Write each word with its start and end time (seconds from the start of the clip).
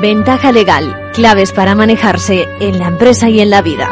Ventaja 0.00 0.52
legal, 0.52 1.10
claves 1.12 1.50
para 1.50 1.74
manejarse 1.74 2.46
en 2.60 2.78
la 2.78 2.86
empresa 2.86 3.28
y 3.28 3.40
en 3.40 3.50
la 3.50 3.62
vida. 3.62 3.90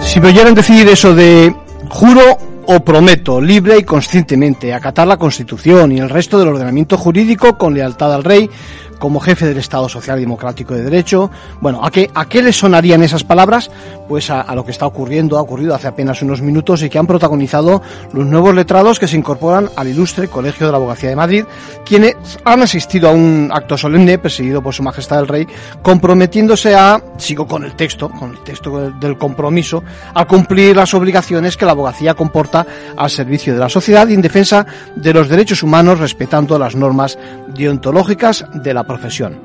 Si 0.00 0.20
me 0.20 0.28
oyeran 0.28 0.54
decir 0.54 0.86
eso 0.86 1.14
de 1.14 1.54
juro 1.88 2.36
o 2.66 2.80
prometo 2.80 3.40
libre 3.40 3.78
y 3.78 3.84
conscientemente 3.84 4.74
acatar 4.74 5.06
la 5.06 5.16
Constitución 5.16 5.92
y 5.92 5.98
el 6.00 6.10
resto 6.10 6.38
del 6.38 6.48
ordenamiento 6.48 6.98
jurídico 6.98 7.56
con 7.56 7.72
lealtad 7.72 8.12
al 8.12 8.24
rey, 8.24 8.50
como 8.98 9.20
jefe 9.20 9.46
del 9.46 9.58
Estado 9.58 9.88
Social 9.88 10.18
Democrático 10.20 10.74
de 10.74 10.82
Derecho. 10.82 11.30
Bueno, 11.60 11.84
¿a 11.84 11.90
qué, 11.90 12.10
a 12.14 12.26
qué 12.26 12.42
le 12.42 12.52
sonarían 12.52 13.02
esas 13.02 13.24
palabras? 13.24 13.70
Pues 14.08 14.30
a, 14.30 14.54
lo 14.54 14.64
que 14.64 14.70
está 14.70 14.86
ocurriendo, 14.86 15.38
ha 15.38 15.42
ocurrido 15.42 15.74
hace 15.74 15.88
apenas 15.88 16.22
unos 16.22 16.40
minutos 16.40 16.82
y 16.82 16.90
que 16.90 16.98
han 16.98 17.06
protagonizado 17.06 17.82
los 18.12 18.26
nuevos 18.26 18.54
letrados 18.54 18.98
que 18.98 19.08
se 19.08 19.16
incorporan 19.16 19.68
al 19.76 19.88
ilustre 19.88 20.28
Colegio 20.28 20.66
de 20.66 20.72
la 20.72 20.78
Abogacía 20.78 21.10
de 21.10 21.16
Madrid, 21.16 21.44
quienes 21.84 22.16
han 22.44 22.62
asistido 22.62 23.08
a 23.08 23.12
un 23.12 23.50
acto 23.52 23.76
solemne 23.76 24.18
presidido 24.18 24.62
por 24.62 24.74
Su 24.74 24.82
Majestad 24.82 25.20
el 25.20 25.28
Rey, 25.28 25.46
comprometiéndose 25.82 26.74
a, 26.74 27.02
sigo 27.18 27.46
con 27.46 27.64
el 27.64 27.74
texto, 27.74 28.08
con 28.08 28.32
el 28.32 28.40
texto 28.40 28.90
del 28.90 29.18
compromiso, 29.18 29.82
a 30.14 30.24
cumplir 30.24 30.76
las 30.76 30.94
obligaciones 30.94 31.56
que 31.56 31.66
la 31.66 31.72
abogacía 31.72 32.14
comporta 32.14 32.66
al 32.96 33.10
servicio 33.10 33.54
de 33.54 33.60
la 33.60 33.68
sociedad 33.68 34.08
y 34.08 34.14
en 34.14 34.22
defensa 34.22 34.66
de 34.96 35.12
los 35.12 35.28
derechos 35.28 35.62
humanos 35.62 35.98
respetando 35.98 36.58
las 36.58 36.74
normas 36.74 37.18
deontológicas 37.48 38.46
de 38.54 38.74
la 38.74 38.84
profesión. 38.88 39.38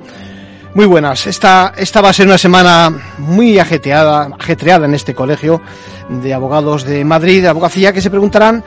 Muy 0.73 0.88
buenas, 0.88 1.27
esta, 1.27 1.73
esta 1.77 2.02
va 2.02 2.09
a 2.09 2.13
ser 2.13 2.25
una 2.25 2.39
semana 2.39 2.91
muy 3.19 3.59
ajetreada, 3.59 4.30
ajetreada 4.39 4.88
en 4.88 4.95
este 4.95 5.13
colegio 5.13 5.61
de 6.09 6.33
abogados 6.33 6.83
de 6.83 7.05
Madrid, 7.05 7.44
de 7.44 7.49
abogacía, 7.49 7.94
que 7.94 8.02
se 8.02 8.09
preguntarán 8.09 8.64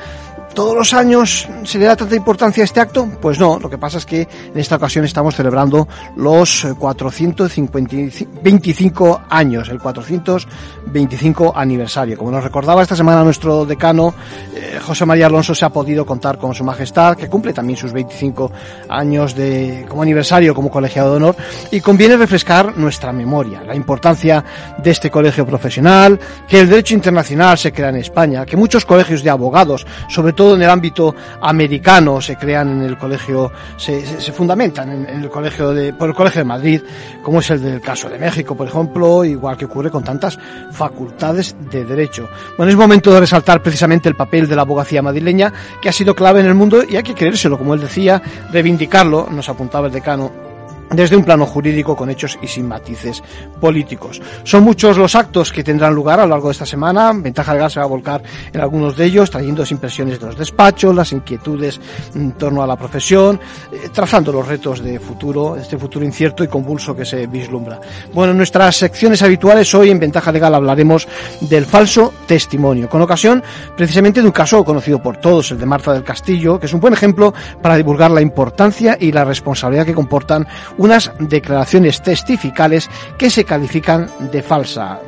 ¿Todos 0.57 0.75
los 0.75 0.93
años 0.95 1.47
se 1.65 1.79
le 1.79 1.85
da 1.85 1.97
tanta 1.97 2.17
importancia 2.17 2.63
a 2.63 2.65
este 2.65 2.81
acto? 2.81 3.07
Pues 3.21 3.39
no, 3.39 3.59
lo 3.59 3.69
que 3.69 3.77
pasa 3.77 3.99
es 3.99 4.07
que 4.07 4.23
en 4.23 4.59
esta 4.59 4.77
ocasión 4.77 5.05
estamos 5.05 5.37
celebrando 5.37 5.87
los 6.17 6.67
425 6.79 9.21
años, 9.29 9.69
el 9.69 9.79
425 9.79 11.53
aniversario. 11.55 12.17
Como 12.17 12.31
nos 12.31 12.43
recordaba 12.43 12.81
esta 12.81 12.97
semana 12.97 13.23
nuestro 13.23 13.67
decano, 13.67 14.15
eh, 14.55 14.79
José 14.83 15.05
María 15.05 15.27
Alonso 15.27 15.55
se 15.55 15.67
ha 15.67 15.69
podido 15.69 16.07
contar 16.07 16.39
con 16.39 16.55
su 16.55 16.65
majestad, 16.65 17.19
que 17.19 17.29
cumple 17.29 17.53
también 17.53 17.77
sus 17.77 17.93
25 17.93 18.51
años 18.89 19.35
de, 19.35 19.85
como 19.87 20.01
aniversario 20.01 20.55
como 20.55 20.71
colegiado 20.71 21.11
de 21.11 21.17
honor, 21.17 21.37
y 21.71 21.83
conviene 21.83 22.17
refrescar 22.17 22.79
nuestra 22.79 23.13
memoria, 23.13 23.63
la 23.63 23.77
importancia 23.77 24.43
de 24.79 24.91
este 24.91 25.11
colegio 25.11 25.45
profesional, 25.45 26.19
que 26.49 26.61
el 26.61 26.71
derecho 26.71 26.95
internacional 26.95 27.59
se 27.59 27.73
crea 27.73 27.91
en 27.91 27.97
España, 27.97 28.47
que 28.47 28.57
muchos 28.57 28.87
colegios 28.87 29.23
de 29.23 29.29
abogados, 29.29 29.87
sobre 30.09 30.33
todo 30.33 30.46
en 30.55 30.63
el 30.63 30.71
ámbito 30.71 31.15
americano 31.41 32.21
se 32.21 32.37
crean 32.37 32.81
en 32.81 32.83
el 32.83 32.99
colegio, 32.99 33.51
se, 33.77 34.03
fundamentan 34.33 35.07
en, 35.09 35.23
el 35.23 35.31
colegio 35.31 35.73
de, 35.73 35.93
por 35.93 36.09
el 36.09 36.15
colegio 36.15 36.41
de 36.41 36.45
Madrid, 36.45 36.83
como 37.23 37.41
es 37.41 37.51
el 37.51 37.63
del 37.63 37.81
caso 37.81 38.09
de 38.09 38.19
México, 38.19 38.55
por 38.55 38.69
ejemplo, 38.69 39.25
igual 39.25 39.57
que 39.57 39.65
ocurre 39.65 39.91
con 39.91 40.05
tantas 40.05 40.39
facultades 40.73 41.57
de 41.71 41.85
derecho. 41.85 42.29
Bueno, 42.57 42.71
es 42.71 42.77
momento 42.77 43.13
de 43.13 43.21
resaltar 43.21 43.63
precisamente 43.63 44.09
el 44.09 44.15
papel 44.15 44.49
de 44.49 44.57
la 44.57 44.63
abogacía 44.63 45.03
madrileña, 45.03 45.53
que 45.81 45.89
ha 45.89 45.93
sido 45.93 46.15
clave 46.15 46.41
en 46.41 46.47
el 46.47 46.55
mundo 46.55 46.83
y 46.89 46.97
hay 46.97 47.03
que 47.03 47.15
creérselo, 47.15 47.59
como 47.59 47.75
él 47.75 47.81
decía, 47.81 48.23
reivindicarlo, 48.53 49.29
nos 49.31 49.49
apuntaba 49.49 49.87
el 49.87 49.93
decano 49.93 50.46
desde 50.91 51.17
un 51.17 51.25
plano 51.25 51.47
jurídico 51.47 51.97
con 51.97 52.11
hechos 52.11 52.39
y 52.41 52.47
sin 52.47 52.67
matices 52.67 53.23
políticos. 53.61 54.21
Son 54.45 54.65
muchos 54.65 54.97
los 54.97 55.15
actos 55.15 55.53
que 55.53 55.65
tendrán 55.65 55.95
lugar 55.95 56.21
a 56.21 56.25
lo 56.25 56.31
largo 56.31 56.49
de 56.49 56.53
esta 56.53 56.67
semana. 56.67 57.13
Ventaja 57.15 57.53
Legal 57.53 57.71
se 57.71 57.81
va 57.81 57.85
a 57.85 57.89
volcar 57.89 58.23
en 58.53 58.61
algunos 58.61 58.97
de 58.97 59.05
ellos, 59.05 59.31
trayendo 59.31 59.65
impresiones 59.71 60.21
de 60.21 60.27
los 60.27 60.37
despachos, 60.37 60.95
las 60.95 61.13
inquietudes 61.13 61.81
en 62.15 62.33
torno 62.33 62.63
a 62.63 62.67
la 62.67 62.77
profesión, 62.77 63.41
eh, 63.73 63.89
trazando 63.93 64.33
los 64.33 64.47
retos 64.47 64.83
de 64.83 64.99
futuro, 64.99 65.57
este 65.57 65.79
futuro 65.79 66.05
incierto 66.05 66.45
y 66.45 66.49
convulso 66.49 66.95
que 66.95 67.05
se 67.05 67.27
vislumbra. 67.27 67.81
Bueno, 68.13 68.33
en 68.33 68.37
nuestras 68.37 68.77
secciones 68.77 69.23
habituales 69.23 69.75
hoy 69.75 69.91
en 69.91 69.99
Ventaja 69.99 70.33
Legal 70.33 70.55
hablaremos 70.55 71.09
del 71.41 71.65
falso 71.65 72.13
testimonio, 72.27 72.89
con 72.89 73.03
ocasión 73.03 73.43
precisamente 73.77 74.21
de 74.21 74.27
un 74.27 74.33
caso 74.33 74.65
conocido 74.65 75.03
por 75.03 75.17
todos, 75.19 75.51
el 75.51 75.59
de 75.59 75.67
Marta 75.67 75.93
del 75.93 76.05
Castillo, 76.05 76.59
que 76.59 76.67
es 76.67 76.73
un 76.73 76.81
buen 76.81 76.95
ejemplo 76.95 77.33
para 77.63 77.77
divulgar 77.77 78.11
la 78.11 78.21
importancia 78.21 78.97
y 78.99 79.13
la 79.13 79.25
responsabilidad 79.25 79.87
que 79.87 79.95
comportan 79.95 80.47
unas 80.79 81.11
declaraciones 81.19 82.03
testificales 82.03 82.91
que 83.19 83.31
se 83.31 83.45
califican 83.45 84.11
de 84.33 84.43
falsa 84.43 85.01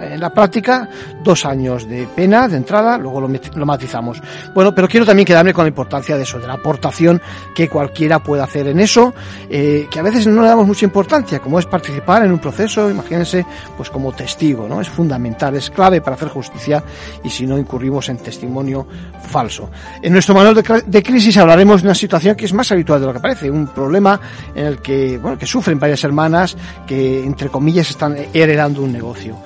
en 0.00 0.20
la 0.20 0.30
práctica 0.30 0.88
dos 1.22 1.44
años 1.44 1.88
de 1.88 2.06
pena 2.14 2.48
de 2.48 2.56
entrada, 2.56 2.98
luego 2.98 3.20
lo, 3.20 3.66
matizamos. 3.66 4.20
Bueno, 4.54 4.74
pero 4.74 4.88
quiero 4.88 5.04
también 5.04 5.26
quedarme 5.26 5.52
con 5.52 5.64
la 5.64 5.68
importancia 5.68 6.16
de 6.16 6.22
eso, 6.22 6.38
de 6.38 6.46
la 6.46 6.54
aportación 6.54 7.20
que 7.54 7.68
cualquiera 7.68 8.18
puede 8.22 8.42
hacer 8.42 8.68
en 8.68 8.80
eso, 8.80 9.14
eh, 9.50 9.86
que 9.90 9.98
a 9.98 10.02
veces 10.02 10.26
no 10.26 10.42
le 10.42 10.48
damos 10.48 10.66
mucha 10.66 10.84
importancia, 10.84 11.38
como 11.40 11.58
es 11.58 11.66
participar 11.66 12.24
en 12.24 12.32
un 12.32 12.38
proceso, 12.38 12.90
imagínense, 12.90 13.44
pues 13.76 13.90
como 13.90 14.12
testigo, 14.12 14.68
¿no? 14.68 14.80
Es 14.80 14.88
fundamental, 14.88 15.54
es 15.56 15.70
clave 15.70 16.00
para 16.00 16.16
hacer 16.16 16.28
justicia 16.28 16.82
y 17.22 17.30
si 17.30 17.46
no 17.46 17.58
incurrimos 17.58 18.08
en 18.08 18.18
testimonio 18.18 18.86
falso. 19.28 19.70
En 20.02 20.12
nuestro 20.12 20.34
manual 20.34 20.54
de, 20.54 20.82
de 20.86 21.02
crisis 21.02 21.36
hablaremos 21.36 21.82
de 21.82 21.88
una 21.88 21.94
situación 21.94 22.36
que 22.36 22.44
es 22.44 22.52
más 22.52 22.70
habitual 22.72 23.00
de 23.00 23.06
lo 23.06 23.12
que 23.12 23.20
parece, 23.20 23.50
un 23.50 23.66
problema 23.68 24.20
en 24.54 24.66
el 24.66 24.78
que, 24.78 25.18
bueno, 25.18 25.38
que 25.38 25.46
sufren 25.46 25.78
varias 25.78 26.02
hermanas 26.04 26.56
que, 26.86 27.24
entre 27.24 27.48
comillas, 27.48 27.90
están 27.90 28.16
heredando 28.32 28.82
un 28.82 28.92
negocio. 28.92 29.36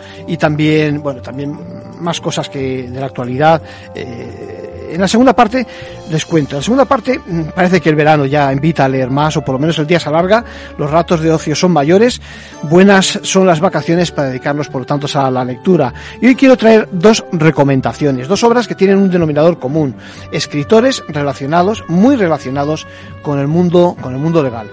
También, 0.42 1.00
bueno, 1.00 1.22
también 1.22 1.56
más 2.00 2.20
cosas 2.20 2.48
que 2.48 2.90
de 2.90 2.98
la 2.98 3.06
actualidad. 3.06 3.62
Eh, 3.94 4.88
en 4.92 5.00
la 5.00 5.06
segunda 5.06 5.34
parte 5.34 5.64
les 6.10 6.26
cuento. 6.26 6.56
En 6.56 6.58
la 6.58 6.62
segunda 6.64 6.84
parte 6.84 7.16
mm, 7.16 7.42
parece 7.54 7.80
que 7.80 7.88
el 7.90 7.94
verano 7.94 8.26
ya 8.26 8.52
invita 8.52 8.84
a 8.84 8.88
leer 8.88 9.08
más 9.08 9.36
o 9.36 9.42
por 9.42 9.52
lo 9.52 9.60
menos 9.60 9.78
el 9.78 9.86
día 9.86 10.00
se 10.00 10.08
alarga, 10.08 10.44
los 10.78 10.90
ratos 10.90 11.20
de 11.20 11.30
ocio 11.30 11.54
son 11.54 11.70
mayores, 11.70 12.20
buenas 12.64 13.20
son 13.22 13.46
las 13.46 13.60
vacaciones 13.60 14.10
para 14.10 14.30
dedicarlos 14.30 14.66
por 14.66 14.80
lo 14.80 14.84
tanto 14.84 15.06
a 15.16 15.30
la 15.30 15.44
lectura. 15.44 15.94
Y 16.20 16.26
hoy 16.26 16.34
quiero 16.34 16.56
traer 16.56 16.88
dos 16.90 17.24
recomendaciones, 17.30 18.26
dos 18.26 18.42
obras 18.42 18.66
que 18.66 18.74
tienen 18.74 18.98
un 18.98 19.12
denominador 19.12 19.60
común, 19.60 19.94
escritores 20.32 21.04
relacionados, 21.06 21.84
muy 21.86 22.16
relacionados 22.16 22.84
con 23.22 23.38
el 23.38 23.46
mundo, 23.46 23.96
con 24.02 24.12
el 24.12 24.18
mundo 24.18 24.42
legal 24.42 24.68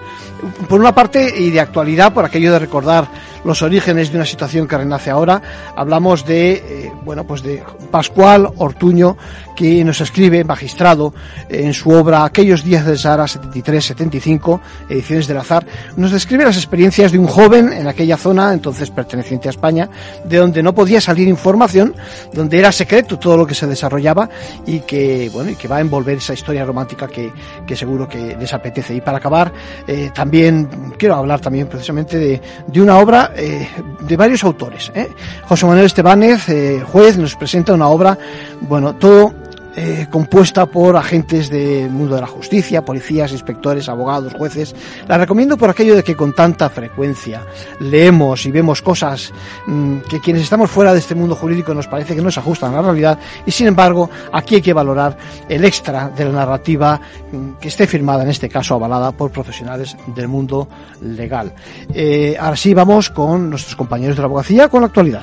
por 0.68 0.80
una 0.80 0.94
parte 0.94 1.32
y 1.36 1.50
de 1.50 1.60
actualidad 1.60 2.12
por 2.12 2.24
aquello 2.24 2.52
de 2.52 2.58
recordar 2.58 3.08
los 3.44 3.62
orígenes 3.62 4.10
de 4.10 4.16
una 4.16 4.26
situación 4.26 4.66
que 4.66 4.76
renace 4.76 5.10
ahora. 5.10 5.40
Hablamos 5.76 6.24
de 6.24 6.52
eh, 6.52 6.92
bueno 7.04 7.24
pues 7.24 7.42
de 7.42 7.62
Pascual 7.90 8.48
Ortuño 8.56 9.16
que 9.56 9.84
nos 9.84 10.00
escribe 10.00 10.42
magistrado 10.42 11.12
en 11.48 11.74
su 11.74 11.90
obra 11.90 12.24
Aquellos 12.24 12.64
días 12.64 12.86
de 12.86 12.96
Sara 12.96 13.24
73-75 13.24 14.60
ediciones 14.88 15.26
del 15.26 15.36
azar. 15.36 15.66
Nos 15.96 16.12
describe 16.12 16.44
las 16.44 16.56
experiencias 16.56 17.12
de 17.12 17.18
un 17.18 17.26
joven 17.26 17.72
en 17.72 17.86
aquella 17.86 18.16
zona 18.16 18.52
entonces 18.52 18.90
perteneciente 18.90 19.48
a 19.48 19.50
España 19.50 19.90
de 20.24 20.38
donde 20.38 20.62
no 20.62 20.74
podía 20.74 21.00
salir 21.00 21.28
información 21.28 21.94
donde 22.32 22.58
era 22.58 22.72
secreto 22.72 23.18
todo 23.18 23.36
lo 23.36 23.46
que 23.46 23.54
se 23.54 23.66
desarrollaba 23.66 24.30
y 24.66 24.80
que 24.80 25.30
bueno 25.32 25.50
y 25.50 25.56
que 25.56 25.68
va 25.68 25.76
a 25.76 25.80
envolver 25.80 26.18
esa 26.18 26.34
historia 26.34 26.64
romántica 26.64 27.06
que, 27.08 27.32
que 27.66 27.76
seguro 27.76 28.08
que 28.08 28.36
les 28.36 28.52
apetece. 28.54 28.94
Y 28.94 29.00
para 29.00 29.18
acabar 29.18 29.52
eh, 29.86 30.10
también 30.14 30.68
quiero 30.98 31.16
hablar 31.16 31.40
también 31.40 31.66
precisamente 31.66 32.18
de, 32.18 32.40
de 32.66 32.80
una 32.80 32.98
obra 32.98 33.29
eh, 33.36 33.68
de 34.00 34.16
varios 34.16 34.44
autores. 34.44 34.90
¿eh? 34.94 35.12
José 35.46 35.66
Manuel 35.66 35.86
Estebanez, 35.86 36.48
eh, 36.48 36.82
juez, 36.84 37.16
nos 37.16 37.36
presenta 37.36 37.72
una 37.72 37.88
obra, 37.88 38.18
bueno, 38.60 38.94
todo 38.94 39.34
eh, 39.76 40.06
compuesta 40.10 40.66
por 40.66 40.96
agentes 40.96 41.48
del 41.48 41.90
mundo 41.90 42.16
de 42.16 42.20
la 42.20 42.26
justicia, 42.26 42.82
policías, 42.82 43.32
inspectores, 43.32 43.88
abogados, 43.88 44.34
jueces. 44.34 44.74
La 45.06 45.18
recomiendo 45.18 45.56
por 45.56 45.70
aquello 45.70 45.94
de 45.94 46.02
que 46.02 46.16
con 46.16 46.32
tanta 46.32 46.68
frecuencia 46.70 47.42
leemos 47.78 48.46
y 48.46 48.50
vemos 48.50 48.82
cosas 48.82 49.32
mm, 49.66 49.98
que 50.00 50.20
quienes 50.20 50.42
estamos 50.42 50.70
fuera 50.70 50.92
de 50.92 50.98
este 50.98 51.14
mundo 51.14 51.36
jurídico 51.36 51.72
nos 51.74 51.86
parece 51.86 52.14
que 52.14 52.22
no 52.22 52.30
se 52.30 52.40
ajustan 52.40 52.72
a 52.72 52.76
la 52.76 52.82
realidad 52.82 53.18
y 53.46 53.50
sin 53.50 53.68
embargo 53.68 54.10
aquí 54.32 54.56
hay 54.56 54.62
que 54.62 54.72
valorar 54.72 55.16
el 55.48 55.64
extra 55.64 56.08
de 56.08 56.24
la 56.24 56.32
narrativa 56.32 57.00
mm, 57.32 57.52
que 57.60 57.68
esté 57.68 57.86
firmada 57.86 58.22
en 58.22 58.30
este 58.30 58.48
caso 58.48 58.74
avalada 58.74 59.12
por 59.12 59.30
profesionales 59.30 59.96
del 60.14 60.28
mundo 60.28 60.68
legal. 61.00 61.52
Eh, 61.94 62.36
ahora 62.38 62.56
sí 62.56 62.74
vamos 62.74 63.10
con 63.10 63.50
nuestros 63.50 63.76
compañeros 63.76 64.16
de 64.16 64.22
la 64.22 64.26
abogacía 64.26 64.68
con 64.68 64.80
la 64.80 64.86
actualidad. 64.88 65.22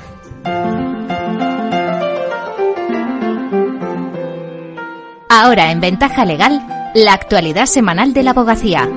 Ahora 5.39 5.69
en 5.69 5.79
Ventaja 5.79 6.25
Legal, 6.25 6.65
la 6.95 7.13
actualidad 7.13 7.67
semanal 7.67 8.11
de 8.11 8.23
la 8.23 8.31
abogacía. 8.31 8.89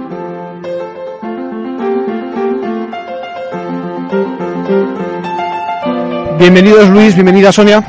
Bienvenidos 6.38 6.88
Luis, 6.88 7.14
bienvenida 7.14 7.52
Sonia. 7.52 7.84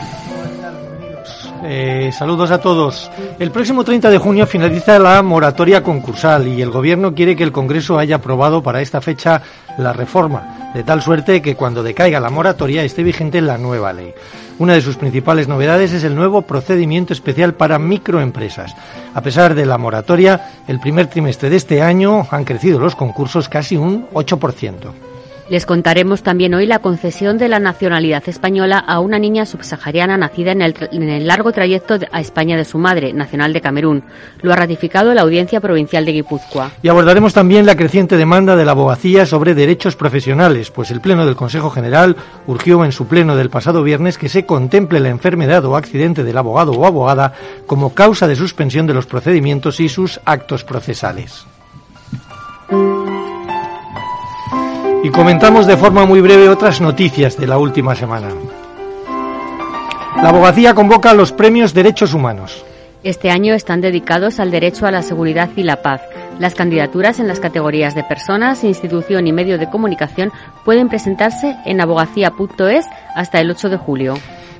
Eh, 1.73 2.11
saludos 2.11 2.51
a 2.51 2.59
todos. 2.59 3.09
El 3.39 3.49
próximo 3.49 3.85
30 3.85 4.09
de 4.09 4.17
junio 4.17 4.45
finaliza 4.45 4.99
la 4.99 5.23
moratoria 5.23 5.81
concursal 5.81 6.45
y 6.49 6.61
el 6.61 6.69
Gobierno 6.69 7.15
quiere 7.15 7.33
que 7.33 7.45
el 7.45 7.53
Congreso 7.53 7.97
haya 7.97 8.17
aprobado 8.17 8.61
para 8.61 8.81
esta 8.81 8.99
fecha 8.99 9.41
la 9.77 9.93
reforma, 9.93 10.71
de 10.73 10.83
tal 10.83 11.01
suerte 11.01 11.41
que 11.41 11.55
cuando 11.55 11.81
decaiga 11.81 12.19
la 12.19 12.29
moratoria 12.29 12.83
esté 12.83 13.03
vigente 13.03 13.39
la 13.39 13.57
nueva 13.57 13.93
ley. 13.93 14.13
Una 14.59 14.73
de 14.73 14.81
sus 14.81 14.97
principales 14.97 15.47
novedades 15.47 15.93
es 15.93 16.03
el 16.03 16.13
nuevo 16.13 16.41
procedimiento 16.41 17.13
especial 17.13 17.53
para 17.53 17.79
microempresas. 17.79 18.75
A 19.13 19.21
pesar 19.21 19.55
de 19.55 19.65
la 19.65 19.77
moratoria, 19.77 20.63
el 20.67 20.81
primer 20.81 21.07
trimestre 21.07 21.49
de 21.49 21.55
este 21.55 21.81
año 21.81 22.27
han 22.31 22.43
crecido 22.43 22.81
los 22.81 22.97
concursos 22.97 23.47
casi 23.47 23.77
un 23.77 24.09
8%. 24.09 25.10
Les 25.51 25.65
contaremos 25.65 26.23
también 26.23 26.53
hoy 26.53 26.65
la 26.65 26.79
concesión 26.79 27.37
de 27.37 27.49
la 27.49 27.59
nacionalidad 27.59 28.23
española 28.25 28.79
a 28.79 29.01
una 29.01 29.19
niña 29.19 29.45
subsahariana 29.45 30.15
nacida 30.15 30.53
en 30.53 30.61
el, 30.61 31.27
largo 31.27 31.51
trayecto 31.51 31.95
a 32.09 32.21
España 32.21 32.55
de 32.55 32.63
su 32.63 32.77
madre, 32.77 33.11
nacional 33.11 33.51
de 33.51 33.59
Camerún. 33.59 34.05
Lo 34.43 34.53
ha 34.53 34.55
ratificado 34.55 35.13
la 35.13 35.23
Audiencia 35.23 35.59
Provincial 35.59 36.05
de 36.05 36.13
Guipúzcoa. 36.13 36.71
Y 36.81 36.87
abordaremos 36.87 37.33
también 37.33 37.65
la 37.65 37.75
creciente 37.75 38.15
demanda 38.15 38.55
de 38.55 38.63
la 38.63 38.71
abogacía 38.71 39.25
sobre 39.25 39.53
derechos 39.53 39.97
profesionales, 39.97 40.71
pues 40.71 40.89
el 40.89 41.01
Pleno 41.01 41.25
del 41.25 41.35
Consejo 41.35 41.69
General 41.69 42.15
urgió 42.47 42.85
en 42.85 42.93
su 42.93 43.07
pleno 43.07 43.35
del 43.35 43.49
pasado 43.49 43.83
viernes 43.83 44.17
que 44.17 44.29
se 44.29 44.45
contemple 44.45 45.01
la 45.01 45.09
enfermedad 45.09 45.65
o 45.65 45.75
accidente 45.75 46.23
del 46.23 46.37
abogado 46.37 46.71
o 46.71 46.85
abogada 46.85 47.33
como 47.67 47.93
causa 47.93 48.25
de 48.25 48.37
suspensión 48.37 48.87
de 48.87 48.93
los 48.93 49.05
procedimientos 49.05 49.81
y 49.81 49.89
sus 49.89 50.21
actos 50.23 50.63
procesales. 50.63 51.45
Y 55.03 55.09
comentamos 55.09 55.65
de 55.65 55.77
forma 55.77 56.05
muy 56.05 56.21
breve 56.21 56.47
otras 56.47 56.79
noticias 56.79 57.37
de 57.37 57.47
la 57.47 57.57
última 57.57 57.95
semana. 57.95 58.29
La 60.21 60.29
abogacía 60.29 60.75
convoca 60.75 61.13
los 61.13 61.31
premios 61.31 61.73
Derechos 61.73 62.13
Humanos. 62.13 62.63
Este 63.03 63.31
año 63.31 63.55
están 63.55 63.81
dedicados 63.81 64.39
al 64.39 64.51
derecho 64.51 64.85
a 64.85 64.91
la 64.91 65.01
seguridad 65.01 65.49
y 65.55 65.63
la 65.63 65.81
paz. 65.81 66.01
Las 66.37 66.53
candidaturas 66.53 67.19
en 67.19 67.27
las 67.27 67.39
categorías 67.39 67.95
de 67.95 68.03
personas, 68.03 68.63
institución 68.63 69.25
y 69.25 69.33
medio 69.33 69.57
de 69.57 69.69
comunicación 69.69 70.31
pueden 70.63 70.87
presentarse 70.87 71.57
en 71.65 71.81
abogacía.es 71.81 72.85
hasta 73.15 73.39
el 73.39 73.49
8 73.49 73.69
de 73.69 73.77
julio 73.77 74.13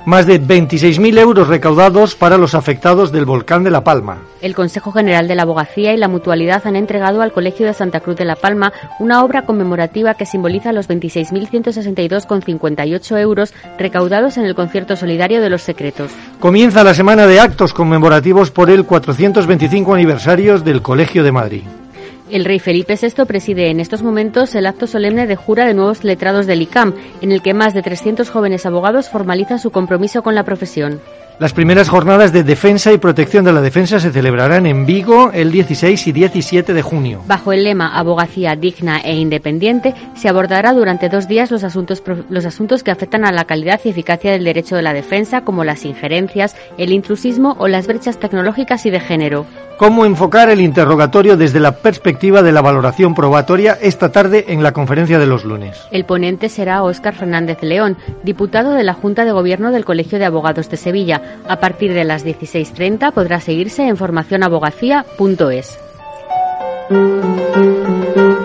más 0.06 0.26
de 0.26 0.42
26.000 0.42 1.20
euros 1.20 1.48
recaudados 1.48 2.16
para 2.16 2.38
los 2.38 2.56
afectados 2.56 3.12
del 3.12 3.26
volcán 3.26 3.64
de 3.64 3.72
La 3.72 3.84
Palma. 3.84 4.20
El 4.42 4.56
Consejo 4.56 4.92
General 4.92 5.28
de 5.28 5.36
la 5.36 5.44
Abogacía 5.44 5.94
y 5.94 5.98
la 5.98 6.08
Mutualidad 6.08 6.66
han 6.66 6.76
entregado 6.76 7.22
al 7.22 7.32
Colegio 7.32 7.68
de 7.68 7.74
Santa 7.74 8.00
Cruz 8.00 8.16
de 8.18 8.26
La 8.26 8.36
Palma 8.36 8.74
una 9.00 9.24
obra 9.24 9.44
conmemorativa 9.44 10.16
que 10.16 10.26
simboliza 10.26 10.74
los 10.74 10.90
26.162,58 10.90 13.20
euros 13.20 13.54
recaudados 13.78 14.38
en 14.38 14.46
el 14.46 14.56
concierto 14.56 14.96
solidario 14.96 15.42
de 15.42 15.50
los 15.50 15.62
secretos. 15.62 16.12
Comienza 16.40 16.84
la 16.84 16.94
semana 16.94 17.28
de 17.28 17.40
actos 17.40 17.74
conmemorativos 17.74 18.52
por 18.52 18.70
el 18.70 18.86
425 18.86 19.94
aniversario 19.94 20.60
del 20.60 20.82
Colegio 20.82 21.24
de 21.24 21.32
Madrid. 21.32 21.64
El 22.32 22.46
rey 22.46 22.60
Felipe 22.60 22.96
VI 22.96 23.26
preside 23.26 23.70
en 23.70 23.82
estos 23.82 24.04
momentos 24.04 24.56
el 24.56 24.66
acto 24.66 24.88
solemne 24.88 25.28
de 25.28 25.36
jura 25.36 25.66
de 25.66 25.74
nuevos 25.74 26.06
letrados 26.06 26.48
del 26.48 26.62
ICAM, 26.62 26.94
en 27.20 27.34
el 27.34 27.42
que 27.42 27.54
más 27.54 27.74
de 27.74 27.82
300 27.82 28.30
jóvenes 28.30 28.66
abogados 28.66 29.10
formalizan 29.10 29.60
su 29.60 29.72
compromiso 29.72 30.24
con 30.24 30.34
la 30.34 30.46
profesión. 30.46 31.02
Las 31.42 31.54
primeras 31.54 31.90
jornadas 31.90 32.32
de 32.32 32.44
defensa 32.44 32.94
y 32.94 33.00
protección 33.00 33.44
de 33.44 33.52
la 33.52 33.62
defensa 33.62 34.00
se 34.00 34.12
celebrarán 34.12 34.68
en 34.68 34.86
Vigo 34.86 35.32
el 35.34 35.52
16 35.52 36.06
y 36.06 36.12
17 36.12 36.72
de 36.72 36.82
junio. 36.84 37.24
Bajo 37.26 37.52
el 37.52 37.64
lema 37.64 37.98
Abogacía 37.98 38.56
digna 38.56 39.00
e 39.00 39.16
independiente, 39.16 39.96
se 40.14 40.30
abordará 40.30 40.72
durante 40.72 41.10
dos 41.10 41.28
días 41.28 41.50
los 41.50 41.64
asuntos, 41.64 42.04
los 42.30 42.46
asuntos 42.46 42.84
que 42.84 42.92
afectan 42.92 43.26
a 43.26 43.32
la 43.32 43.46
calidad 43.46 43.82
y 43.84 43.90
eficacia 43.90 44.32
del 44.32 44.44
derecho 44.44 44.76
de 44.76 44.84
la 44.84 44.94
defensa, 44.94 45.42
como 45.42 45.64
las 45.64 45.84
injerencias, 45.84 46.56
el 46.78 46.92
intrusismo 46.92 47.56
o 47.58 47.68
las 47.68 47.88
brechas 47.88 48.20
tecnológicas 48.20 48.86
y 48.86 48.92
de 48.92 49.00
género. 49.00 49.48
¿Cómo 49.82 50.06
enfocar 50.06 50.52
el 50.52 50.62
interrogatorio 50.62 51.38
desde 51.38 51.60
la 51.60 51.72
perspectiva 51.78 52.44
de 52.44 52.52
la 52.52 52.62
valoración 52.62 53.16
probatoria 53.16 53.76
esta 53.82 54.12
tarde 54.12 54.46
en 54.50 54.62
la 54.62 54.74
conferencia 54.74 55.18
de 55.18 55.26
los 55.26 55.44
lunes? 55.44 55.76
El 55.90 56.06
ponente 56.06 56.50
será 56.50 56.84
Óscar 56.84 57.16
Fernández 57.16 57.64
León, 57.64 57.98
diputado 58.22 58.74
de 58.74 58.84
la 58.84 58.94
Junta 58.94 59.26
de 59.26 59.32
Gobierno 59.32 59.72
del 59.72 59.84
Colegio 59.84 60.20
de 60.20 60.26
Abogados 60.26 60.70
de 60.70 60.78
Sevilla 60.78 61.31
a 61.48 61.60
partir 61.60 61.94
de 61.94 62.04
las 62.04 62.26
16.30 62.26 63.12
podrá 63.14 63.40
seguirse 63.40 63.88
en 63.88 63.98
formacionabogacía.es. 63.98 65.80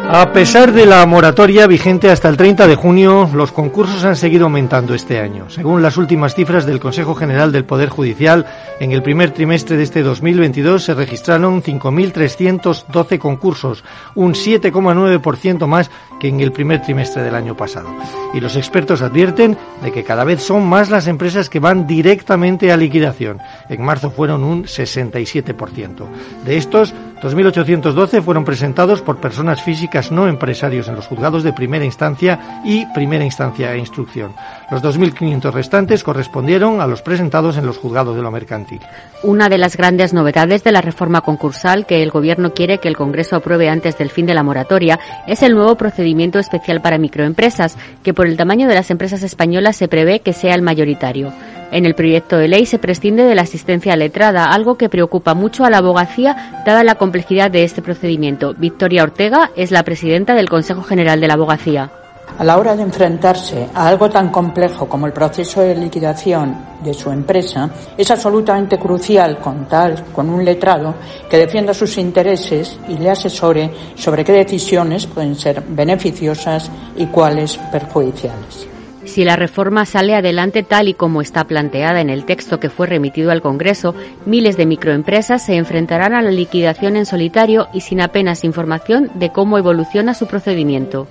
A 0.09 0.33
pesar 0.33 0.73
de 0.73 0.87
la 0.87 1.05
moratoria 1.05 1.67
vigente 1.67 2.11
hasta 2.11 2.29
el 2.29 2.37
30 2.37 2.69
de 2.69 2.77
junio, 2.77 3.29
los 3.35 3.51
concursos 3.51 4.05
han 4.05 4.15
seguido 4.15 4.45
aumentando 4.45 4.95
este 4.95 5.19
año. 5.19 5.51
Según 5.51 5.83
las 5.83 5.97
últimas 5.97 6.35
cifras 6.35 6.65
del 6.65 6.79
Consejo 6.79 7.15
General 7.15 7.51
del 7.51 7.65
Poder 7.65 7.89
Judicial, 7.89 8.47
en 8.79 8.93
el 8.93 9.03
primer 9.03 9.31
trimestre 9.31 9.77
de 9.77 9.83
este 9.85 10.03
2022 10.03 10.85
se 10.85 10.95
registraron 10.95 11.63
5.312 11.63 13.19
concursos, 13.19 13.85
un 14.15 14.35
7,9% 14.35 15.67
más 15.67 15.91
que 16.21 16.29
en 16.29 16.41
el 16.41 16.53
primer 16.53 16.83
trimestre 16.83 17.23
del 17.23 17.35
año 17.35 17.57
pasado. 17.57 17.89
Y 18.35 18.41
los 18.41 18.55
expertos 18.57 19.01
advierten 19.01 19.57
de 19.83 19.93
que 19.93 20.05
cada 20.05 20.25
vez 20.25 20.43
son 20.43 20.67
más 20.67 20.91
las 20.91 21.07
empresas 21.07 21.49
que 21.49 21.59
van 21.59 21.87
directamente 21.87 22.71
a 22.71 22.77
liquidación. 22.77 23.39
En 23.71 23.83
marzo 23.83 24.11
fueron 24.11 24.45
un 24.45 24.65
67%. 24.65 26.07
De 26.45 26.57
estos, 26.59 26.93
2.812 27.23 28.23
fueron 28.23 28.45
presentados 28.45 29.01
por 29.01 29.21
personas 29.21 29.63
físicas 29.63 30.13
no 30.13 30.29
empresarios 30.29 30.89
en 30.89 30.97
los 30.97 31.07
juzgados 31.07 31.43
de 31.43 31.53
primera 31.53 31.85
instancia 31.85 32.61
y 32.65 32.85
primera 32.93 33.25
instancia 33.25 33.73
e 33.73 33.79
instrucción. 33.79 34.35
Los 34.71 34.83
2.500 34.83 35.53
restantes 35.53 36.05
correspondieron 36.05 36.81
a 36.81 36.87
los 36.87 37.01
presentados 37.01 37.57
en 37.57 37.65
los 37.65 37.79
juzgados 37.79 38.17
de 38.17 38.23
lo 38.23 38.31
mercantil. 38.31 38.81
Una 39.23 39.49
de 39.49 39.59
las 39.59 39.77
grandes 39.77 40.13
novedades 40.13 40.63
de 40.63 40.73
la 40.73 40.83
reforma 40.83 41.23
concursal 41.23 41.87
que 41.87 42.03
el 42.03 42.11
Gobierno 42.11 42.53
quiere 42.53 42.79
que 42.79 42.89
el 42.89 42.97
Congreso 42.97 43.37
apruebe 43.37 43.71
antes 43.71 43.97
del 43.97 44.11
fin 44.11 44.27
de 44.27 44.35
la 44.35 44.43
moratoria 44.43 45.01
es 45.27 45.43
el 45.43 45.55
nuevo 45.55 45.77
procedimiento 45.77 46.39
especial 46.39 46.83
para 46.83 46.99
microempresas, 46.99 47.79
que 48.03 48.13
por 48.13 48.27
el 48.27 48.37
tamaño 48.37 48.69
de 48.69 48.75
las 48.75 48.91
empresas 48.91 49.23
españolas 49.23 49.77
se 49.77 49.89
prevé 49.89 50.21
que 50.21 50.33
sea 50.33 50.55
el 50.55 50.63
mayoritario. 50.63 51.33
En 51.71 51.85
el 51.85 51.95
proyecto 51.95 52.37
de 52.37 52.49
ley 52.49 52.67
se 52.67 52.79
prescinde 52.79 53.25
de 53.25 53.35
la 53.35 53.43
asistencia 53.43 53.97
letrada, 53.97 54.47
algo 54.47 54.77
que 54.77 54.89
preocupa 54.89 55.35
mucho 55.35 55.65
a 55.65 55.71
la 55.71 55.79
abogacía 55.79 56.63
dada 56.65 56.85
la 56.85 56.95
complejidad 56.95 57.51
de 57.51 57.65
este 57.65 57.83
procedimiento. 57.83 58.55
Victoria 58.55 59.03
Ortega 59.03 59.51
es 59.57 59.71
la 59.71 59.83
presidenta 59.83 60.35
del 60.35 60.49
Consejo 60.49 60.83
General 60.83 61.21
de 61.21 61.29
la 61.29 61.35
Abogacía. 61.35 61.91
A 62.39 62.45
la 62.45 62.59
hora 62.59 62.77
de 62.77 62.83
enfrentarse 62.83 63.69
a 63.73 63.89
algo 63.89 64.11
tan 64.11 64.31
complejo 64.31 64.87
como 64.87 65.07
el 65.07 65.13
proceso 65.13 65.63
de 65.63 65.75
liquidación 65.75 66.55
de 66.85 66.93
su 66.93 67.11
empresa, 67.11 67.71
es 67.97 68.11
absolutamente 68.11 68.79
crucial 68.79 69.39
contar 69.39 70.05
con 70.13 70.29
un 70.29 70.45
letrado 70.45 70.95
que 71.31 71.39
defienda 71.39 71.73
sus 71.73 71.97
intereses 71.97 72.79
y 72.89 72.99
le 72.99 73.11
asesore 73.11 73.71
sobre 73.95 74.23
qué 74.23 74.33
decisiones 74.33 75.07
pueden 75.07 75.35
ser 75.35 75.63
beneficiosas 75.67 76.71
y 76.97 77.07
cuáles 77.07 77.57
perjudiciales. 77.57 78.76
Si 79.07 79.25
la 79.25 79.37
reforma 79.37 79.87
sale 79.87 80.15
adelante 80.15 80.63
tal 80.63 80.89
y 80.89 80.95
como 80.95 81.23
está 81.23 81.45
planteada 81.45 82.01
en 82.01 82.11
el 82.11 82.25
texto 82.25 82.61
que 82.61 82.69
fue 82.69 82.87
remitido 82.87 83.31
al 83.31 83.41
Congreso, 83.41 83.95
miles 84.27 84.57
de 84.57 84.67
microempresas 84.67 85.47
se 85.47 85.55
enfrentarán 85.55 86.13
a 86.13 86.23
la 86.23 86.31
liquidación 86.31 86.97
en 86.97 87.07
solitario 87.07 87.69
y 87.73 87.81
sin 87.81 88.01
apenas 88.01 88.45
información 88.45 89.11
de 89.15 89.31
cómo 89.31 89.59
evoluciona 89.59 90.13
su 90.13 90.27
procedimiento. 90.27 91.07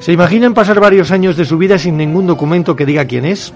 ¿Se 0.00 0.12
imaginan 0.12 0.54
pasar 0.54 0.80
varios 0.80 1.10
años 1.10 1.36
de 1.36 1.44
su 1.44 1.58
vida 1.58 1.78
sin 1.78 1.96
ningún 1.96 2.26
documento 2.26 2.74
que 2.74 2.86
diga 2.86 3.04
quién 3.04 3.24
es? 3.24 3.52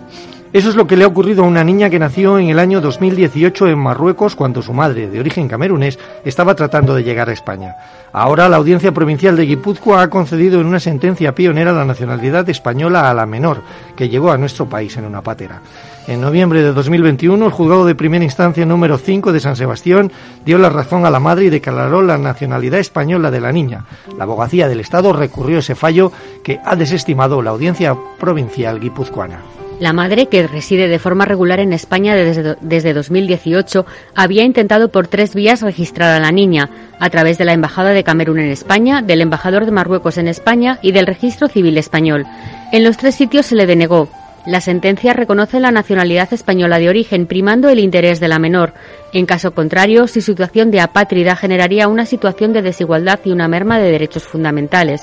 Eso 0.52 0.68
es 0.68 0.76
lo 0.76 0.87
que 0.87 0.99
le 0.99 1.04
ha 1.04 1.06
ocurrido 1.06 1.44
a 1.44 1.47
una 1.47 1.64
niña 1.64 1.88
que 1.88 1.99
nació 1.99 2.38
en 2.38 2.50
el 2.50 2.59
año 2.59 2.82
2018 2.82 3.68
en 3.68 3.78
Marruecos 3.78 4.37
cuando 4.37 4.61
su 4.61 4.75
madre, 4.75 5.09
de 5.09 5.18
origen 5.18 5.49
camerunés, 5.49 5.99
estaba 6.26 6.54
tratando 6.54 6.94
de 6.94 7.02
llegar 7.02 7.30
a 7.30 7.32
España. 7.32 7.75
Ahora 8.12 8.50
la 8.50 8.59
Audiencia 8.59 8.92
Provincial 8.92 9.35
de 9.35 9.47
Guipúzcoa 9.47 10.02
ha 10.02 10.11
concedido 10.11 10.61
en 10.61 10.66
una 10.66 10.78
sentencia 10.78 11.35
pionera 11.35 11.73
la 11.73 11.87
nacionalidad 11.87 12.47
española 12.50 13.09
a 13.09 13.14
la 13.14 13.25
menor, 13.25 13.62
que 13.97 14.11
llegó 14.11 14.30
a 14.30 14.37
nuestro 14.37 14.68
país 14.68 14.94
en 14.99 15.06
una 15.06 15.23
patera. 15.23 15.62
En 16.06 16.21
noviembre 16.21 16.61
de 16.61 16.75
2021, 16.75 17.47
el 17.47 17.50
juzgado 17.50 17.87
de 17.87 17.94
primera 17.94 18.25
instancia 18.25 18.66
número 18.66 18.99
5 18.99 19.32
de 19.32 19.40
San 19.40 19.56
Sebastián 19.56 20.12
dio 20.44 20.59
la 20.59 20.68
razón 20.68 21.06
a 21.06 21.11
la 21.11 21.18
madre 21.18 21.47
y 21.47 21.50
declaró 21.50 22.02
la 22.02 22.18
nacionalidad 22.18 22.78
española 22.78 23.30
de 23.30 23.40
la 23.40 23.52
niña. 23.52 23.87
La 24.18 24.25
abogacía 24.25 24.68
del 24.68 24.80
Estado 24.80 25.14
recurrió 25.14 25.61
ese 25.61 25.75
fallo 25.75 26.12
que 26.44 26.61
ha 26.62 26.76
desestimado 26.76 27.40
la 27.40 27.52
Audiencia 27.52 27.97
Provincial 28.18 28.80
Guipuzcoana. 28.80 29.62
La 29.83 29.93
madre, 29.93 30.27
que 30.27 30.47
reside 30.47 30.87
de 30.87 31.01
forma 31.01 31.25
regular 31.25 31.59
en 31.59 31.73
España 31.73 32.15
desde, 32.15 32.57
desde 32.61 32.95
2018, 32.95 33.85
había 34.15 34.45
intentado 34.45 34.93
por 34.93 35.09
tres 35.09 35.35
vías 35.35 35.61
registrar 35.61 36.15
a 36.15 36.21
la 36.21 36.31
niña, 36.31 36.71
a 37.01 37.11
través 37.11 37.37
de 37.37 37.45
la 37.45 37.53
Embajada 37.53 37.91
de 37.91 38.05
Camerún 38.05 38.39
en 38.39 38.53
España, 38.53 39.03
del 39.03 39.23
embajador 39.23 39.65
de 39.65 39.73
Marruecos 39.73 40.19
en 40.19 40.29
España 40.29 40.79
y 40.83 40.93
del 40.93 41.09
Registro 41.09 41.49
Civil 41.49 41.79
Español. 41.79 42.27
En 42.71 42.85
los 42.85 42.97
tres 42.97 43.17
sitios 43.17 43.47
se 43.47 43.57
le 43.57 43.67
denegó. 43.67 44.09
La 44.47 44.61
sentencia 44.61 45.15
reconoce 45.15 45.59
la 45.59 45.73
nacionalidad 45.73 46.33
española 46.33 46.79
de 46.79 46.89
origen, 46.89 47.27
primando 47.27 47.69
el 47.69 47.81
interés 47.81 48.21
de 48.21 48.29
la 48.29 48.39
menor. 48.39 48.75
En 49.12 49.27
caso 49.27 49.53
contrario, 49.53 50.07
su 50.07 50.21
situación 50.21 50.71
de 50.71 50.81
apátrida 50.81 51.35
generaría 51.35 51.89
una 51.89 52.07
situación 52.07 52.53
de 52.53 52.62
desigualdad 52.62 53.19
y 53.25 53.33
una 53.33 53.49
merma 53.49 53.81
de 53.81 53.91
derechos 53.91 54.23
fundamentales. 54.23 55.03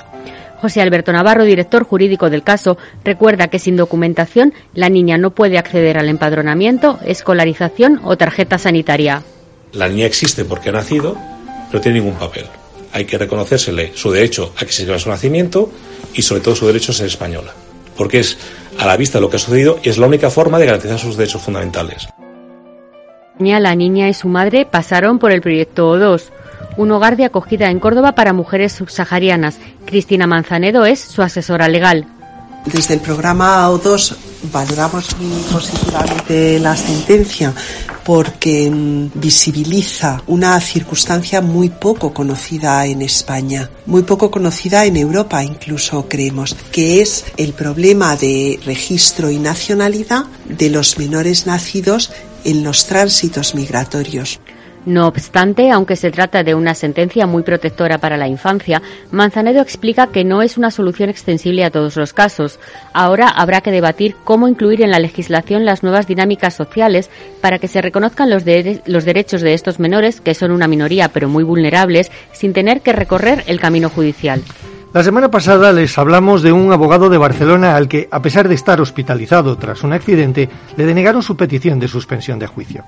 José 0.60 0.82
Alberto 0.82 1.12
Navarro, 1.12 1.44
director 1.44 1.84
jurídico 1.84 2.28
del 2.28 2.42
caso, 2.42 2.76
recuerda 3.04 3.48
que 3.48 3.58
sin 3.58 3.76
documentación 3.76 4.52
la 4.74 4.88
niña 4.88 5.16
no 5.16 5.30
puede 5.30 5.58
acceder 5.58 5.96
al 5.98 6.08
empadronamiento, 6.08 6.98
escolarización 7.04 8.00
o 8.04 8.16
tarjeta 8.16 8.58
sanitaria. 8.58 9.22
La 9.72 9.88
niña 9.88 10.06
existe 10.06 10.44
porque 10.44 10.68
ha 10.68 10.72
nacido, 10.72 11.14
pero 11.14 11.78
no 11.78 11.80
tiene 11.80 12.00
ningún 12.00 12.18
papel. 12.18 12.44
Hay 12.92 13.04
que 13.04 13.16
reconocérsele 13.16 13.92
su 13.94 14.10
derecho 14.10 14.52
a 14.56 14.64
que 14.64 14.72
se 14.72 14.84
lleve 14.84 14.98
su 14.98 15.08
nacimiento 15.08 15.70
y 16.12 16.22
sobre 16.22 16.42
todo 16.42 16.54
su 16.56 16.66
derecho 16.66 16.92
a 16.92 16.94
ser 16.94 17.06
española. 17.06 17.52
Porque 17.96 18.20
es 18.20 18.36
a 18.78 18.86
la 18.86 18.96
vista 18.96 19.18
de 19.18 19.22
lo 19.22 19.30
que 19.30 19.36
ha 19.36 19.40
sucedido 19.40 19.78
y 19.82 19.88
es 19.88 19.98
la 19.98 20.06
única 20.06 20.28
forma 20.28 20.58
de 20.58 20.66
garantizar 20.66 20.98
sus 20.98 21.16
derechos 21.16 21.42
fundamentales. 21.42 22.08
La 23.38 23.74
niña 23.74 24.08
y 24.08 24.14
su 24.14 24.28
madre 24.28 24.66
pasaron 24.66 25.18
por 25.18 25.32
el 25.32 25.40
proyecto 25.40 25.96
O2, 25.96 26.24
un 26.76 26.90
hogar 26.90 27.16
de 27.16 27.24
acogida 27.24 27.70
en 27.70 27.80
Córdoba 27.80 28.14
para 28.14 28.32
mujeres 28.32 28.72
subsaharianas. 28.72 29.58
Cristina 29.84 30.26
Manzanedo 30.26 30.84
es 30.84 31.00
su 31.00 31.22
asesora 31.22 31.68
legal. 31.68 32.06
Desde 32.66 32.94
el 32.94 33.00
programa 33.00 33.68
O2 33.70 34.16
valoramos 34.52 35.16
muy 35.18 35.42
positivamente 35.50 36.58
la 36.58 36.76
sentencia 36.76 37.54
porque 38.04 38.70
mm, 38.70 39.12
visibiliza 39.14 40.22
una 40.26 40.60
circunstancia 40.60 41.40
muy 41.40 41.70
poco 41.70 42.12
conocida 42.12 42.84
en 42.86 43.02
España, 43.02 43.70
muy 43.86 44.02
poco 44.02 44.30
conocida 44.30 44.84
en 44.84 44.96
Europa 44.96 45.42
incluso 45.42 46.06
creemos, 46.08 46.54
que 46.72 47.00
es 47.00 47.24
el 47.36 47.52
problema 47.52 48.16
de 48.16 48.58
registro 48.64 49.30
y 49.30 49.38
nacionalidad 49.38 50.24
de 50.46 50.70
los 50.70 50.98
menores 50.98 51.46
nacidos 51.46 52.12
en 52.44 52.62
los 52.62 52.86
tránsitos 52.86 53.54
migratorios. 53.54 54.40
No 54.86 55.06
obstante, 55.06 55.70
aunque 55.70 55.94
se 55.94 56.10
trata 56.10 56.42
de 56.42 56.54
una 56.54 56.74
sentencia 56.74 57.26
muy 57.26 57.42
protectora 57.42 57.98
para 57.98 58.16
la 58.16 58.28
infancia, 58.28 58.80
Manzanedo 59.10 59.60
explica 59.60 60.06
que 60.06 60.24
no 60.24 60.40
es 60.40 60.56
una 60.56 60.70
solución 60.70 61.10
extensible 61.10 61.64
a 61.64 61.70
todos 61.70 61.96
los 61.96 62.14
casos. 62.14 62.58
Ahora 62.94 63.28
habrá 63.28 63.60
que 63.60 63.70
debatir 63.70 64.16
cómo 64.24 64.48
incluir 64.48 64.82
en 64.82 64.90
la 64.90 64.98
legislación 64.98 65.66
las 65.66 65.82
nuevas 65.82 66.06
dinámicas 66.06 66.54
sociales 66.54 67.10
para 67.42 67.58
que 67.58 67.68
se 67.68 67.82
reconozcan 67.82 68.30
los, 68.30 68.44
los 68.86 69.04
derechos 69.04 69.42
de 69.42 69.52
estos 69.52 69.78
menores, 69.80 70.20
que 70.22 70.34
son 70.34 70.50
una 70.50 70.66
minoría 70.66 71.08
pero 71.08 71.28
muy 71.28 71.44
vulnerables, 71.44 72.10
sin 72.32 72.54
tener 72.54 72.80
que 72.80 72.92
recorrer 72.92 73.44
el 73.46 73.60
camino 73.60 73.90
judicial. 73.90 74.42
La 74.92 75.04
semana 75.04 75.30
pasada 75.30 75.72
les 75.72 75.96
hablamos 75.98 76.42
de 76.42 76.50
un 76.50 76.72
abogado 76.72 77.08
de 77.10 77.16
Barcelona 77.16 77.76
al 77.76 77.86
que, 77.86 78.08
a 78.10 78.20
pesar 78.20 78.48
de 78.48 78.56
estar 78.56 78.80
hospitalizado 78.80 79.56
tras 79.56 79.84
un 79.84 79.92
accidente, 79.92 80.48
le 80.76 80.84
denegaron 80.84 81.22
su 81.22 81.36
petición 81.36 81.78
de 81.78 81.86
suspensión 81.86 82.40
de 82.40 82.48
juicio. 82.48 82.84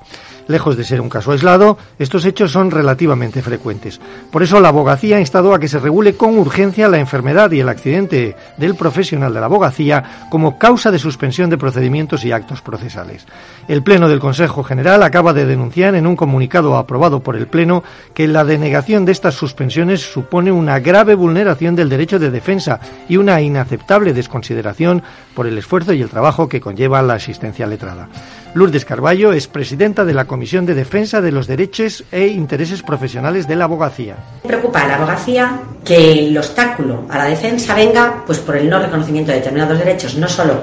Lejos 0.49 0.77
de 0.77 0.85
ser 0.85 1.01
un 1.01 1.09
caso 1.09 1.33
aislado, 1.33 1.79
estos 1.99 2.25
hechos 2.25 2.53
son 2.53 2.71
relativamente 2.71 3.43
frecuentes. 3.43 4.01
Por 4.31 4.43
eso 4.43 4.61
la 4.61 4.69
abogacía 4.69 5.17
ha 5.17 5.21
instado 5.21 5.55
a 5.55 5.59
que 5.59 5.69
se 5.69 5.79
regule 5.79 6.15
con 6.15 6.39
urgencia 6.39 6.89
la 6.89 6.99
enfermedad 6.99 7.51
y 7.53 7.61
el 7.61 7.69
accidente 7.69 8.37
del 8.57 8.75
profesional 8.75 9.33
de 9.33 9.41
la 9.41 9.47
abogacía 9.47 10.27
como 10.31 10.59
causa 10.59 10.91
de 10.91 10.99
suspensión 10.99 11.51
de 11.51 11.59
procedimientos 11.59 12.25
y 12.25 12.33
actos 12.33 12.63
procesales. 12.63 13.27
El 13.69 13.83
Pleno 13.83 14.09
del 14.09 14.21
Consejo 14.21 14.65
General 14.65 15.03
acaba 15.03 15.33
de 15.33 15.47
denunciar 15.47 15.95
en 15.95 16.07
un 16.07 16.17
comunicado 16.17 16.77
aprobado 16.77 17.21
por 17.21 17.37
el 17.37 17.47
Pleno 17.47 17.83
que 18.15 18.27
la 18.27 18.45
denegación 18.45 19.05
de 19.05 19.13
estas 19.13 19.35
suspensiones 19.35 20.01
supone 20.01 20.51
una 20.51 20.81
grave 20.81 21.15
vulneración 21.15 21.77
del 21.77 21.89
derecho 21.89 22.19
de 22.19 22.31
defensa 22.31 22.81
y 23.09 23.17
una 23.17 23.41
inaceptable 23.41 24.13
desconsideración 24.13 25.03
por 25.35 25.47
el 25.47 25.59
esfuerzo 25.59 25.93
y 25.93 26.03
el 26.03 26.11
trabajo 26.11 26.49
que 26.49 26.61
conlleva 26.61 27.03
la 27.03 27.15
asistencia 27.15 27.67
letrada. 27.67 28.09
Lourdes 28.55 28.85
Carballo 28.85 29.33
es 29.33 29.49
presidenta 29.49 30.05
de 30.05 30.13
la 30.13 30.27
Comisión 30.27 30.67
de 30.67 30.75
Defensa 30.75 31.23
de 31.23 31.33
los 31.33 31.47
Derechos 31.47 32.05
e 32.13 32.27
Intereses 32.27 32.83
Profesionales 32.83 33.49
de 33.49 33.57
la 33.57 33.65
Abogacía. 33.65 34.17
Preocupa 34.43 34.83
a 34.83 34.89
la 34.89 34.97
abogacía 34.97 35.59
que 35.83 36.13
el 36.13 36.37
obstáculo 36.37 37.07
a 37.09 37.17
la 37.17 37.25
defensa 37.25 37.75
venga 37.75 38.23
pues 38.27 38.41
por 38.41 38.59
el 38.59 38.69
no 38.69 38.79
reconocimiento 38.79 39.31
de 39.33 39.39
determinados 39.39 39.79
derechos, 39.79 40.17
no 40.17 40.29
solo 40.29 40.61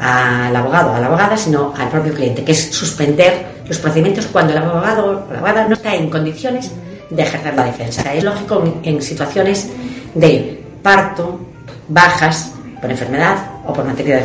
al 0.00 0.54
abogado 0.54 0.90
o 0.90 0.94
a 0.96 1.00
la 1.00 1.06
abogada, 1.06 1.36
sino 1.36 1.72
al 1.78 1.88
propio 1.88 2.12
cliente, 2.12 2.42
que 2.42 2.52
es 2.52 2.74
suspender 2.74 3.46
los 3.68 3.78
procedimientos 3.78 4.26
cuando 4.26 4.52
el 4.52 4.58
abogado 4.58 5.24
o 5.28 5.32
la 5.32 5.38
abogada 5.38 5.68
no 5.68 5.74
está 5.74 5.94
en 5.94 6.10
condiciones 6.10 6.72
de 7.08 7.22
ejercer 7.22 7.54
la 7.54 7.66
defensa. 7.66 8.12
Es 8.14 8.24
lógico 8.24 8.80
en 8.82 9.00
situaciones 9.00 9.70
de 10.12 10.60
parto, 10.82 11.38
bajas 11.86 12.52
por 12.80 12.90
enfermedad 12.90 13.57
o 13.68 13.72
por 13.72 13.84
maternidad 13.84 14.24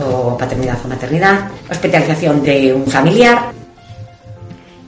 o 0.00 0.36
paternidad 0.36 0.78
o 0.84 0.88
maternidad, 0.88 1.50
hospitalización 1.70 2.42
de 2.42 2.74
un 2.74 2.86
familiar. 2.86 3.52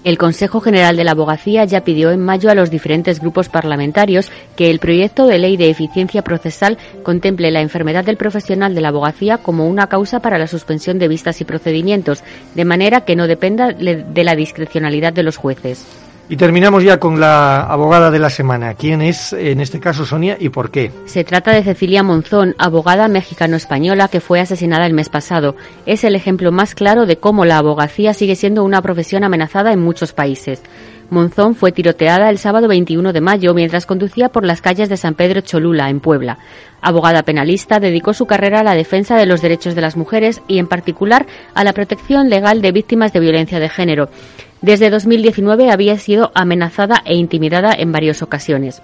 El 0.04 0.18
Consejo 0.18 0.60
General 0.60 0.94
de 0.98 1.04
la 1.04 1.12
Abogacía 1.12 1.64
ya 1.64 1.80
pidió 1.82 2.10
en 2.10 2.20
mayo 2.20 2.50
a 2.50 2.54
los 2.54 2.70
diferentes 2.70 3.20
grupos 3.20 3.48
parlamentarios 3.48 4.30
que 4.54 4.70
el 4.70 4.78
proyecto 4.78 5.26
de 5.26 5.38
ley 5.38 5.56
de 5.56 5.70
eficiencia 5.70 6.20
procesal 6.20 6.76
contemple 7.02 7.50
la 7.50 7.62
enfermedad 7.62 8.04
del 8.04 8.18
profesional 8.18 8.74
de 8.74 8.82
la 8.82 8.88
abogacía 8.88 9.38
como 9.38 9.66
una 9.66 9.86
causa 9.86 10.20
para 10.20 10.36
la 10.36 10.46
suspensión 10.46 10.98
de 10.98 11.08
vistas 11.08 11.40
y 11.40 11.44
procedimientos, 11.44 12.22
de 12.54 12.66
manera 12.66 13.06
que 13.06 13.16
no 13.16 13.26
dependa 13.26 13.72
de 13.72 14.24
la 14.24 14.36
discrecionalidad 14.36 15.14
de 15.14 15.22
los 15.22 15.38
jueces. 15.38 16.03
Y 16.26 16.36
terminamos 16.36 16.82
ya 16.82 16.98
con 16.98 17.20
la 17.20 17.60
abogada 17.60 18.10
de 18.10 18.18
la 18.18 18.30
semana. 18.30 18.74
¿Quién 18.74 19.02
es, 19.02 19.34
en 19.34 19.60
este 19.60 19.78
caso, 19.78 20.06
Sonia, 20.06 20.38
y 20.40 20.48
por 20.48 20.70
qué? 20.70 20.90
Se 21.04 21.22
trata 21.22 21.52
de 21.52 21.62
Cecilia 21.62 22.02
Monzón, 22.02 22.54
abogada 22.56 23.08
mexicano-española 23.08 24.08
que 24.08 24.20
fue 24.20 24.40
asesinada 24.40 24.86
el 24.86 24.94
mes 24.94 25.10
pasado. 25.10 25.54
Es 25.84 26.02
el 26.02 26.14
ejemplo 26.14 26.50
más 26.50 26.74
claro 26.74 27.04
de 27.04 27.18
cómo 27.18 27.44
la 27.44 27.58
abogacía 27.58 28.14
sigue 28.14 28.36
siendo 28.36 28.64
una 28.64 28.80
profesión 28.80 29.22
amenazada 29.22 29.72
en 29.72 29.82
muchos 29.82 30.14
países. 30.14 30.62
Monzón 31.10 31.54
fue 31.54 31.72
tiroteada 31.72 32.30
el 32.30 32.38
sábado 32.38 32.68
21 32.68 33.12
de 33.12 33.20
mayo 33.20 33.52
mientras 33.52 33.84
conducía 33.84 34.30
por 34.30 34.44
las 34.44 34.62
calles 34.62 34.88
de 34.88 34.96
San 34.96 35.14
Pedro 35.14 35.42
Cholula, 35.42 35.90
en 35.90 36.00
Puebla. 36.00 36.38
Abogada 36.80 37.22
penalista, 37.22 37.80
dedicó 37.80 38.14
su 38.14 38.26
carrera 38.26 38.60
a 38.60 38.64
la 38.64 38.74
defensa 38.74 39.16
de 39.16 39.26
los 39.26 39.40
derechos 39.42 39.74
de 39.74 39.80
las 39.82 39.96
mujeres 39.96 40.42
y, 40.48 40.58
en 40.58 40.66
particular, 40.66 41.26
a 41.54 41.64
la 41.64 41.72
protección 41.72 42.30
legal 42.30 42.62
de 42.62 42.72
víctimas 42.72 43.12
de 43.12 43.20
violencia 43.20 43.60
de 43.60 43.68
género. 43.68 44.08
Desde 44.64 44.88
2019 44.88 45.70
había 45.70 45.98
sido 45.98 46.32
amenazada 46.34 47.02
e 47.04 47.16
intimidada 47.16 47.74
en 47.76 47.92
varias 47.92 48.22
ocasiones. 48.22 48.80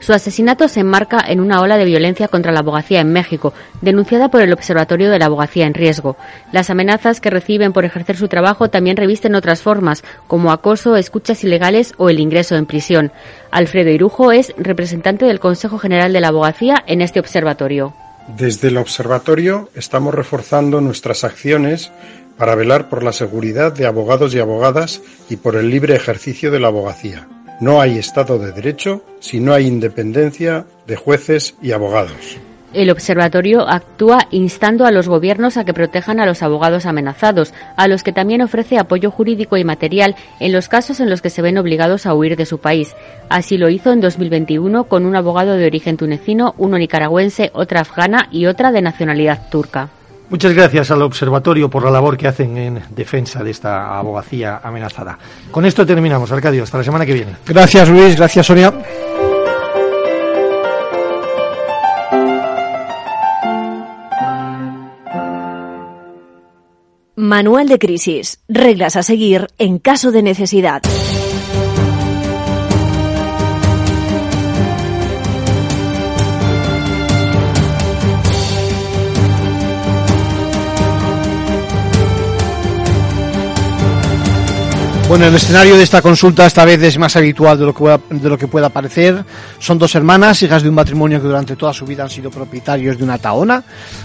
Su 0.00 0.12
asesinato 0.12 0.68
se 0.68 0.80
enmarca 0.80 1.18
en 1.26 1.40
una 1.40 1.62
ola 1.62 1.78
de 1.78 1.86
violencia 1.86 2.28
contra 2.28 2.52
la 2.52 2.60
abogacía 2.60 3.00
en 3.00 3.10
México, 3.10 3.54
denunciada 3.80 4.28
por 4.28 4.42
el 4.42 4.52
Observatorio 4.52 5.10
de 5.10 5.18
la 5.18 5.26
Abogacía 5.26 5.66
en 5.66 5.72
Riesgo. 5.72 6.18
Las 6.52 6.68
amenazas 6.68 7.22
que 7.22 7.30
reciben 7.30 7.72
por 7.72 7.86
ejercer 7.86 8.18
su 8.18 8.28
trabajo 8.28 8.68
también 8.68 8.98
revisten 8.98 9.34
otras 9.34 9.62
formas, 9.62 10.04
como 10.26 10.52
acoso, 10.52 10.96
escuchas 10.96 11.42
ilegales 11.42 11.94
o 11.96 12.10
el 12.10 12.20
ingreso 12.20 12.56
en 12.56 12.66
prisión. 12.66 13.12
Alfredo 13.50 13.88
Irujo 13.88 14.30
es 14.30 14.52
representante 14.58 15.24
del 15.24 15.40
Consejo 15.40 15.78
General 15.78 16.12
de 16.12 16.20
la 16.20 16.28
Abogacía 16.28 16.84
en 16.86 17.00
este 17.00 17.18
observatorio. 17.18 17.94
Desde 18.28 18.68
el 18.68 18.76
observatorio 18.76 19.68
estamos 19.74 20.14
reforzando 20.14 20.80
nuestras 20.80 21.24
acciones 21.24 21.90
para 22.36 22.54
velar 22.54 22.88
por 22.88 23.02
la 23.02 23.12
seguridad 23.12 23.72
de 23.72 23.86
abogados 23.86 24.34
y 24.34 24.40
abogadas 24.40 25.02
y 25.28 25.36
por 25.36 25.56
el 25.56 25.70
libre 25.70 25.94
ejercicio 25.94 26.50
de 26.50 26.60
la 26.60 26.68
abogacía. 26.68 27.28
No 27.60 27.80
hay 27.80 27.98
Estado 27.98 28.38
de 28.38 28.52
Derecho 28.52 29.04
si 29.20 29.38
no 29.38 29.52
hay 29.52 29.66
independencia 29.66 30.66
de 30.86 30.96
jueces 30.96 31.54
y 31.62 31.72
abogados. 31.72 32.38
El 32.72 32.90
observatorio 32.90 33.68
actúa 33.68 34.26
instando 34.30 34.86
a 34.86 34.92
los 34.92 35.06
gobiernos 35.06 35.58
a 35.58 35.64
que 35.64 35.74
protejan 35.74 36.20
a 36.20 36.26
los 36.26 36.42
abogados 36.42 36.86
amenazados, 36.86 37.52
a 37.76 37.86
los 37.86 38.02
que 38.02 38.12
también 38.12 38.40
ofrece 38.40 38.78
apoyo 38.78 39.10
jurídico 39.10 39.58
y 39.58 39.64
material 39.64 40.16
en 40.40 40.52
los 40.52 40.68
casos 40.68 40.98
en 41.00 41.10
los 41.10 41.20
que 41.20 41.28
se 41.28 41.42
ven 41.42 41.58
obligados 41.58 42.06
a 42.06 42.14
huir 42.14 42.36
de 42.36 42.46
su 42.46 42.58
país. 42.58 42.94
Así 43.28 43.58
lo 43.58 43.68
hizo 43.68 43.92
en 43.92 44.00
2021 44.00 44.84
con 44.84 45.04
un 45.04 45.16
abogado 45.16 45.56
de 45.56 45.66
origen 45.66 45.98
tunecino, 45.98 46.54
uno 46.56 46.78
nicaragüense, 46.78 47.50
otra 47.52 47.80
afgana 47.80 48.28
y 48.30 48.46
otra 48.46 48.72
de 48.72 48.80
nacionalidad 48.80 49.50
turca. 49.50 49.90
Muchas 50.32 50.54
gracias 50.54 50.90
al 50.90 51.02
Observatorio 51.02 51.68
por 51.68 51.84
la 51.84 51.90
labor 51.90 52.16
que 52.16 52.26
hacen 52.26 52.56
en 52.56 52.82
defensa 52.96 53.44
de 53.44 53.50
esta 53.50 53.98
abogacía 53.98 54.62
amenazada. 54.64 55.18
Con 55.50 55.66
esto 55.66 55.84
terminamos, 55.84 56.32
Arcadio. 56.32 56.62
Hasta 56.62 56.78
la 56.78 56.84
semana 56.84 57.04
que 57.04 57.12
viene. 57.12 57.36
Gracias, 57.46 57.86
Luis. 57.90 58.16
Gracias, 58.16 58.46
Sonia. 58.46 58.72
Manual 67.14 67.68
de 67.68 67.78
crisis. 67.78 68.42
Reglas 68.48 68.96
a 68.96 69.02
seguir 69.02 69.48
en 69.58 69.78
caso 69.78 70.12
de 70.12 70.22
necesidad. 70.22 70.80
Bueno, 85.12 85.26
el 85.26 85.34
escenario 85.34 85.76
de 85.76 85.82
esta 85.82 86.00
consulta 86.00 86.46
esta 86.46 86.64
vez 86.64 86.82
es 86.82 86.96
más 86.96 87.14
habitual 87.16 87.58
de 87.58 87.66
lo, 87.66 87.74
que 87.74 87.80
pueda, 87.80 88.00
de 88.08 88.28
lo 88.30 88.38
que 88.38 88.48
pueda 88.48 88.70
parecer. 88.70 89.22
Son 89.58 89.76
dos 89.78 89.94
hermanas, 89.94 90.42
hijas 90.42 90.62
de 90.62 90.70
un 90.70 90.74
matrimonio 90.74 91.20
que 91.20 91.26
durante 91.26 91.54
toda 91.54 91.74
su 91.74 91.84
vida 91.84 92.04
han 92.04 92.08
sido 92.08 92.30
propietarios 92.30 92.96
de 92.96 93.04
una 93.04 93.18
taona, 93.18 93.62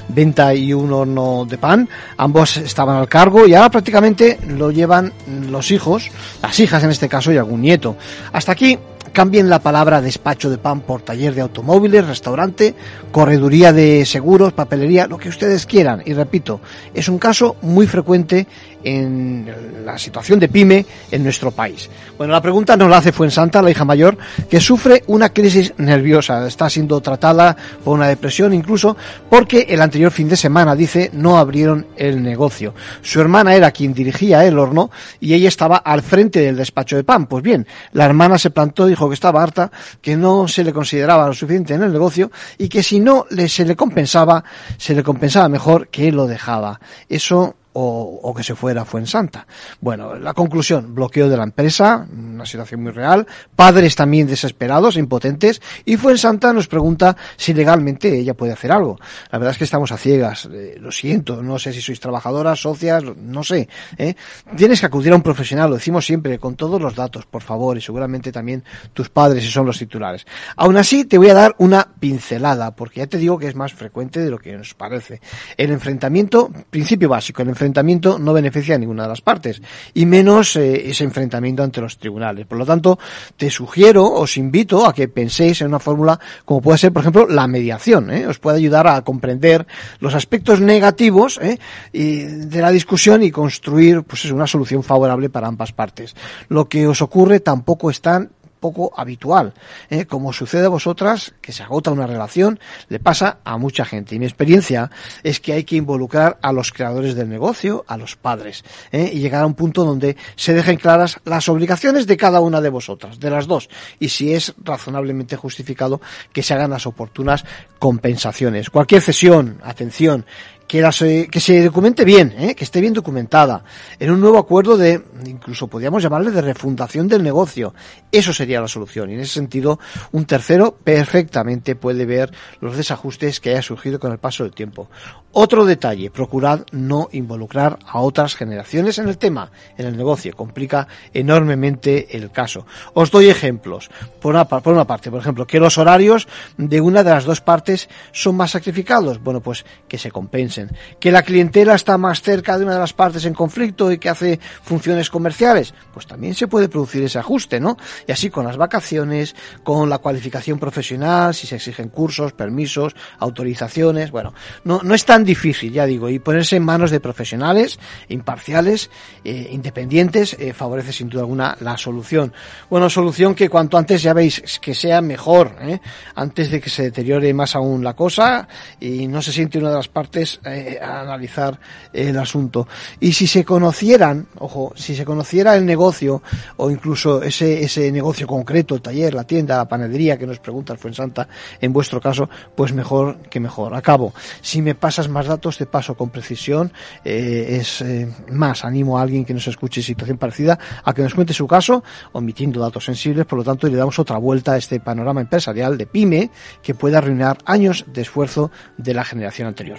venta 0.09 0.53
y 0.53 0.73
un 0.73 0.91
horno 0.91 1.45
de 1.47 1.57
pan. 1.57 1.87
Ambos 2.17 2.57
estaban 2.57 2.97
al 2.97 3.07
cargo 3.07 3.47
y 3.47 3.53
ahora 3.53 3.69
prácticamente 3.69 4.37
lo 4.49 4.69
llevan 4.69 5.13
los 5.49 5.71
hijos, 5.71 6.11
las 6.41 6.59
hijas 6.59 6.83
en 6.83 6.89
este 6.89 7.07
caso 7.07 7.31
y 7.31 7.37
algún 7.37 7.61
nieto. 7.61 7.95
Hasta 8.33 8.51
aquí 8.51 8.77
cambien 9.17 9.49
la 9.49 9.57
palabra 9.57 9.99
despacho 9.99 10.47
de 10.47 10.59
pan 10.59 10.81
por 10.81 11.01
taller 11.01 11.33
de 11.33 11.41
automóviles, 11.41 12.05
restaurante, 12.05 12.75
correduría 13.11 13.73
de 13.73 14.05
seguros, 14.05 14.53
papelería, 14.53 15.07
lo 15.07 15.17
que 15.17 15.29
ustedes 15.29 15.65
quieran. 15.65 16.03
Y 16.05 16.13
repito, 16.13 16.61
es 16.93 17.09
un 17.09 17.17
caso 17.17 17.55
muy 17.63 17.87
frecuente 17.87 18.45
en 18.83 19.83
la 19.83 19.97
situación 19.97 20.39
de 20.39 20.47
pyme 20.47 20.85
en 21.11 21.23
nuestro 21.23 21.51
país. 21.51 21.89
Bueno, 22.17 22.31
la 22.31 22.41
pregunta 22.41 22.77
nos 22.77 22.89
la 22.89 22.97
hace 22.97 23.11
Fuensanta, 23.11 23.61
la 23.61 23.71
hija 23.71 23.83
mayor, 23.83 24.17
que 24.49 24.61
sufre 24.61 25.03
una 25.07 25.29
crisis 25.29 25.73
nerviosa. 25.77 26.45
Está 26.47 26.69
siendo 26.69 27.01
tratada 27.01 27.57
por 27.83 27.95
una 27.95 28.07
depresión 28.07 28.53
incluso 28.53 28.95
porque 29.29 29.65
el 29.69 29.81
anterior 29.81 30.11
fin 30.11 30.29
de 30.29 30.37
semana, 30.37 30.75
dice, 30.75 31.09
no 31.13 31.37
abrieron 31.37 31.87
el 31.97 32.21
negocio. 32.21 32.75
Su 33.01 33.19
hermana 33.19 33.55
era 33.55 33.71
quien 33.71 33.93
dirigía 33.93 34.45
el 34.45 34.59
horno 34.59 34.91
y 35.19 35.33
ella 35.33 35.47
estaba 35.47 35.77
al 35.77 36.01
frente 36.01 36.39
del 36.39 36.55
despacho 36.55 36.95
de 36.95 37.03
pan. 37.03 37.25
Pues 37.25 37.43
bien, 37.43 37.67
la 37.93 38.05
hermana 38.05 38.37
se 38.37 38.51
plantó, 38.51 38.85
dijo 38.85 39.06
que 39.09 39.15
estaba 39.15 39.41
harta, 39.41 39.71
que 40.01 40.15
no 40.15 40.47
se 40.47 40.63
le 40.63 40.73
consideraba 40.73 41.27
lo 41.27 41.33
suficiente 41.33 41.73
en 41.73 41.83
el 41.83 41.91
negocio 41.91 42.31
y 42.57 42.69
que 42.69 42.83
si 42.83 42.99
no 42.99 43.25
le, 43.29 43.49
se 43.49 43.65
le 43.65 43.75
compensaba, 43.75 44.43
se 44.77 44.95
le 44.95 45.03
compensaba 45.03 45.49
mejor 45.49 45.89
que 45.89 46.11
lo 46.11 46.27
dejaba. 46.27 46.79
Eso 47.09 47.55
o, 47.79 48.33
que 48.35 48.43
se 48.43 48.55
fuera 48.55 48.85
fue 48.85 48.99
en 48.99 49.07
Santa. 49.07 49.45
Bueno, 49.81 50.15
la 50.15 50.33
conclusión, 50.33 50.95
bloqueo 50.95 51.29
de 51.29 51.37
la 51.37 51.43
empresa, 51.43 52.07
una 52.11 52.45
situación 52.45 52.81
muy 52.81 52.91
real, 52.91 53.27
padres 53.55 53.95
también 53.95 54.25
desesperados, 54.25 54.97
impotentes, 54.97 55.61
y 55.85 55.95
fue 55.97 56.13
en 56.13 56.17
Santa 56.17 56.53
nos 56.53 56.67
pregunta 56.67 57.15
si 57.35 57.53
legalmente 57.53 58.17
ella 58.17 58.33
puede 58.33 58.53
hacer 58.53 58.71
algo. 58.71 58.97
La 59.31 59.37
verdad 59.37 59.51
es 59.51 59.57
que 59.59 59.63
estamos 59.65 59.91
a 59.91 59.97
ciegas, 59.97 60.49
eh, 60.51 60.77
lo 60.79 60.91
siento, 60.91 61.43
no 61.43 61.59
sé 61.59 61.71
si 61.71 61.81
sois 61.81 61.99
trabajadoras, 61.99 62.59
socias, 62.59 63.03
no 63.03 63.43
sé. 63.43 63.69
¿eh? 63.97 64.15
Tienes 64.55 64.79
que 64.79 64.85
acudir 64.87 65.13
a 65.13 65.15
un 65.15 65.21
profesional, 65.21 65.69
lo 65.69 65.75
decimos 65.75 66.05
siempre, 66.05 66.39
con 66.39 66.55
todos 66.55 66.81
los 66.81 66.95
datos, 66.95 67.25
por 67.27 67.43
favor, 67.43 67.77
y 67.77 67.81
seguramente 67.81 68.31
también 68.31 68.63
tus 68.93 69.09
padres 69.09 69.43
si 69.43 69.51
son 69.51 69.67
los 69.67 69.77
titulares. 69.77 70.25
Aún 70.55 70.77
así, 70.77 71.05
te 71.05 71.17
voy 71.17 71.29
a 71.29 71.35
dar 71.35 71.55
una 71.59 71.87
pincelada, 71.99 72.75
porque 72.75 73.01
ya 73.01 73.07
te 73.07 73.17
digo 73.17 73.37
que 73.37 73.47
es 73.47 73.55
más 73.55 73.73
frecuente 73.73 74.19
de 74.19 74.31
lo 74.31 74.39
que 74.39 74.57
nos 74.57 74.73
parece. 74.73 75.21
El 75.57 75.71
enfrentamiento, 75.71 76.51
principio 76.71 77.09
básico, 77.09 77.43
el 77.43 77.49
enfrentamiento 77.67 78.17
no 78.17 78.33
beneficia 78.33 78.75
a 78.75 78.77
ninguna 78.77 79.03
de 79.03 79.09
las 79.09 79.21
partes, 79.21 79.61
y 79.93 80.05
menos 80.05 80.55
eh, 80.55 80.89
ese 80.89 81.03
enfrentamiento 81.03 81.63
ante 81.63 81.81
los 81.81 81.97
tribunales. 81.97 82.45
Por 82.45 82.57
lo 82.57 82.65
tanto, 82.65 82.97
te 83.35 83.49
sugiero, 83.49 84.05
os 84.05 84.37
invito 84.37 84.85
a 84.87 84.93
que 84.93 85.07
penséis 85.07 85.61
en 85.61 85.67
una 85.67 85.79
fórmula 85.79 86.19
como 86.45 86.61
puede 86.61 86.77
ser, 86.77 86.93
por 86.93 87.01
ejemplo, 87.01 87.27
la 87.27 87.47
mediación. 87.47 88.09
¿eh? 88.09 88.25
Os 88.27 88.39
puede 88.39 88.57
ayudar 88.57 88.87
a 88.87 89.01
comprender 89.01 89.67
los 89.99 90.15
aspectos 90.15 90.61
negativos 90.61 91.39
¿eh? 91.41 91.59
de 91.91 92.61
la 92.61 92.71
discusión 92.71 93.21
y 93.23 93.31
construir 93.31 94.03
pues, 94.03 94.25
una 94.31 94.47
solución 94.47 94.83
favorable 94.83 95.29
para 95.29 95.47
ambas 95.47 95.73
partes. 95.73 96.15
Lo 96.47 96.69
que 96.69 96.87
os 96.87 97.01
ocurre 97.01 97.39
tampoco 97.39 97.89
es 97.89 98.01
tan 98.01 98.31
poco 98.59 98.93
habitual. 98.95 99.53
¿eh? 99.89 100.05
Como 100.05 100.33
sucede 100.33 100.65
a 100.65 100.69
vosotras, 100.69 101.33
que 101.41 101.51
se 101.51 101.63
agota 101.63 101.91
una 101.91 102.07
relación, 102.07 102.59
le 102.89 102.99
pasa 102.99 103.39
a 103.43 103.57
mucha 103.57 103.85
gente. 103.85 104.15
Y 104.15 104.19
mi 104.19 104.25
experiencia 104.25 104.91
es 105.23 105.39
que 105.39 105.53
hay 105.53 105.63
que 105.63 105.75
involucrar 105.75 106.37
a 106.41 106.51
los 106.51 106.71
creadores 106.71 107.15
del 107.15 107.29
negocio, 107.29 107.85
a 107.87 107.97
los 107.97 108.15
padres, 108.15 108.63
¿eh? 108.91 109.09
y 109.13 109.19
llegar 109.19 109.43
a 109.43 109.47
un 109.47 109.53
punto 109.53 109.85
donde 109.85 110.17
se 110.35 110.53
dejen 110.53 110.77
claras 110.77 111.19
las 111.25 111.49
obligaciones 111.49 112.07
de 112.07 112.17
cada 112.17 112.39
una 112.39 112.61
de 112.61 112.69
vosotras, 112.69 113.19
de 113.19 113.29
las 113.29 113.47
dos, 113.47 113.69
y 113.99 114.09
si 114.09 114.33
es 114.33 114.53
razonablemente 114.63 115.35
justificado 115.35 116.01
que 116.33 116.43
se 116.43 116.53
hagan 116.53 116.71
las 116.71 116.87
oportunas 116.87 117.45
compensaciones. 117.79 118.69
Cualquier 118.69 119.01
cesión, 119.01 119.59
atención, 119.63 120.25
que, 120.67 121.27
que 121.31 121.39
se 121.39 121.63
documente 121.63 122.03
bien, 122.03 122.33
¿eh? 122.37 122.55
que 122.55 122.63
esté 122.63 122.81
bien 122.81 122.93
documentada, 122.93 123.63
en 123.99 124.11
un 124.11 124.19
nuevo 124.19 124.37
acuerdo 124.37 124.77
de, 124.77 125.01
incluso 125.25 125.67
podríamos 125.67 126.03
llamarle 126.03 126.31
de 126.31 126.41
refundación 126.41 127.07
del 127.07 127.23
negocio. 127.23 127.73
Eso 128.11 128.33
sería 128.33 128.61
la 128.61 128.67
solución. 128.67 129.09
Y 129.09 129.13
en 129.13 129.21
ese 129.21 129.33
sentido, 129.33 129.79
un 130.11 130.25
tercero 130.25 130.77
perfectamente 130.83 131.75
puede 131.75 132.05
ver 132.05 132.31
los 132.59 132.75
desajustes 132.75 133.39
que 133.39 133.51
haya 133.51 133.61
surgido 133.61 133.99
con 133.99 134.11
el 134.11 134.17
paso 134.17 134.43
del 134.43 134.53
tiempo. 134.53 134.89
Otro 135.31 135.65
detalle, 135.65 136.09
procurad 136.09 136.65
no 136.71 137.09
involucrar 137.11 137.79
a 137.85 137.99
otras 137.99 138.35
generaciones 138.35 138.97
en 138.97 139.07
el 139.07 139.17
tema, 139.17 139.51
en 139.77 139.85
el 139.85 139.95
negocio. 139.95 140.35
Complica 140.35 140.87
enormemente 141.13 142.17
el 142.17 142.31
caso. 142.31 142.65
Os 142.93 143.11
doy 143.11 143.29
ejemplos. 143.29 143.89
Por 144.19 144.33
una, 144.33 144.45
por 144.45 144.73
una 144.73 144.85
parte, 144.85 145.11
por 145.11 145.21
ejemplo, 145.21 145.45
que 145.45 145.59
los 145.59 145.77
horarios 145.77 146.27
de 146.57 146.81
una 146.81 147.03
de 147.03 147.11
las 147.11 147.25
dos 147.25 147.41
partes 147.41 147.87
son 148.11 148.35
más 148.35 148.51
sacrificados. 148.51 149.21
Bueno, 149.21 149.41
pues 149.41 149.63
que 149.87 149.97
se 149.97 150.11
compense 150.11 150.56
que 150.99 151.11
la 151.11 151.23
clientela 151.23 151.75
está 151.75 151.97
más 151.97 152.21
cerca 152.21 152.57
de 152.57 152.65
una 152.65 152.73
de 152.73 152.79
las 152.79 152.93
partes 152.93 153.25
en 153.25 153.33
conflicto 153.33 153.91
y 153.91 153.97
que 153.97 154.09
hace 154.09 154.39
funciones 154.63 155.09
comerciales, 155.09 155.73
pues 155.93 156.07
también 156.07 156.33
se 156.33 156.47
puede 156.47 156.69
producir 156.69 157.03
ese 157.03 157.19
ajuste, 157.19 157.59
¿no? 157.59 157.77
Y 158.07 158.11
así 158.11 158.29
con 158.29 158.45
las 158.45 158.57
vacaciones, 158.57 159.35
con 159.63 159.89
la 159.89 159.97
cualificación 159.99 160.59
profesional, 160.59 161.33
si 161.33 161.47
se 161.47 161.55
exigen 161.55 161.89
cursos, 161.89 162.33
permisos, 162.33 162.95
autorizaciones, 163.19 164.11
bueno, 164.11 164.33
no, 164.63 164.81
no 164.83 164.93
es 164.93 165.05
tan 165.05 165.23
difícil, 165.23 165.73
ya 165.73 165.85
digo, 165.85 166.09
y 166.09 166.19
ponerse 166.19 166.55
en 166.55 166.63
manos 166.63 166.91
de 166.91 166.99
profesionales, 166.99 167.79
imparciales, 168.09 168.89
eh, 169.23 169.49
independientes, 169.51 170.35
eh, 170.39 170.53
favorece 170.53 170.93
sin 170.93 171.09
duda 171.09 171.21
alguna 171.21 171.57
la 171.59 171.77
solución. 171.77 172.33
Bueno, 172.69 172.89
solución 172.89 173.35
que 173.35 173.49
cuanto 173.49 173.77
antes 173.77 174.01
ya 174.01 174.13
veis 174.13 174.59
que 174.59 174.73
sea 174.73 175.01
mejor, 175.01 175.55
¿eh? 175.61 175.79
antes 176.15 176.51
de 176.51 176.61
que 176.61 176.69
se 176.69 176.83
deteriore 176.83 177.33
más 177.33 177.55
aún 177.55 177.83
la 177.83 177.93
cosa 177.93 178.47
y 178.79 179.07
no 179.07 179.21
se 179.21 179.31
siente 179.31 179.57
una 179.57 179.69
de 179.69 179.75
las 179.75 179.87
partes 179.87 180.39
eh, 180.53 180.79
analizar 180.81 181.59
el 181.93 182.17
asunto. 182.17 182.67
Y 182.99 183.13
si 183.13 183.27
se 183.27 183.43
conocieran, 183.43 184.27
ojo, 184.39 184.73
si 184.75 184.95
se 184.95 185.05
conociera 185.05 185.55
el 185.55 185.65
negocio 185.65 186.21
o 186.57 186.69
incluso 186.69 187.21
ese, 187.23 187.63
ese 187.63 187.91
negocio 187.91 188.27
concreto, 188.27 188.75
el 188.75 188.81
taller, 188.81 189.13
la 189.13 189.23
tienda, 189.25 189.57
la 189.57 189.67
panadería 189.67 190.17
que 190.17 190.27
nos 190.27 190.39
pregunta 190.39 190.73
el 190.73 190.79
Fuensanta, 190.79 191.27
en 191.59 191.73
vuestro 191.73 191.99
caso, 192.01 192.29
pues 192.55 192.73
mejor 192.73 193.17
que 193.29 193.39
mejor. 193.39 193.75
Acabo. 193.75 194.13
Si 194.41 194.61
me 194.61 194.75
pasas 194.75 195.09
más 195.09 195.27
datos, 195.27 195.57
te 195.57 195.65
paso 195.65 195.95
con 195.95 196.09
precisión. 196.09 196.71
Eh, 197.03 197.57
es 197.59 197.81
eh, 197.81 198.07
más, 198.31 198.63
animo 198.65 198.97
a 198.97 199.01
alguien 199.01 199.25
que 199.25 199.33
nos 199.33 199.47
escuche 199.47 199.81
situación 199.81 200.17
parecida 200.17 200.57
a 200.83 200.93
que 200.93 201.01
nos 201.01 201.13
cuente 201.13 201.33
su 201.33 201.47
caso, 201.47 201.83
omitiendo 202.13 202.59
datos 202.59 202.85
sensibles, 202.85 203.25
por 203.25 203.39
lo 203.39 203.43
tanto, 203.43 203.67
le 203.67 203.77
damos 203.77 203.99
otra 203.99 204.17
vuelta 204.17 204.53
a 204.53 204.57
este 204.57 204.79
panorama 204.79 205.21
empresarial 205.21 205.77
de 205.77 205.85
pyme 205.85 206.29
que 206.61 206.75
puede 206.75 206.97
arruinar 206.97 207.37
años 207.45 207.85
de 207.87 208.01
esfuerzo 208.01 208.51
de 208.77 208.93
la 208.93 209.03
generación 209.03 209.47
anterior. 209.47 209.77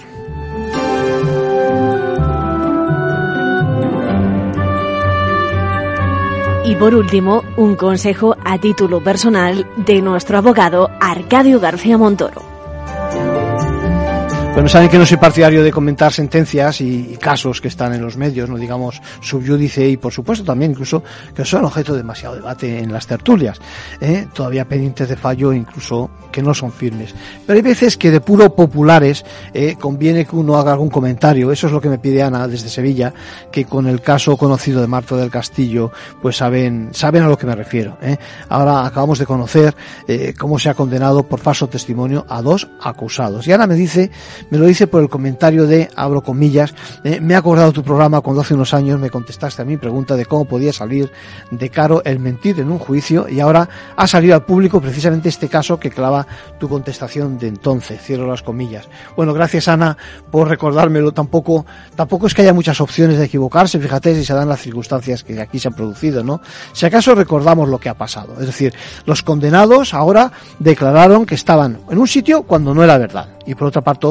Y 6.68 6.76
por 6.76 6.94
último, 6.94 7.44
un 7.56 7.76
consejo 7.76 8.36
a 8.44 8.58
título 8.58 9.02
personal 9.02 9.66
de 9.78 10.02
nuestro 10.02 10.36
abogado 10.36 10.90
Arcadio 11.00 11.60
García 11.60 11.96
Montoro. 11.96 12.47
Bueno, 14.58 14.68
saben 14.68 14.88
que 14.88 14.98
no 14.98 15.06
soy 15.06 15.18
partidario 15.18 15.62
de 15.62 15.70
comentar 15.70 16.12
sentencias 16.12 16.80
y, 16.80 17.16
casos 17.20 17.60
que 17.60 17.68
están 17.68 17.94
en 17.94 18.02
los 18.02 18.16
medios, 18.16 18.50
no 18.50 18.56
digamos 18.56 19.00
subyúdice 19.20 19.88
y 19.88 19.96
por 19.96 20.12
supuesto 20.12 20.44
también 20.44 20.72
incluso 20.72 21.04
que 21.32 21.44
son 21.44 21.64
objeto 21.64 21.92
de 21.92 21.98
demasiado 21.98 22.34
debate 22.34 22.80
en 22.80 22.92
las 22.92 23.06
tertulias, 23.06 23.60
¿eh? 24.00 24.26
todavía 24.32 24.64
pendientes 24.64 25.08
de 25.08 25.16
fallo 25.16 25.52
incluso 25.52 26.10
que 26.32 26.42
no 26.42 26.54
son 26.54 26.72
firmes. 26.72 27.14
Pero 27.46 27.56
hay 27.56 27.62
veces 27.62 27.96
que 27.96 28.10
de 28.10 28.20
puro 28.20 28.52
populares 28.52 29.24
eh, 29.54 29.76
conviene 29.78 30.24
que 30.24 30.34
uno 30.34 30.56
haga 30.56 30.72
algún 30.72 30.90
comentario, 30.90 31.52
eso 31.52 31.68
es 31.68 31.72
lo 31.72 31.80
que 31.80 31.88
me 31.88 31.98
pide 31.98 32.24
Ana 32.24 32.48
desde 32.48 32.68
Sevilla, 32.68 33.14
que 33.52 33.64
con 33.64 33.86
el 33.86 34.00
caso 34.00 34.36
conocido 34.36 34.80
de 34.80 34.88
Marta 34.88 35.14
del 35.14 35.30
Castillo, 35.30 35.92
pues 36.20 36.36
saben, 36.36 36.88
saben 36.92 37.22
a 37.22 37.28
lo 37.28 37.38
que 37.38 37.46
me 37.46 37.54
refiero. 37.54 37.96
¿eh? 38.02 38.16
Ahora 38.48 38.84
acabamos 38.84 39.20
de 39.20 39.26
conocer 39.26 39.76
eh, 40.08 40.34
cómo 40.36 40.58
se 40.58 40.68
ha 40.68 40.74
condenado 40.74 41.22
por 41.22 41.38
falso 41.38 41.68
testimonio 41.68 42.26
a 42.28 42.42
dos 42.42 42.68
acusados. 42.82 43.46
Y 43.46 43.52
Ana 43.52 43.68
me 43.68 43.76
dice, 43.76 44.10
me 44.50 44.58
lo 44.58 44.66
dice 44.66 44.86
por 44.86 45.02
el 45.02 45.08
comentario 45.08 45.66
de, 45.66 45.90
abro 45.96 46.22
comillas, 46.22 46.74
eh, 47.04 47.20
me 47.20 47.34
ha 47.34 47.38
acordado 47.38 47.72
tu 47.72 47.82
programa 47.82 48.20
cuando 48.20 48.42
hace 48.42 48.54
unos 48.54 48.74
años 48.74 48.98
me 49.00 49.10
contestaste 49.10 49.62
a 49.62 49.64
mi 49.64 49.76
pregunta 49.76 50.16
de 50.16 50.26
cómo 50.26 50.44
podía 50.44 50.72
salir 50.72 51.10
de 51.50 51.70
caro 51.70 52.02
el 52.04 52.18
mentir 52.18 52.60
en 52.60 52.70
un 52.70 52.78
juicio 52.78 53.28
y 53.28 53.40
ahora 53.40 53.68
ha 53.96 54.06
salido 54.06 54.34
al 54.34 54.44
público 54.44 54.80
precisamente 54.80 55.28
este 55.28 55.48
caso 55.48 55.78
que 55.78 55.90
clava 55.90 56.26
tu 56.58 56.68
contestación 56.68 57.38
de 57.38 57.48
entonces, 57.48 58.00
cierro 58.00 58.26
las 58.26 58.42
comillas. 58.42 58.88
Bueno, 59.16 59.32
gracias 59.32 59.68
Ana 59.68 59.96
por 60.30 60.48
recordármelo, 60.48 61.12
tampoco, 61.12 61.66
tampoco 61.94 62.26
es 62.26 62.34
que 62.34 62.42
haya 62.42 62.52
muchas 62.52 62.80
opciones 62.80 63.18
de 63.18 63.24
equivocarse, 63.24 63.78
fíjate 63.78 64.14
si 64.14 64.24
se 64.24 64.34
dan 64.34 64.48
las 64.48 64.60
circunstancias 64.60 65.24
que 65.24 65.40
aquí 65.40 65.58
se 65.58 65.68
han 65.68 65.74
producido, 65.74 66.24
¿no? 66.24 66.40
Si 66.72 66.86
acaso 66.86 67.14
recordamos 67.14 67.68
lo 67.68 67.78
que 67.78 67.88
ha 67.88 67.94
pasado, 67.94 68.34
es 68.40 68.46
decir, 68.46 68.74
los 69.04 69.22
condenados 69.22 69.94
ahora 69.94 70.32
declararon 70.58 71.26
que 71.26 71.34
estaban 71.34 71.78
en 71.90 71.98
un 71.98 72.08
sitio 72.08 72.42
cuando 72.42 72.74
no 72.74 72.84
era 72.84 72.98
verdad 72.98 73.37
y 73.48 73.54
por 73.54 73.68
otra 73.68 73.82
parte, 73.82 74.08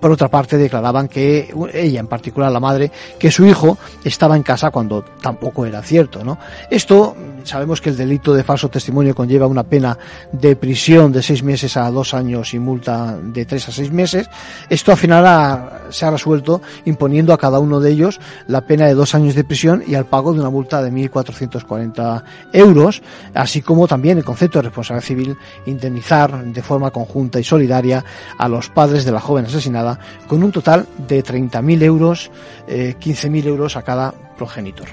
por 0.00 0.10
otra 0.10 0.28
parte 0.28 0.58
declaraban 0.58 1.08
que 1.08 1.54
ella 1.72 2.00
en 2.00 2.08
particular 2.08 2.50
la 2.50 2.60
madre 2.60 2.90
que 3.18 3.30
su 3.30 3.46
hijo 3.46 3.78
estaba 4.04 4.36
en 4.36 4.42
casa 4.42 4.70
cuando 4.70 5.02
tampoco 5.02 5.64
era 5.64 5.80
cierto, 5.80 6.24
¿no? 6.24 6.38
Esto 6.68 7.16
sabemos 7.44 7.80
que 7.80 7.90
el 7.90 7.96
delito 7.96 8.34
de 8.34 8.42
falso 8.42 8.68
testimonio 8.68 9.14
conlleva 9.14 9.46
una 9.46 9.62
pena 9.62 9.96
de 10.32 10.56
prisión 10.56 11.12
de 11.12 11.22
seis 11.22 11.42
meses 11.42 11.76
a 11.76 11.90
dos 11.90 12.14
años 12.14 12.52
y 12.54 12.58
multa 12.58 13.16
de 13.22 13.44
tres 13.44 13.68
a 13.68 13.72
seis 13.72 13.92
meses. 13.92 14.28
Esto 14.68 14.90
al 14.90 14.98
final 14.98 15.84
se 15.90 16.04
ha 16.04 16.10
resuelto 16.10 16.62
imponiendo 16.84 17.32
a 17.32 17.38
cada 17.38 17.60
uno 17.60 17.80
de 17.80 17.90
ellos 17.90 18.20
la 18.48 18.62
pena 18.62 18.86
de 18.86 18.94
dos 18.94 19.14
años 19.14 19.34
de 19.34 19.44
prisión 19.44 19.84
y 19.86 19.94
al 19.94 20.06
pago 20.06 20.32
de 20.32 20.40
una 20.40 20.50
multa 20.50 20.82
de 20.82 20.90
1.440 20.90 22.22
euros, 22.52 23.02
así 23.34 23.62
como 23.62 23.86
también 23.86 24.18
el 24.18 24.24
concepto 24.24 24.58
de 24.58 24.64
responsabilidad 24.64 25.06
civil 25.06 25.36
indemnizar 25.66 26.44
de 26.44 26.62
forma 26.62 26.90
conjunta 26.90 27.38
y 27.38 27.44
solidaria 27.44 28.04
a 28.38 28.48
los 28.48 28.63
padres 28.68 29.04
de 29.04 29.12
la 29.12 29.20
joven 29.20 29.46
asesinada 29.46 29.98
con 30.26 30.42
un 30.42 30.52
total 30.52 30.86
de 31.08 31.22
30.000 31.22 31.82
euros, 31.82 32.30
eh, 32.66 32.94
15.000 32.98 33.46
euros 33.46 33.76
a 33.76 33.82
cada 33.82 34.12
progenitor. 34.36 34.88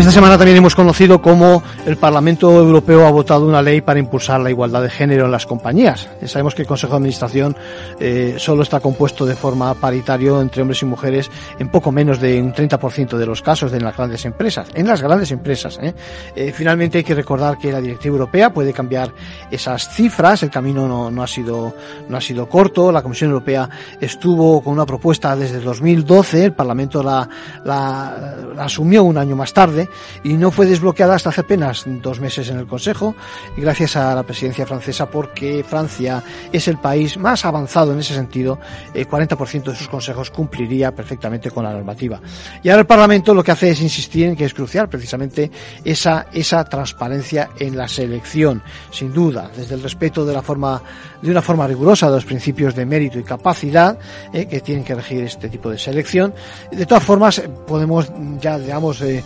Esta 0.00 0.12
semana 0.12 0.38
también 0.38 0.56
hemos 0.56 0.74
conocido 0.74 1.20
cómo 1.20 1.62
el 1.84 1.98
Parlamento 1.98 2.50
Europeo 2.50 3.06
ha 3.06 3.10
votado 3.10 3.46
una 3.46 3.60
ley 3.60 3.82
para 3.82 4.00
impulsar 4.00 4.40
la 4.40 4.48
igualdad 4.48 4.82
de 4.82 4.88
género 4.88 5.26
en 5.26 5.30
las 5.30 5.44
compañías. 5.44 6.08
sabemos 6.24 6.54
que 6.54 6.62
el 6.62 6.68
Consejo 6.68 6.94
de 6.94 6.96
Administración 6.96 7.54
eh, 8.00 8.36
solo 8.38 8.62
está 8.62 8.80
compuesto 8.80 9.26
de 9.26 9.36
forma 9.36 9.74
paritario 9.74 10.40
entre 10.40 10.62
hombres 10.62 10.80
y 10.80 10.86
mujeres 10.86 11.30
en 11.58 11.68
poco 11.68 11.92
menos 11.92 12.18
de 12.18 12.40
un 12.40 12.54
30% 12.54 13.18
de 13.18 13.26
los 13.26 13.42
casos 13.42 13.70
de 13.70 13.78
las 13.78 13.94
grandes 13.94 14.24
empresas. 14.24 14.68
En 14.72 14.88
las 14.88 15.02
grandes 15.02 15.32
empresas. 15.32 15.78
¿eh? 15.82 15.94
Eh, 16.34 16.50
finalmente 16.56 16.96
hay 16.96 17.04
que 17.04 17.14
recordar 17.14 17.58
que 17.58 17.70
la 17.70 17.82
directiva 17.82 18.14
europea 18.14 18.54
puede 18.54 18.72
cambiar 18.72 19.12
esas 19.50 19.90
cifras. 19.90 20.42
El 20.42 20.50
camino 20.50 20.88
no, 20.88 21.10
no, 21.10 21.22
ha 21.22 21.26
sido 21.26 21.74
no 22.08 22.16
ha 22.16 22.22
sido 22.22 22.48
corto. 22.48 22.90
La 22.90 23.02
Comisión 23.02 23.32
Europea 23.32 23.68
estuvo 24.00 24.62
con 24.62 24.72
una 24.72 24.86
propuesta 24.86 25.36
desde 25.36 25.60
2012. 25.60 26.46
El 26.46 26.52
Parlamento 26.54 27.02
la, 27.02 27.28
la, 27.66 28.36
la 28.56 28.64
asumió 28.64 29.04
un 29.04 29.18
año 29.18 29.36
más 29.36 29.52
tarde 29.52 29.89
y 30.24 30.34
no 30.34 30.50
fue 30.50 30.66
desbloqueada 30.66 31.14
hasta 31.14 31.30
hace 31.30 31.42
apenas 31.42 31.84
dos 31.86 32.20
meses 32.20 32.48
en 32.48 32.58
el 32.58 32.66
Consejo 32.66 33.14
gracias 33.56 33.96
a 33.96 34.14
la 34.14 34.22
presidencia 34.22 34.66
francesa 34.66 35.10
porque 35.10 35.64
Francia 35.66 36.22
es 36.52 36.68
el 36.68 36.78
país 36.78 37.16
más 37.16 37.44
avanzado 37.44 37.92
en 37.92 38.00
ese 38.00 38.14
sentido, 38.14 38.58
el 38.94 39.08
40% 39.08 39.64
de 39.64 39.76
sus 39.76 39.88
consejos 39.88 40.30
cumpliría 40.30 40.94
perfectamente 40.94 41.50
con 41.50 41.64
la 41.64 41.72
normativa. 41.72 42.20
Y 42.62 42.68
ahora 42.68 42.80
el 42.80 42.86
Parlamento 42.86 43.34
lo 43.34 43.42
que 43.42 43.52
hace 43.52 43.70
es 43.70 43.80
insistir 43.80 44.26
en 44.26 44.36
que 44.36 44.44
es 44.44 44.54
crucial 44.54 44.88
precisamente 44.88 45.50
esa, 45.84 46.26
esa 46.32 46.64
transparencia 46.64 47.50
en 47.58 47.76
la 47.76 47.88
selección, 47.88 48.62
sin 48.90 49.12
duda, 49.12 49.50
desde 49.56 49.74
el 49.74 49.82
respeto 49.82 50.24
de 50.24 50.32
la 50.32 50.42
forma, 50.42 50.82
de 51.22 51.30
una 51.30 51.42
forma 51.42 51.66
rigurosa 51.66 52.08
de 52.08 52.16
los 52.16 52.24
principios 52.24 52.74
de 52.74 52.86
mérito 52.86 53.18
y 53.18 53.22
capacidad 53.22 53.98
eh, 54.32 54.46
que 54.46 54.60
tienen 54.60 54.84
que 54.84 54.94
regir 54.94 55.24
este 55.24 55.48
tipo 55.48 55.70
de 55.70 55.78
selección. 55.78 56.34
De 56.70 56.86
todas 56.86 57.04
formas, 57.04 57.42
podemos 57.66 58.10
ya, 58.40 58.58
digamos, 58.58 59.00
eh, 59.02 59.22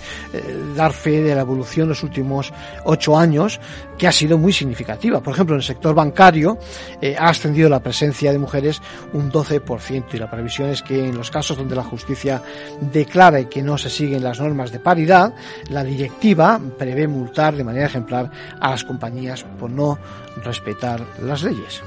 dar 0.74 0.92
fe 0.92 1.22
de 1.22 1.34
la 1.34 1.42
evolución 1.42 1.84
en 1.84 1.88
los 1.90 2.02
últimos 2.02 2.52
ocho 2.84 3.16
años, 3.16 3.60
que 3.98 4.08
ha 4.08 4.12
sido 4.12 4.38
muy 4.38 4.52
significativa. 4.52 5.20
Por 5.20 5.34
ejemplo, 5.34 5.54
en 5.54 5.60
el 5.60 5.64
sector 5.64 5.94
bancario 5.94 6.58
eh, 7.00 7.16
ha 7.18 7.28
ascendido 7.28 7.68
la 7.68 7.80
presencia 7.80 8.32
de 8.32 8.38
mujeres 8.38 8.80
un 9.12 9.30
12% 9.30 10.04
y 10.12 10.18
la 10.18 10.30
previsión 10.30 10.70
es 10.70 10.82
que 10.82 11.08
en 11.08 11.16
los 11.16 11.30
casos 11.30 11.56
donde 11.56 11.76
la 11.76 11.84
justicia 11.84 12.42
declara 12.80 13.44
que 13.48 13.62
no 13.62 13.78
se 13.78 13.90
siguen 13.90 14.24
las 14.24 14.40
normas 14.40 14.72
de 14.72 14.80
paridad, 14.80 15.34
la 15.68 15.84
directiva 15.84 16.60
prevé 16.78 17.06
multar 17.06 17.54
de 17.54 17.64
manera 17.64 17.86
ejemplar 17.86 18.30
a 18.60 18.70
las 18.70 18.84
compañías 18.84 19.44
por 19.58 19.70
no 19.70 19.98
respetar 20.42 21.00
las 21.22 21.42
leyes. 21.42 21.82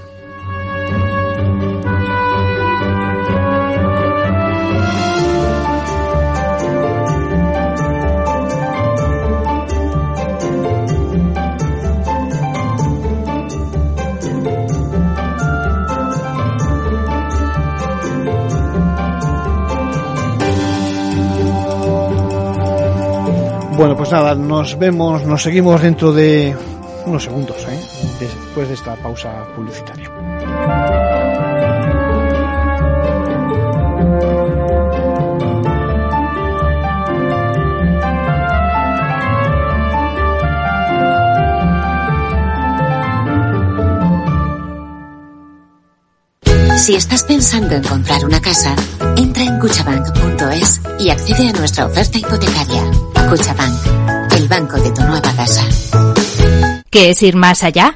Bueno, 23.78 23.96
pues 23.96 24.12
nada, 24.12 24.34
nos 24.34 24.78
vemos, 24.80 25.24
nos 25.24 25.44
seguimos 25.44 25.80
dentro 25.80 26.12
de 26.12 26.58
unos 27.06 27.24
segundos, 27.24 27.58
¿eh? 27.70 27.80
después 28.20 28.68
de 28.68 28.74
esta 28.74 28.96
pausa 28.96 29.32
publicitaria. 29.56 30.10
Si 46.78 46.96
estás 46.96 47.24
pensando 47.26 47.76
en 47.76 47.84
comprar 47.84 48.26
una 48.26 48.42
casa, 48.42 48.76
entra 49.18 49.44
en 49.44 49.60
cuchabank.es 49.60 50.82
y 51.00 51.10
accede 51.12 51.50
a 51.50 51.52
nuestra 51.52 51.86
oferta 51.86 52.18
hipotecaria. 52.18 53.17
Cuchabank, 53.30 54.34
el 54.38 54.48
banco 54.48 54.78
de 54.78 54.92
tu 54.92 55.02
nueva 55.02 55.34
casa. 55.36 55.66
¿Qué 56.90 57.10
es 57.10 57.22
ir 57.22 57.36
más 57.36 57.64
allá? 57.64 57.94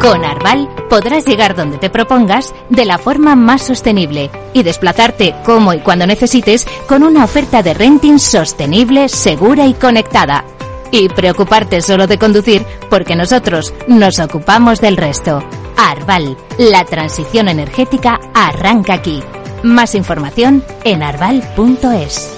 Con 0.00 0.24
Arval 0.24 0.68
podrás 0.90 1.24
llegar 1.26 1.54
donde 1.54 1.78
te 1.78 1.90
propongas 1.90 2.52
de 2.68 2.84
la 2.84 2.98
forma 2.98 3.36
más 3.36 3.62
sostenible 3.62 4.30
y 4.54 4.64
desplazarte 4.64 5.34
como 5.44 5.74
y 5.74 5.80
cuando 5.80 6.06
necesites 6.06 6.66
con 6.88 7.04
una 7.04 7.24
oferta 7.24 7.62
de 7.62 7.74
renting 7.74 8.18
sostenible, 8.18 9.08
segura 9.08 9.66
y 9.66 9.74
conectada. 9.74 10.44
Y 10.90 11.08
preocuparte 11.08 11.80
solo 11.80 12.06
de 12.06 12.18
conducir 12.18 12.64
porque 12.90 13.14
nosotros 13.14 13.72
nos 13.86 14.18
ocupamos 14.18 14.80
del 14.80 14.96
resto. 14.96 15.42
Arval, 15.76 16.36
la 16.58 16.84
transición 16.84 17.48
energética 17.48 18.18
arranca 18.34 18.94
aquí. 18.94 19.22
Más 19.62 19.94
información 19.94 20.64
en 20.84 21.02
arval.es. 21.02 22.37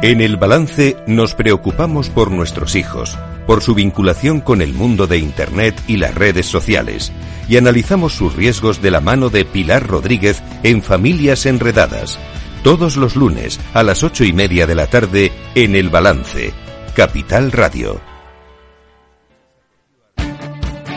En 0.00 0.20
el 0.20 0.36
balance 0.36 0.96
nos 1.08 1.34
preocupamos 1.34 2.08
por 2.08 2.30
nuestros 2.30 2.76
hijos, 2.76 3.18
por 3.48 3.62
su 3.62 3.74
vinculación 3.74 4.40
con 4.40 4.62
el 4.62 4.72
mundo 4.72 5.08
de 5.08 5.18
Internet 5.18 5.74
y 5.88 5.96
las 5.96 6.14
redes 6.14 6.46
sociales, 6.46 7.10
y 7.48 7.56
analizamos 7.56 8.12
sus 8.12 8.36
riesgos 8.36 8.80
de 8.80 8.92
la 8.92 9.00
mano 9.00 9.28
de 9.28 9.44
Pilar 9.44 9.84
Rodríguez 9.88 10.40
en 10.62 10.82
Familias 10.82 11.46
Enredadas, 11.46 12.16
todos 12.62 12.96
los 12.96 13.16
lunes 13.16 13.58
a 13.74 13.82
las 13.82 14.04
ocho 14.04 14.22
y 14.22 14.32
media 14.32 14.68
de 14.68 14.76
la 14.76 14.86
tarde 14.86 15.32
en 15.56 15.74
el 15.74 15.88
balance, 15.88 16.52
Capital 16.94 17.50
Radio. 17.50 18.00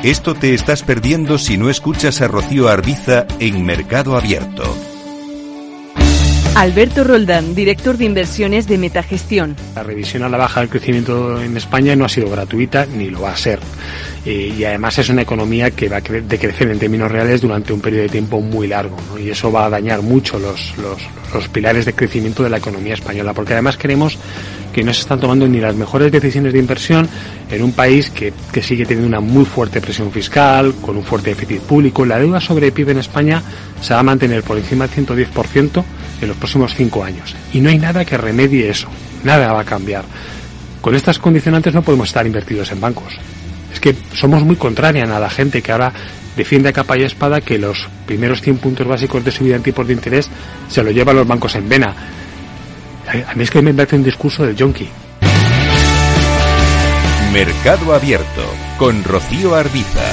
Esto 0.04 0.36
te 0.36 0.54
estás 0.54 0.84
perdiendo 0.84 1.40
si 1.40 1.58
no 1.58 1.72
escuchas 1.72 2.22
a 2.22 2.28
Rocío 2.28 2.70
Arbiza 2.70 3.26
en 3.40 3.66
Mercado 3.66 4.16
Abierto. 4.16 4.90
Alberto 6.56 7.06
Roldán, 7.06 7.56
director 7.56 7.98
de 7.98 8.04
inversiones 8.04 8.68
de 8.68 8.78
Metagestión. 8.78 9.56
La 9.74 9.84
revisión 9.84 10.24
a 10.24 10.30
la 10.30 10.38
baja 10.38 10.60
del 10.60 10.70
crecimiento 10.70 11.42
en 11.42 11.56
España 11.56 11.96
no 11.96 12.04
ha 12.04 12.10
sido 12.10 12.30
gratuita 12.30 12.86
ni 12.86 13.10
lo 13.10 13.22
va 13.22 13.32
a 13.32 13.38
ser. 13.38 13.60
Eh, 14.26 14.54
y 14.58 14.64
además 14.66 15.00
es 15.00 15.10
una 15.10 15.22
economía 15.22 15.72
que 15.72 15.88
va 15.88 15.98
a 15.98 16.02
decrecer 16.02 16.70
en 16.70 16.78
términos 16.78 17.10
reales 17.10 17.42
durante 17.42 17.72
un 17.72 17.80
periodo 17.80 18.04
de 18.04 18.10
tiempo 18.10 18.42
muy 18.42 18.68
largo. 18.68 18.98
Y 19.18 19.30
eso 19.30 19.50
va 19.50 19.66
a 19.66 19.70
dañar 19.70 20.02
mucho 20.02 20.40
los, 20.40 20.74
pilares 21.48 21.86
de 21.86 21.94
crecimiento 21.94 22.44
de 22.44 22.50
la 22.50 22.58
economía 22.58 22.96
española. 22.96 23.34
Porque 23.34 23.54
además 23.54 23.78
queremos 23.78 24.18
que 24.74 24.84
no 24.84 24.94
se 24.94 25.02
están 25.02 25.22
tomando 25.22 25.48
ni 25.48 25.60
las 25.60 25.76
mejores 25.76 26.12
decisiones 26.12 26.52
de 26.52 26.60
inversión 26.60 27.08
en 27.50 27.64
un 27.64 27.72
país 27.72 28.10
que, 28.10 28.34
que, 28.52 28.62
sigue 28.62 28.86
teniendo 28.86 29.08
una 29.08 29.22
muy 29.22 29.46
fuerte 29.46 29.80
presión 29.80 30.12
fiscal, 30.12 30.74
con 30.82 30.98
un 30.98 31.04
fuerte 31.04 31.30
déficit 31.30 31.62
público. 31.62 32.06
La 32.06 32.20
deuda 32.20 32.42
sobre 32.42 32.74
PIB 32.74 32.90
en 32.90 33.00
España 33.00 33.42
se 33.82 33.94
va 33.94 34.02
a 34.02 34.04
mantener 34.04 34.44
por 34.44 34.58
encima 34.58 34.86
del 34.86 35.08
110% 35.08 35.84
en 36.22 36.28
los 36.28 36.38
próximos 36.38 36.74
cinco 36.76 37.04
años. 37.04 37.36
Y 37.52 37.60
no 37.60 37.70
hay 37.70 37.78
nada 37.78 38.06
que 38.06 38.18
remedie 38.18 38.70
eso. 38.70 38.88
Nada 39.24 39.52
va 39.52 39.62
a 39.62 39.66
cambiar. 39.66 40.06
Con 40.82 40.96
estas 40.96 41.20
condicionantes 41.20 41.74
no 41.74 41.82
podemos 41.82 42.08
estar 42.08 42.26
invertidos 42.26 42.72
en 42.72 42.80
bancos. 42.80 43.14
Es 43.74 43.80
que 43.80 43.96
somos 44.14 44.44
muy 44.44 44.56
contrarian 44.56 45.12
a 45.12 45.20
la 45.20 45.30
gente 45.30 45.62
que 45.62 45.72
ahora 45.72 45.94
defiende 46.36 46.70
a 46.70 46.74
capa 46.74 46.98
y 46.98 47.04
espada 47.04 47.42
que 47.42 47.58
los 47.58 47.88
primeros 48.06 48.42
100 48.42 48.58
puntos 48.58 48.88
básicos 48.88 49.24
de 49.24 49.32
subida 49.32 49.56
en 49.56 49.64
tipos 49.64 49.88
de 49.88 49.94
interés 49.94 50.30
se 50.70 50.84
lo 50.84 50.92
llevan 50.92 51.18
los 51.18 51.28
bancos 51.28 51.56
en 51.56 51.68
vena. 51.68 51.96
A 53.28 53.36
mí 53.36 53.44
es 53.44 53.52
que 53.52 53.62
me 53.62 53.74
parece 53.74 53.96
un 53.96 54.04
discurso 54.04 54.46
del 54.46 54.56
yonki. 54.56 54.88
Mercado 57.34 57.94
Abierto 57.94 58.44
con 58.78 59.04
Rocío 59.04 59.56
Arbiza. 59.56 60.04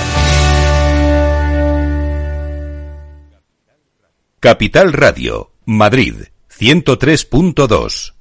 Capital 4.40 4.92
Radio, 4.92 5.50
Madrid, 5.70 6.14
103.2. 6.48 8.14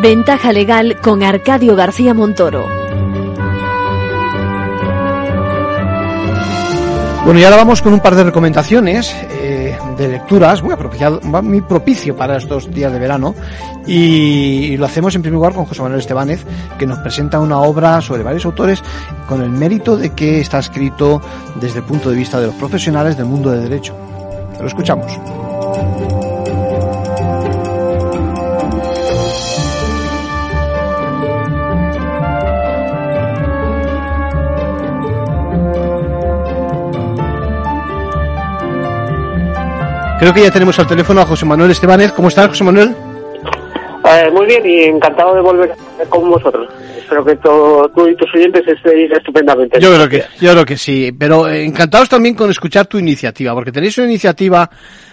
Ventaja 0.00 0.52
legal 0.52 0.96
con 1.02 1.24
Arcadio 1.24 1.74
García 1.74 2.14
Montoro. 2.14 2.89
Bueno, 7.30 7.42
y 7.42 7.44
ahora 7.44 7.58
vamos 7.58 7.80
con 7.80 7.92
un 7.92 8.00
par 8.00 8.16
de 8.16 8.24
recomendaciones 8.24 9.14
eh, 9.30 9.78
de 9.96 10.08
lecturas, 10.08 10.64
muy, 10.64 10.72
apropiado, 10.72 11.20
muy 11.20 11.60
propicio 11.60 12.16
para 12.16 12.38
estos 12.38 12.68
días 12.74 12.92
de 12.92 12.98
verano. 12.98 13.36
Y, 13.86 14.76
lo 14.76 14.86
hacemos 14.86 15.14
en 15.14 15.22
primer 15.22 15.36
lugar 15.36 15.52
con 15.54 15.64
José 15.64 15.80
Manuel 15.80 16.00
Estebanez, 16.00 16.44
que 16.76 16.88
nos 16.88 16.98
presenta 16.98 17.38
una 17.38 17.60
obra 17.60 18.00
sobre 18.00 18.24
varios 18.24 18.46
autores 18.46 18.82
con 19.28 19.42
el 19.42 19.50
mérito 19.50 19.96
de 19.96 20.10
que 20.10 20.40
está 20.40 20.58
escrito 20.58 21.22
desde 21.60 21.78
el 21.78 21.84
punto 21.84 22.10
de 22.10 22.16
vista 22.16 22.40
de 22.40 22.48
los 22.48 22.56
profesionales 22.56 23.16
del 23.16 23.26
mundo 23.26 23.52
del 23.52 23.62
derecho. 23.62 23.94
Lo 24.60 24.66
escuchamos. 24.66 25.16
Creo 40.20 40.34
que 40.34 40.42
ya 40.42 40.50
tenemos 40.50 40.78
al 40.78 40.86
teléfono 40.86 41.22
a 41.22 41.24
José 41.24 41.46
Manuel 41.46 41.70
Estebanez. 41.70 42.12
¿Cómo 42.12 42.28
estás, 42.28 42.48
José 42.48 42.62
Manuel? 42.62 42.94
Eh, 44.04 44.30
muy 44.30 44.44
bien 44.44 44.66
y 44.66 44.82
encantado 44.82 45.34
de 45.34 45.40
volver 45.40 45.74
con 46.10 46.28
vosotros. 46.28 46.68
Espero 46.94 47.24
que 47.24 47.36
todo, 47.36 47.88
tú 47.88 48.06
y 48.06 48.14
tus 48.14 48.28
oyentes 48.34 48.68
estéis 48.68 49.10
estupendamente. 49.12 49.80
Yo 49.80 49.94
creo 49.94 50.08
que, 50.10 50.24
yo 50.38 50.52
creo 50.52 50.66
que 50.66 50.76
sí, 50.76 51.10
pero 51.18 51.48
encantados 51.48 52.10
también 52.10 52.34
con 52.34 52.50
escuchar 52.50 52.86
tu 52.86 52.98
iniciativa, 52.98 53.54
porque 53.54 53.72
tenéis 53.72 53.96
una 53.96 54.08
iniciativa 54.08 54.68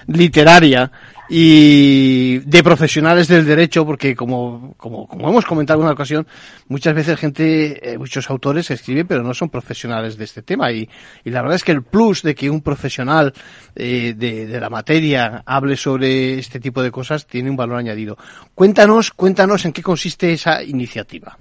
literaria 0.08 0.92
y 1.30 2.40
de 2.40 2.64
profesionales 2.64 3.28
del 3.28 3.46
derecho, 3.46 3.86
porque 3.86 4.16
como, 4.16 4.74
como, 4.78 5.08
como 5.08 5.30
hemos 5.30 5.46
comentado 5.46 5.80
en 5.80 5.86
una 5.86 5.94
ocasión, 5.94 6.28
muchas 6.68 6.96
veces 6.96 7.20
gente, 7.20 7.94
eh, 7.94 7.98
muchos 7.98 8.30
autores 8.30 8.70
escriben, 8.72 9.08
pero 9.08 9.24
no 9.24 9.34
son 9.34 9.50
profesionales 9.50 10.18
de 10.18 10.24
este 10.24 10.42
tema. 10.42 10.72
Y, 10.72 10.90
y 11.24 11.30
la 11.30 11.42
verdad 11.42 11.56
es 11.56 11.64
que 11.64 11.72
el 11.72 11.84
plus 11.84 12.24
de 12.24 12.36
que 12.36 12.50
un 12.50 12.62
profesional 12.62 13.34
eh, 13.76 14.14
de, 14.16 14.48
de, 14.48 14.60
la 14.60 14.70
materia 14.70 15.44
hable 15.46 15.76
sobre 15.76 16.40
este 16.40 16.60
tipo 16.60 16.82
de 16.82 16.92
cosas 16.92 17.28
tiene 17.28 17.50
un 17.50 17.58
valor 17.58 17.78
añadido. 17.78 18.18
Cuéntanos, 18.56 19.12
cuéntanos 19.12 19.66
en 19.66 19.74
qué 19.74 19.82
consiste 19.82 20.32
esa 20.32 20.64
iniciativa. 20.64 21.38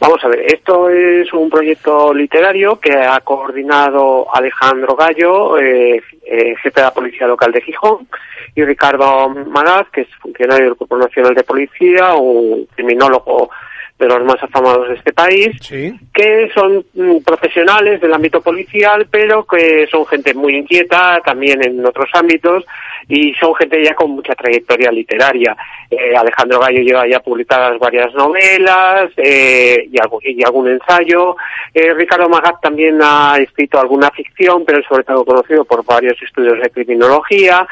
Vamos 0.00 0.22
a 0.24 0.28
ver, 0.28 0.40
esto 0.52 0.88
es 0.88 1.32
un 1.32 1.50
proyecto 1.50 2.14
literario 2.14 2.78
que 2.78 2.92
ha 2.92 3.18
coordinado 3.20 4.32
Alejandro 4.32 4.94
Gallo, 4.94 5.58
eh, 5.58 6.00
eh, 6.24 6.54
jefe 6.62 6.80
de 6.80 6.82
la 6.82 6.94
Policía 6.94 7.26
Local 7.26 7.50
de 7.50 7.60
Gijón, 7.60 8.06
y 8.54 8.64
Ricardo 8.64 9.28
Magaz, 9.28 9.88
que 9.90 10.02
es 10.02 10.08
funcionario 10.20 10.66
del 10.66 10.76
Cuerpo 10.76 10.98
Nacional 10.98 11.34
de 11.34 11.42
Policía, 11.42 12.14
un 12.14 12.66
criminólogo 12.74 13.50
de 13.98 14.06
los 14.06 14.24
más 14.24 14.40
afamados 14.40 14.88
de 14.88 14.94
este 14.94 15.12
país, 15.12 15.56
que 15.68 16.48
son 16.54 16.84
mm, 16.94 17.18
profesionales 17.24 18.00
del 18.00 18.14
ámbito 18.14 18.40
policial, 18.40 19.08
pero 19.10 19.44
que 19.44 19.88
son 19.90 20.06
gente 20.06 20.32
muy 20.34 20.56
inquieta 20.56 21.20
también 21.24 21.64
en 21.64 21.84
otros 21.84 22.08
ámbitos 22.12 22.64
y 23.08 23.32
son 23.34 23.54
gente 23.54 23.82
ya 23.82 23.94
con 23.94 24.10
mucha 24.10 24.34
trayectoria 24.34 24.92
literaria. 24.92 25.56
Eh, 25.90 26.14
Alejandro 26.14 26.60
Gallo 26.60 26.82
lleva 26.82 27.08
ya 27.08 27.20
publicadas 27.20 27.78
varias 27.78 28.12
novelas 28.14 29.10
eh, 29.16 29.88
y, 29.90 29.98
algún, 30.42 30.68
ensayo. 30.68 31.36
Eh, 31.72 31.94
Ricardo 31.94 32.28
Magat 32.28 32.60
también 32.60 32.98
ha 33.02 33.36
escrito 33.38 33.80
alguna 33.80 34.10
ficción, 34.10 34.64
pero 34.66 34.82
sobre 34.82 35.04
todo 35.04 35.24
conocido 35.24 35.64
por 35.64 35.84
varios 35.84 36.22
estudios 36.22 36.60
de 36.60 36.70
criminología. 36.70 37.66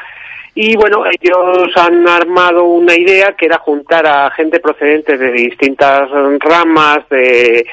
Y 0.55 0.75
bueno, 0.75 1.03
ellos 1.05 1.69
han 1.75 2.07
armado 2.07 2.63
una 2.63 2.95
idea 2.95 3.33
que 3.33 3.45
era 3.45 3.59
juntar 3.59 4.07
a 4.07 4.31
gente 4.31 4.59
procedente 4.59 5.15
de 5.15 5.31
distintas 5.31 6.09
ramas 6.39 7.07
de 7.09 7.63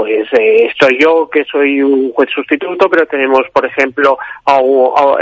pues 0.00 0.32
eh, 0.32 0.64
estoy 0.64 0.96
yo 0.98 1.28
que 1.28 1.44
soy 1.44 1.82
un 1.82 2.10
juez 2.12 2.30
sustituto, 2.34 2.88
pero 2.88 3.04
tenemos, 3.04 3.42
por 3.52 3.66
ejemplo, 3.66 4.16
a, 4.46 4.58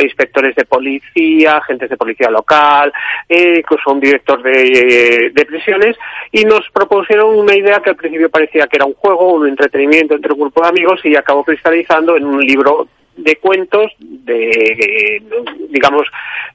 inspectores 0.00 0.54
de 0.54 0.66
policía, 0.66 1.56
agentes 1.56 1.90
de 1.90 1.96
policía 1.96 2.30
local, 2.30 2.92
eh, 3.28 3.54
incluso 3.58 3.90
un 3.90 3.98
director 3.98 4.40
de, 4.40 5.32
de, 5.34 5.46
prisiones, 5.46 5.96
y 6.30 6.44
nos 6.44 6.60
propusieron 6.72 7.36
una 7.36 7.56
idea 7.56 7.80
que 7.80 7.90
al 7.90 7.96
principio 7.96 8.30
parecía 8.30 8.68
que 8.68 8.76
era 8.76 8.84
un 8.84 8.94
juego, 8.94 9.32
un 9.32 9.48
entretenimiento 9.48 10.14
entre 10.14 10.32
un 10.32 10.42
grupo 10.42 10.62
de 10.62 10.68
amigos, 10.68 11.00
y 11.02 11.16
acabó 11.16 11.42
cristalizando 11.42 12.16
en 12.16 12.26
un 12.26 12.40
libro 12.40 12.86
de 13.18 13.36
cuentos 13.36 13.92
de, 13.98 15.22
digamos, 15.68 16.06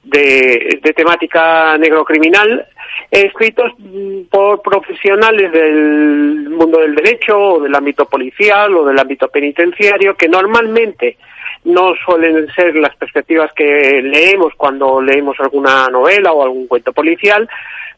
de, 0.02 0.80
de 0.82 0.92
temática 0.92 1.76
negro-criminal, 1.78 2.66
escritos 3.10 3.72
por 4.30 4.62
profesionales 4.62 5.52
del 5.52 6.48
mundo 6.50 6.80
del 6.80 6.94
derecho 6.94 7.38
o 7.38 7.60
del 7.60 7.74
ámbito 7.74 8.06
policial 8.06 8.74
o 8.76 8.84
del 8.84 8.98
ámbito 8.98 9.28
penitenciario 9.28 10.16
que 10.16 10.28
normalmente 10.28 11.16
no 11.64 11.94
suelen 12.04 12.46
ser 12.54 12.74
las 12.76 12.94
perspectivas 12.96 13.52
que 13.54 14.00
leemos 14.02 14.52
cuando 14.56 15.00
leemos 15.00 15.38
alguna 15.40 15.86
novela 15.88 16.32
o 16.32 16.42
algún 16.42 16.66
cuento 16.66 16.92
policial, 16.92 17.48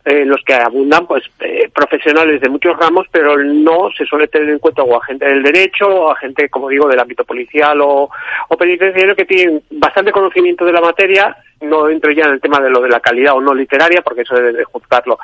eh, 0.07 0.25
los 0.25 0.41
que 0.45 0.55
abundan 0.55 1.05
pues 1.05 1.25
eh, 1.41 1.69
profesionales 1.75 2.41
de 2.41 2.49
muchos 2.49 2.77
ramos, 2.77 3.09
pero 3.11 3.37
no 3.37 3.91
se 3.91 4.07
suele 4.07 4.29
tener 4.29 4.51
en 4.51 4.61
cuenta 4.61 4.85
o 4.85 4.97
a 4.97 5.05
gente 5.05 5.25
del 5.27 5.43
derecho 5.43 5.89
o 5.89 6.13
a 6.13 6.17
gente, 6.17 6.49
como 6.49 6.69
digo, 6.69 6.89
del 6.89 7.01
ámbito 7.01 7.25
policial 7.25 7.81
o, 7.83 8.09
penitenciario 8.57 9.17
que 9.17 9.25
tienen 9.25 9.63
bastante 9.69 10.13
conocimiento 10.13 10.65
de 10.65 10.73
la 10.73 10.81
materia. 10.81 11.37
No 11.61 11.89
entro 11.89 12.13
ya 12.13 12.25
en 12.25 12.35
el 12.35 12.41
tema 12.41 12.61
de 12.61 12.71
lo 12.71 12.81
de 12.81 12.89
la 12.89 13.01
calidad 13.01 13.35
o 13.35 13.41
no 13.41 13.53
literaria, 13.53 14.01
porque 14.03 14.23
eso 14.23 14.37
debe 14.37 14.53
de 14.53 14.65
juzgarlo 14.65 15.19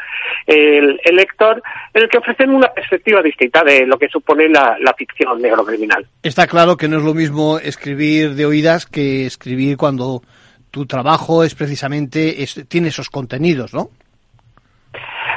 el, 0.47 1.01
el 1.05 1.15
lector, 1.15 1.63
en 1.95 2.03
el 2.03 2.09
que 2.09 2.19
ofrecen 2.19 2.51
una 2.51 2.69
perspectiva 2.69 3.23
distinta 3.23 3.63
de 3.63 3.87
lo 3.87 3.97
que 3.97 4.09
supone 4.09 4.49
la, 4.49 4.77
la 4.81 4.95
ficción 4.95 5.41
negro-criminal. 5.41 6.05
Está 6.25 6.49
claro 6.49 6.77
que 6.77 6.89
no 6.89 6.99
es 6.99 7.05
lo 7.05 7.15
mismo 7.15 7.59
escribir 7.59 8.35
de 8.35 8.47
oídas 8.47 8.87
que 8.87 9.27
escribir 9.27 9.77
cuando 9.77 10.23
tu 10.73 10.87
trabajo 10.87 11.45
es 11.45 11.55
precisamente, 11.55 12.43
es, 12.43 12.65
tiene 12.69 12.89
esos 12.89 13.11
contenidos, 13.11 13.73
¿no? 13.73 13.91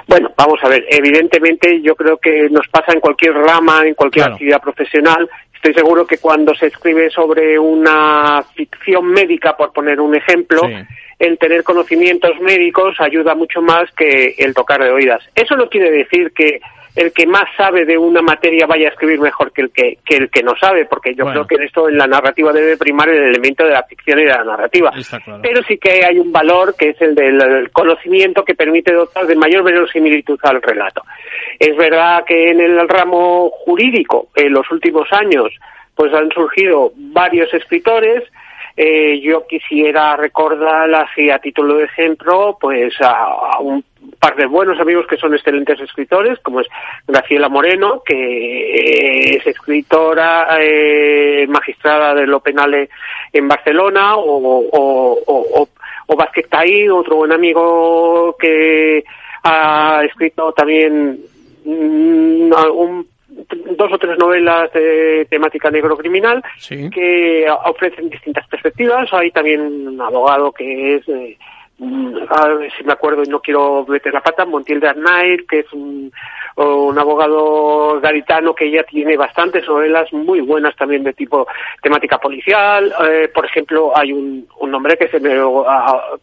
Bueno, 0.07 0.31
vamos 0.37 0.59
a 0.63 0.69
ver, 0.69 0.85
evidentemente 0.89 1.81
yo 1.81 1.95
creo 1.95 2.17
que 2.17 2.49
nos 2.49 2.67
pasa 2.67 2.93
en 2.93 2.99
cualquier 2.99 3.33
rama, 3.33 3.85
en 3.85 3.95
cualquier 3.95 4.23
claro. 4.23 4.35
actividad 4.35 4.61
profesional. 4.61 5.29
Estoy 5.53 5.73
seguro 5.73 6.05
que 6.05 6.19
cuando 6.19 6.53
se 6.53 6.67
escribe 6.67 7.09
sobre 7.09 7.57
una 7.57 8.43
ficción 8.53 9.07
médica, 9.07 9.57
por 9.57 9.73
poner 9.73 9.99
un 9.99 10.15
ejemplo, 10.15 10.61
sí. 10.67 10.73
el 11.17 11.37
tener 11.39 11.63
conocimientos 11.63 12.39
médicos 12.39 12.95
ayuda 12.99 13.33
mucho 13.33 13.61
más 13.61 13.91
que 13.93 14.35
el 14.37 14.53
tocar 14.53 14.83
de 14.83 14.91
oídas. 14.91 15.23
Eso 15.33 15.55
no 15.55 15.67
quiere 15.69 15.89
decir 15.89 16.31
que 16.33 16.61
el 16.95 17.11
que 17.11 17.27
más 17.27 17.43
sabe 17.57 17.85
de 17.85 17.97
una 17.97 18.21
materia 18.21 18.65
vaya 18.65 18.87
a 18.87 18.91
escribir 18.91 19.19
mejor 19.19 19.51
que 19.51 19.63
el 19.63 19.71
que, 19.71 19.97
que 20.05 20.15
el 20.15 20.29
que 20.29 20.43
no 20.43 20.53
sabe, 20.59 20.85
porque 20.85 21.13
yo 21.13 21.25
bueno. 21.25 21.45
creo 21.45 21.47
que 21.47 21.55
en 21.55 21.67
esto 21.67 21.89
en 21.89 21.97
la 21.97 22.07
narrativa 22.07 22.53
debe 22.53 22.77
primar 22.77 23.09
el 23.09 23.23
elemento 23.23 23.65
de 23.65 23.71
la 23.71 23.83
ficción 23.83 24.19
y 24.19 24.23
de 24.23 24.29
la 24.29 24.43
narrativa. 24.43 24.91
Claro. 24.91 25.39
Pero 25.41 25.61
sí 25.63 25.77
que 25.77 26.05
hay 26.05 26.19
un 26.19 26.31
valor 26.31 26.75
que 26.77 26.89
es 26.89 27.01
el 27.01 27.15
del 27.15 27.69
conocimiento 27.71 28.45
que 28.45 28.55
permite 28.55 28.93
dotar 28.93 29.27
de 29.27 29.35
mayor 29.35 29.63
verosimilitud 29.63 30.39
al 30.43 30.61
relato. 30.61 31.03
Es 31.59 31.75
verdad 31.75 32.23
que 32.25 32.51
en 32.51 32.61
el 32.61 32.87
ramo 32.87 33.49
jurídico, 33.49 34.29
en 34.35 34.53
los 34.53 34.69
últimos 34.71 35.11
años, 35.11 35.53
pues 35.95 36.13
han 36.13 36.29
surgido 36.31 36.91
varios 36.95 37.53
escritores, 37.53 38.23
eh, 38.77 39.21
yo 39.21 39.47
quisiera 39.47 40.17
recordar 40.17 40.93
así 40.95 41.29
a 41.29 41.39
título 41.39 41.75
de 41.75 41.85
ejemplo, 41.85 42.57
pues 42.59 42.93
a, 43.01 43.53
a 43.53 43.59
un 43.59 43.83
par 44.25 44.35
de 44.37 44.47
buenos 44.47 44.79
amigos 44.79 45.05
que 45.05 45.17
son 45.17 45.35
excelentes 45.35 45.79
escritores, 45.79 46.39
como 46.39 46.59
es 46.59 46.67
Graciela 47.07 47.47
Moreno, 47.47 48.01
que 48.03 49.35
es 49.35 49.45
escritora 49.45 50.47
eh, 50.59 51.45
magistrada 51.47 52.15
de 52.15 52.25
lo 52.25 52.39
penal 52.39 52.89
en 53.31 53.47
Barcelona, 53.47 54.15
o, 54.15 54.65
o, 54.71 55.19
o, 55.27 55.69
o 56.07 56.15
Vázquez 56.15 56.49
Taí, 56.49 56.89
otro 56.89 57.17
buen 57.17 57.33
amigo 57.33 58.35
que 58.39 59.03
ha 59.43 60.01
escrito 60.03 60.51
también 60.53 61.19
mm, 61.63 62.51
un 62.73 63.07
dos 63.77 63.93
o 63.93 63.97
tres 63.99 64.17
novelas 64.17 64.73
de 64.73 65.27
temática 65.29 65.69
negro-criminal 65.69 66.41
que 66.67 67.45
ofrecen 67.65 68.09
distintas 68.09 68.47
perspectivas. 68.47 69.07
Hay 69.13 69.29
también 69.29 69.61
un 69.61 70.01
abogado 70.01 70.51
que 70.51 70.95
es, 70.95 71.09
eh, 71.09 71.37
a 71.79 72.47
ver 72.47 72.71
si 72.77 72.83
me 72.83 72.93
acuerdo 72.93 73.23
y 73.23 73.27
no 73.27 73.41
quiero 73.41 73.85
meter 73.87 74.13
la 74.13 74.21
pata, 74.21 74.45
Montiel 74.45 74.79
de 74.79 75.45
que 75.47 75.59
es 75.59 75.73
un, 75.73 76.11
un 76.55 76.97
abogado 76.97 77.99
garitano 77.99 78.55
que 78.55 78.71
ya 78.71 78.83
tiene 78.83 79.17
bastantes 79.17 79.67
novelas 79.67 80.11
muy 80.13 80.39
buenas 80.39 80.75
también 80.75 81.03
de 81.03 81.13
tipo 81.13 81.47
temática 81.81 82.17
policial. 82.17 82.93
Eh, 83.09 83.29
por 83.33 83.45
ejemplo, 83.45 83.91
hay 83.95 84.13
un, 84.13 84.47
un 84.59 84.71
nombre 84.71 84.97
que 84.97 85.09
se 85.09 85.19
me 85.19 85.35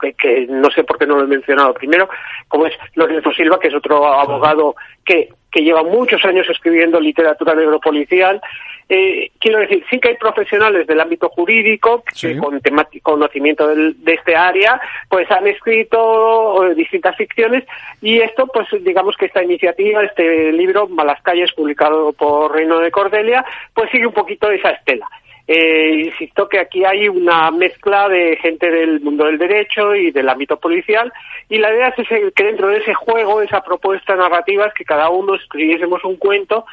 que, 0.00 0.14
que, 0.14 0.46
no 0.48 0.70
sé 0.70 0.84
por 0.84 0.98
qué 0.98 1.06
no 1.06 1.16
lo 1.16 1.24
he 1.24 1.26
mencionado 1.28 1.74
primero, 1.74 2.08
como 2.48 2.66
es 2.66 2.74
Lorenzo 2.94 3.32
Silva, 3.32 3.60
que 3.60 3.68
es 3.68 3.74
otro 3.74 4.06
abogado 4.06 4.74
que 5.04 5.28
que 5.52 5.62
lleva 5.62 5.82
muchos 5.84 6.24
años 6.24 6.48
escribiendo 6.48 6.98
literatura 6.98 7.54
negro-policial. 7.54 8.40
Eh, 8.88 9.30
quiero 9.38 9.60
decir, 9.60 9.84
sí 9.88 9.98
que 9.98 10.08
hay 10.08 10.16
profesionales 10.16 10.86
del 10.86 11.00
ámbito 11.00 11.28
jurídico 11.30 12.04
que 12.20 12.36
con 12.36 12.60
conocimiento 13.02 13.68
del, 13.68 14.02
de 14.04 14.14
este 14.14 14.36
área, 14.36 14.80
pues 15.08 15.30
han 15.30 15.46
escrito 15.46 16.66
eh, 16.66 16.74
distintas 16.74 17.16
ficciones 17.16 17.64
y 18.00 18.18
esto, 18.18 18.46
pues 18.48 18.66
digamos 18.82 19.16
que 19.16 19.26
esta 19.26 19.42
iniciativa, 19.42 20.02
este 20.02 20.52
libro, 20.52 20.88
Malas 20.88 21.22
Calles, 21.22 21.52
publicado 21.52 22.12
por 22.12 22.52
Reino 22.52 22.80
de 22.80 22.90
Cordelia, 22.90 23.44
pues 23.72 23.90
sigue 23.90 24.06
un 24.06 24.12
poquito 24.12 24.50
esa 24.50 24.70
estela. 24.70 25.08
Eh, 25.48 26.04
insisto 26.06 26.48
que 26.48 26.60
aquí 26.60 26.84
hay 26.84 27.08
una 27.08 27.50
mezcla 27.50 28.08
de 28.08 28.36
gente 28.36 28.70
del 28.70 29.00
mundo 29.00 29.24
del 29.24 29.38
derecho 29.38 29.94
y 29.94 30.12
del 30.12 30.28
ámbito 30.28 30.56
policial 30.56 31.12
y 31.48 31.58
la 31.58 31.72
idea 31.72 31.88
es 31.96 32.08
que 32.32 32.44
dentro 32.44 32.68
de 32.68 32.78
ese 32.78 32.94
juego, 32.94 33.42
esa 33.42 33.60
propuesta 33.62 34.14
narrativa 34.14 34.66
es 34.66 34.74
que 34.74 34.84
cada 34.84 35.10
uno 35.10 35.34
escribiésemos 35.34 36.04
un 36.04 36.16
cuento 36.16 36.64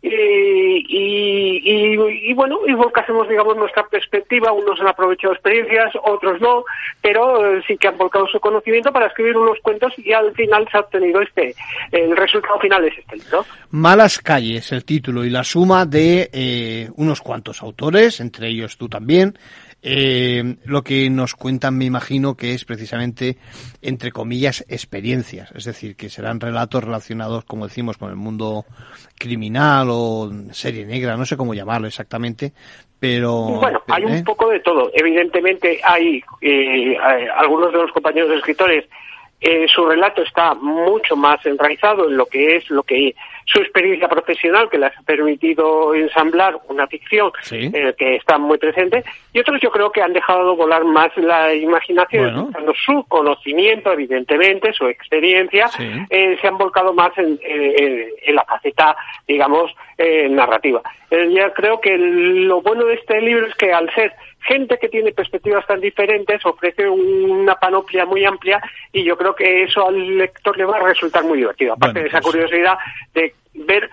y, 0.00 0.84
y, 0.88 2.30
y, 2.30 2.34
bueno, 2.34 2.58
y 2.66 2.72
volcásemos, 2.72 3.28
digamos, 3.28 3.56
nuestra 3.56 3.84
perspectiva. 3.88 4.52
Unos 4.52 4.80
han 4.80 4.88
aprovechado 4.88 5.34
experiencias, 5.34 5.92
otros 6.04 6.40
no, 6.40 6.64
pero 7.02 7.54
eh, 7.56 7.62
sí 7.66 7.76
que 7.76 7.88
han 7.88 7.98
volcado 7.98 8.26
su 8.28 8.38
conocimiento 8.40 8.92
para 8.92 9.06
escribir 9.06 9.36
unos 9.36 9.58
cuentos 9.62 9.92
y 9.98 10.12
al 10.12 10.32
final 10.34 10.68
se 10.70 10.76
ha 10.76 10.80
obtenido 10.80 11.20
este. 11.20 11.54
El 11.92 12.16
resultado 12.16 12.58
final 12.60 12.84
es 12.84 12.98
este 12.98 13.16
¿no? 13.32 13.44
Malas 13.70 14.18
calles, 14.18 14.72
el 14.72 14.84
título 14.84 15.24
y 15.24 15.30
la 15.30 15.44
suma 15.44 15.86
de 15.86 16.30
eh, 16.32 16.88
unos 16.96 17.20
cuantos 17.20 17.62
autores, 17.62 18.20
entre 18.20 18.48
ellos 18.48 18.76
tú 18.76 18.88
también, 18.88 19.36
eh, 19.82 20.56
lo 20.64 20.82
que 20.82 21.08
nos 21.08 21.34
cuentan, 21.34 21.78
me 21.78 21.84
imagino, 21.84 22.36
que 22.36 22.52
es 22.54 22.64
precisamente, 22.64 23.36
entre 23.80 24.10
comillas, 24.10 24.64
experiencias. 24.68 25.52
Es 25.54 25.64
decir, 25.64 25.96
que 25.96 26.08
serán 26.08 26.40
relatos 26.40 26.82
relacionados, 26.82 27.44
como 27.44 27.68
decimos, 27.68 27.96
con 27.96 28.10
el 28.10 28.16
mundo 28.16 28.64
criminal 29.18 29.88
o 29.90 30.30
serie 30.52 30.84
negra, 30.84 31.16
no 31.16 31.24
sé 31.24 31.36
cómo 31.36 31.54
llamarlo 31.54 31.86
exactamente, 31.86 32.52
pero... 32.98 33.60
Bueno, 33.60 33.82
hay 33.88 34.04
un 34.04 34.14
¿eh? 34.14 34.22
poco 34.24 34.48
de 34.48 34.60
todo. 34.60 34.90
Evidentemente 34.94 35.80
hay 35.84 36.22
eh, 36.40 36.96
algunos 37.36 37.72
de 37.72 37.78
los 37.78 37.92
compañeros 37.92 38.30
escritores 38.36 38.84
eh, 39.40 39.66
su 39.68 39.84
relato 39.86 40.22
está 40.22 40.54
mucho 40.54 41.14
más 41.14 41.44
enraizado 41.46 42.08
en 42.08 42.16
lo 42.16 42.26
que 42.26 42.56
es 42.56 42.68
lo 42.70 42.82
que 42.82 43.14
su 43.44 43.60
experiencia 43.60 44.08
profesional 44.08 44.68
que 44.68 44.78
les 44.78 44.96
ha 44.98 45.02
permitido 45.02 45.94
ensamblar 45.94 46.58
una 46.68 46.88
ficción 46.88 47.30
eh, 47.52 47.94
que 47.96 48.16
está 48.16 48.36
muy 48.36 48.58
presente 48.58 49.04
y 49.32 49.38
otros 49.38 49.60
yo 49.62 49.70
creo 49.70 49.92
que 49.92 50.02
han 50.02 50.12
dejado 50.12 50.56
volar 50.56 50.84
más 50.84 51.16
la 51.16 51.54
imaginación 51.54 52.50
bueno. 52.50 52.72
su 52.84 53.04
conocimiento 53.04 53.92
evidentemente 53.92 54.72
su 54.72 54.86
experiencia 54.88 55.70
eh, 56.10 56.36
se 56.40 56.48
han 56.48 56.58
volcado 56.58 56.92
más 56.92 57.16
en, 57.16 57.38
en 57.42 58.34
la 58.34 58.44
faceta 58.44 58.96
digamos 59.26 59.72
narrativa 60.30 60.80
yo 61.10 61.52
creo 61.54 61.80
que 61.80 61.96
lo 61.98 62.62
bueno 62.62 62.84
de 62.84 62.94
este 62.94 63.20
libro 63.20 63.46
es 63.46 63.54
que 63.56 63.72
al 63.72 63.92
ser 63.94 64.14
gente 64.40 64.78
que 64.78 64.88
tiene 64.88 65.12
perspectivas 65.12 65.66
tan 65.66 65.80
diferentes 65.80 66.44
ofrece 66.44 66.88
una 66.88 67.54
panoplia 67.56 68.04
muy 68.06 68.24
amplia 68.24 68.60
y 68.92 69.04
yo 69.04 69.16
creo 69.16 69.34
que 69.34 69.64
eso 69.64 69.88
al 69.88 70.18
lector 70.18 70.56
le 70.56 70.64
va 70.64 70.76
a 70.76 70.82
resultar 70.82 71.24
muy 71.24 71.38
divertido. 71.38 71.74
Aparte 71.74 72.00
de 72.00 72.08
esa 72.08 72.20
pues 72.20 72.32
curiosidad 72.34 72.78
de 73.14 73.34
ver 73.54 73.90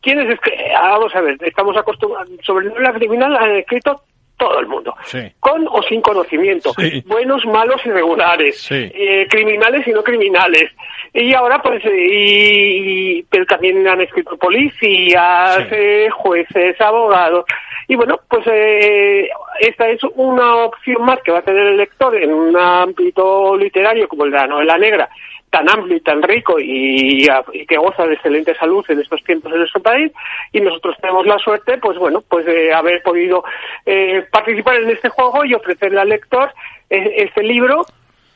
quiénes 0.00 0.30
es 0.30 0.40
que, 0.40 0.72
vamos 0.74 1.14
a 1.14 1.20
ver, 1.20 1.36
estamos 1.40 1.76
acostumbrados, 1.76 2.28
sobre 2.42 2.68
novela 2.68 2.92
criminal 2.92 3.36
han 3.36 3.56
escrito 3.56 4.02
todo 4.36 4.60
el 4.60 4.66
mundo, 4.66 4.94
con 5.40 5.66
o 5.68 5.82
sin 5.82 6.00
conocimiento, 6.00 6.72
buenos, 7.06 7.44
malos 7.46 7.80
y 7.84 7.90
regulares, 7.90 8.68
eh, 8.70 9.26
criminales 9.30 9.86
y 9.86 9.92
no 9.92 10.02
criminales. 10.02 10.70
Y 11.14 11.32
ahora, 11.32 11.62
pues, 11.62 11.82
y, 11.84 13.22
pero 13.30 13.46
también 13.46 13.86
han 13.88 14.02
escrito 14.02 14.36
policías, 14.36 15.66
eh, 15.70 16.08
jueces, 16.10 16.78
abogados. 16.80 17.46
Y 17.88 17.94
bueno, 17.94 18.20
pues 18.28 18.46
eh, 18.46 19.28
esta 19.60 19.88
es 19.88 20.00
una 20.14 20.56
opción 20.56 21.02
más 21.02 21.20
que 21.22 21.32
va 21.32 21.38
a 21.38 21.42
tener 21.42 21.68
el 21.68 21.76
lector 21.76 22.14
en 22.16 22.32
un 22.32 22.56
ámbito 22.56 23.56
literario 23.56 24.08
como 24.08 24.24
el 24.24 24.32
de 24.32 24.36
la 24.38 24.46
novela 24.46 24.76
negra, 24.76 25.08
tan 25.56 25.70
amplio 25.70 25.96
y 25.96 26.00
tan 26.00 26.22
rico 26.22 26.56
y, 26.58 27.26
que 27.66 27.78
goza 27.78 28.06
de 28.06 28.12
excelente 28.12 28.54
salud 28.56 28.84
en 28.88 29.00
estos 29.00 29.24
tiempos 29.24 29.50
en 29.52 29.60
nuestro 29.60 29.80
país 29.80 30.12
y 30.52 30.60
nosotros 30.60 30.96
tenemos 31.00 31.26
la 31.26 31.38
suerte 31.38 31.78
pues 31.78 31.96
bueno 31.96 32.22
pues 32.28 32.44
de 32.44 32.74
haber 32.74 33.02
podido 33.02 33.42
eh, 33.86 34.26
participar 34.30 34.76
en 34.76 34.90
este 34.90 35.08
juego 35.08 35.46
y 35.46 35.54
ofrecerle 35.54 35.98
al 35.98 36.10
lector 36.10 36.52
eh, 36.90 37.14
este 37.16 37.42
libro 37.42 37.86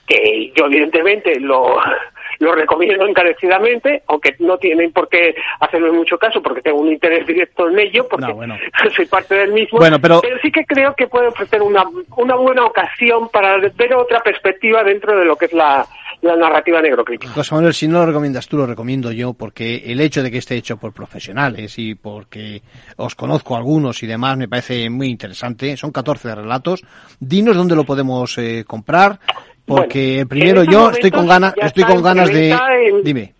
que 0.06 0.50
yo 0.56 0.64
evidentemente 0.64 1.38
lo, 1.38 1.76
lo 2.40 2.54
recomiendo 2.54 3.06
encarecidamente, 3.06 4.02
aunque 4.08 4.34
no 4.38 4.56
tienen 4.56 4.90
por 4.90 5.08
qué 5.08 5.36
hacerlo 5.60 5.88
en 5.88 5.96
mucho 5.96 6.16
caso 6.18 6.42
porque 6.42 6.62
tengo 6.62 6.80
un 6.80 6.90
interés 6.90 7.26
directo 7.26 7.68
en 7.68 7.78
ello, 7.78 8.08
porque 8.08 8.34
soy 8.96 9.06
parte 9.06 9.34
del 9.34 9.52
mismo, 9.52 9.78
pero... 10.00 10.22
sí 10.42 10.50
que 10.50 10.64
creo 10.64 10.94
que 10.96 11.06
puede 11.06 11.28
ofrecer 11.28 11.60
una, 11.60 11.84
una 12.16 12.34
buena 12.34 12.64
ocasión 12.64 13.28
para 13.28 13.58
ver 13.58 13.94
otra 13.94 14.20
perspectiva 14.20 14.82
dentro 14.82 15.16
de 15.16 15.26
lo 15.26 15.36
que 15.36 15.44
es 15.44 15.52
la, 15.52 15.86
la 16.22 16.36
narrativa 16.36 16.80
negrocrítica. 16.80 17.32
José 17.32 17.54
Manuel, 17.54 17.74
si 17.74 17.88
no 17.88 18.00
lo 18.00 18.06
recomiendas 18.06 18.48
tú, 18.48 18.56
lo 18.56 18.66
recomiendo 18.66 19.12
yo, 19.12 19.34
porque 19.34 19.82
el 19.86 20.00
hecho 20.00 20.22
de 20.22 20.30
que 20.30 20.38
esté 20.38 20.56
hecho 20.56 20.76
por 20.76 20.92
profesionales 20.92 21.78
y 21.78 21.94
porque 21.94 22.62
os 22.96 23.14
conozco 23.14 23.56
algunos 23.56 24.02
y 24.02 24.06
demás 24.06 24.36
me 24.36 24.48
parece 24.48 24.88
muy 24.90 25.08
interesante. 25.08 25.76
Son 25.76 25.92
14 25.92 26.34
relatos. 26.34 26.82
Dinos 27.18 27.56
dónde 27.56 27.76
lo 27.76 27.84
podemos 27.84 28.36
eh, 28.38 28.64
comprar, 28.66 29.18
porque 29.64 30.26
primero 30.28 30.64
yo 30.64 30.90
estoy 30.90 31.10
con 31.10 31.26
ganas, 31.26 31.54
estoy 31.56 31.84
con 31.84 32.02
ganas 32.02 32.28
de... 32.28 32.56
Dime. 33.02 33.34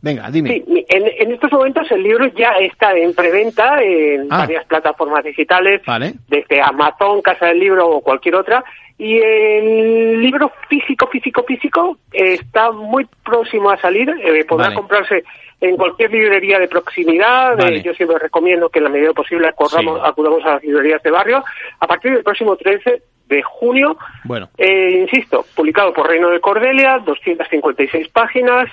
Venga, 0.00 0.30
dime. 0.30 0.50
Sí, 0.50 0.86
en, 0.88 1.32
estos 1.32 1.50
momentos 1.50 1.90
el 1.90 2.02
libro 2.02 2.26
ya 2.36 2.52
está 2.60 2.96
en 2.96 3.12
preventa 3.14 3.82
en 3.82 4.28
ah. 4.30 4.38
varias 4.38 4.64
plataformas 4.66 5.24
digitales, 5.24 5.82
desde 6.28 6.62
Amazon, 6.62 7.22
Casa 7.22 7.46
del 7.46 7.58
Libro 7.58 7.88
o 7.88 8.00
cualquier 8.00 8.36
otra. 8.36 8.64
Y 8.98 9.18
el 9.18 10.20
libro 10.22 10.50
físico, 10.68 11.06
físico, 11.08 11.42
físico 11.44 11.98
está 12.12 12.70
muy 12.72 13.06
próximo 13.24 13.70
a 13.70 13.78
salir. 13.78 14.08
Eh, 14.08 14.44
podrá 14.44 14.72
comprarse 14.72 15.22
en 15.60 15.76
cualquier 15.76 16.12
librería 16.12 16.58
de 16.58 16.68
proximidad. 16.68 17.58
Eh, 17.60 17.82
yo 17.82 17.92
siempre 17.94 18.18
recomiendo 18.18 18.68
que 18.70 18.78
en 18.78 18.84
la 18.84 18.90
medida 18.90 19.12
posible 19.12 19.48
acordamos, 19.48 20.00
acudamos 20.02 20.44
a 20.44 20.54
las 20.54 20.64
librerías 20.64 21.02
de 21.02 21.10
barrio. 21.10 21.44
A 21.80 21.86
partir 21.86 22.12
del 22.12 22.24
próximo 22.24 22.56
13 22.56 23.02
de 23.28 23.42
junio, 23.42 23.98
bueno. 24.24 24.48
Eh, 24.56 25.00
insisto, 25.02 25.44
publicado 25.54 25.92
por 25.92 26.06
Reino 26.06 26.30
de 26.30 26.40
Cordelia, 26.40 26.98
256 27.04 28.08
páginas, 28.08 28.70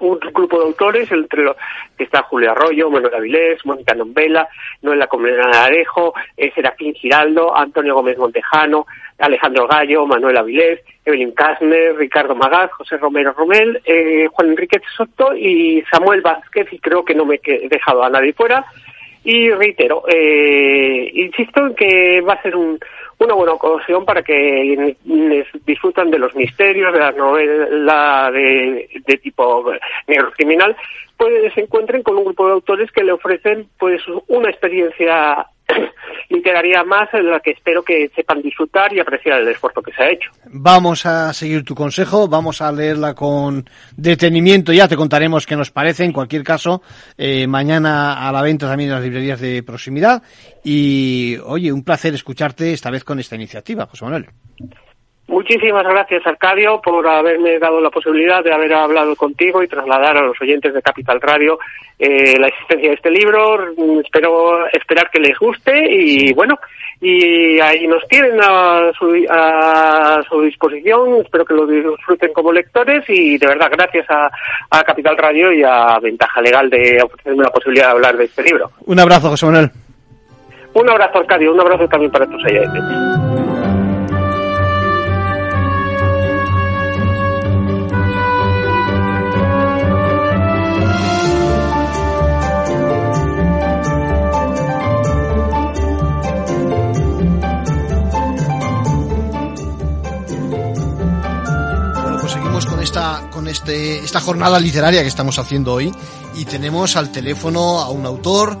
un 0.00 0.18
grupo 0.18 0.58
de 0.58 0.66
autores, 0.66 1.10
entre 1.12 1.42
los 1.42 1.56
que 1.96 2.04
está 2.04 2.22
Julio 2.22 2.52
Arroyo, 2.52 2.90
Manuel 2.90 3.14
Avilés, 3.14 3.64
Mónica 3.64 3.94
Nombela, 3.94 4.48
Noela 4.82 5.06
Comena 5.06 5.64
Arejo, 5.64 6.14
eh, 6.36 6.52
Serafín 6.54 6.94
Giraldo, 6.94 7.56
Antonio 7.56 7.94
Gómez 7.94 8.18
Montejano, 8.18 8.86
Alejandro 9.18 9.66
Gallo, 9.66 10.06
Manuel 10.06 10.38
Avilés, 10.38 10.80
Evelyn 11.04 11.32
Kasner, 11.32 11.96
Ricardo 11.96 12.34
Magaz, 12.34 12.70
José 12.72 12.96
Romero 12.96 13.32
Romel, 13.32 13.80
eh, 13.84 14.28
Juan 14.32 14.50
Enrique 14.50 14.80
Soto 14.96 15.34
y 15.34 15.82
Samuel 15.90 16.22
Vázquez, 16.22 16.72
y 16.72 16.78
creo 16.78 17.04
que 17.04 17.14
no 17.14 17.24
me 17.24 17.40
he 17.42 17.68
dejado 17.68 18.02
a 18.02 18.10
nadie 18.10 18.32
fuera. 18.32 18.64
Y 19.22 19.50
reitero, 19.50 20.04
eh, 20.08 21.10
insisto 21.12 21.66
en 21.66 21.74
que 21.74 22.22
va 22.22 22.34
a 22.34 22.42
ser 22.42 22.56
un, 22.56 22.78
una 23.20 23.34
buena 23.34 23.52
ocasión 23.52 24.04
para 24.04 24.22
que 24.22 24.96
disfrutan 25.66 26.10
de 26.10 26.18
los 26.18 26.34
misterios, 26.34 26.92
de 26.92 26.98
la 26.98 27.12
novela 27.12 28.30
de, 28.32 28.88
de 29.06 29.16
tipo 29.18 29.70
negro 30.06 30.32
criminal, 30.32 30.74
pues 31.16 31.52
se 31.52 31.60
encuentren 31.60 32.02
con 32.02 32.16
un 32.16 32.24
grupo 32.24 32.46
de 32.46 32.54
autores 32.54 32.90
que 32.90 33.04
le 33.04 33.12
ofrecen 33.12 33.68
pues 33.78 34.00
una 34.28 34.48
experiencia 34.48 35.46
literaria 36.28 36.84
más 36.84 37.12
en 37.12 37.30
la 37.30 37.40
que 37.40 37.50
espero 37.50 37.82
que 37.82 38.10
sepan 38.14 38.40
disfrutar 38.40 38.92
y 38.94 39.00
apreciar 39.00 39.40
el 39.40 39.48
esfuerzo 39.48 39.82
que 39.82 39.92
se 39.92 40.02
ha 40.02 40.10
hecho. 40.10 40.30
Vamos 40.46 41.04
a 41.04 41.32
seguir 41.32 41.64
tu 41.64 41.74
consejo, 41.74 42.28
vamos 42.28 42.62
a 42.62 42.72
leerla 42.72 43.14
con 43.14 43.68
detenimiento, 43.96 44.72
ya 44.72 44.88
te 44.88 44.96
contaremos 44.96 45.46
qué 45.46 45.56
nos 45.56 45.70
parece, 45.70 46.04
en 46.04 46.12
cualquier 46.12 46.44
caso, 46.44 46.82
eh, 47.18 47.46
mañana 47.46 48.28
a 48.28 48.32
la 48.32 48.42
venta 48.42 48.68
también 48.68 48.90
en 48.90 48.96
las 48.96 49.04
librerías 49.04 49.40
de 49.40 49.62
proximidad 49.62 50.22
y, 50.64 51.36
oye, 51.44 51.72
un 51.72 51.84
placer 51.84 52.14
escucharte 52.14 52.72
esta 52.72 52.90
vez 52.90 53.04
con 53.04 53.18
esta 53.18 53.34
iniciativa, 53.34 53.86
José 53.86 54.04
Manuel. 54.04 54.26
Muchísimas 55.30 55.84
gracias, 55.84 56.26
Arcadio, 56.26 56.80
por 56.82 57.06
haberme 57.06 57.56
dado 57.60 57.80
la 57.80 57.88
posibilidad 57.88 58.42
de 58.42 58.52
haber 58.52 58.74
hablado 58.74 59.14
contigo 59.14 59.62
y 59.62 59.68
trasladar 59.68 60.16
a 60.16 60.22
los 60.22 60.40
oyentes 60.40 60.74
de 60.74 60.82
Capital 60.82 61.20
Radio 61.20 61.56
eh, 62.00 62.36
la 62.36 62.48
existencia 62.48 62.88
de 62.88 62.96
este 62.96 63.12
libro. 63.12 63.64
Espero 64.04 64.66
esperar 64.72 65.08
que 65.08 65.20
les 65.20 65.38
guste 65.38 65.86
y 65.88 66.32
bueno, 66.32 66.58
y 67.00 67.60
ahí 67.60 67.86
nos 67.86 68.04
tienen 68.08 68.40
a 68.42 68.90
su, 68.98 69.24
a 69.30 70.20
su 70.28 70.42
disposición. 70.42 71.20
Espero 71.20 71.44
que 71.44 71.54
lo 71.54 71.64
disfruten 71.64 72.32
como 72.32 72.52
lectores 72.52 73.04
y 73.06 73.38
de 73.38 73.46
verdad 73.46 73.70
gracias 73.70 74.10
a, 74.10 74.28
a 74.68 74.82
Capital 74.82 75.16
Radio 75.16 75.52
y 75.52 75.62
a 75.62 75.96
Ventaja 76.02 76.42
Legal 76.42 76.68
de 76.68 77.00
ofrecerme 77.04 77.44
la 77.44 77.50
posibilidad 77.50 77.86
de 77.86 77.92
hablar 77.92 78.16
de 78.16 78.24
este 78.24 78.42
libro. 78.42 78.68
Un 78.84 78.98
abrazo, 78.98 79.28
José 79.28 79.46
Manuel. 79.46 79.70
Un 80.74 80.90
abrazo, 80.90 81.18
Arcadio. 81.18 81.52
Un 81.52 81.60
abrazo 81.60 81.86
también 81.86 82.10
para 82.10 82.26
tus 82.26 82.44
oyentes. 82.44 83.29
Esta, 102.90 103.30
con 103.30 103.46
este, 103.46 104.00
esta 104.00 104.20
jornada 104.20 104.58
literaria 104.58 105.02
que 105.02 105.06
estamos 105.06 105.38
haciendo 105.38 105.74
hoy 105.74 105.94
y 106.34 106.44
tenemos 106.44 106.96
al 106.96 107.12
teléfono 107.12 107.78
a 107.78 107.88
un 107.88 108.04
autor. 108.04 108.58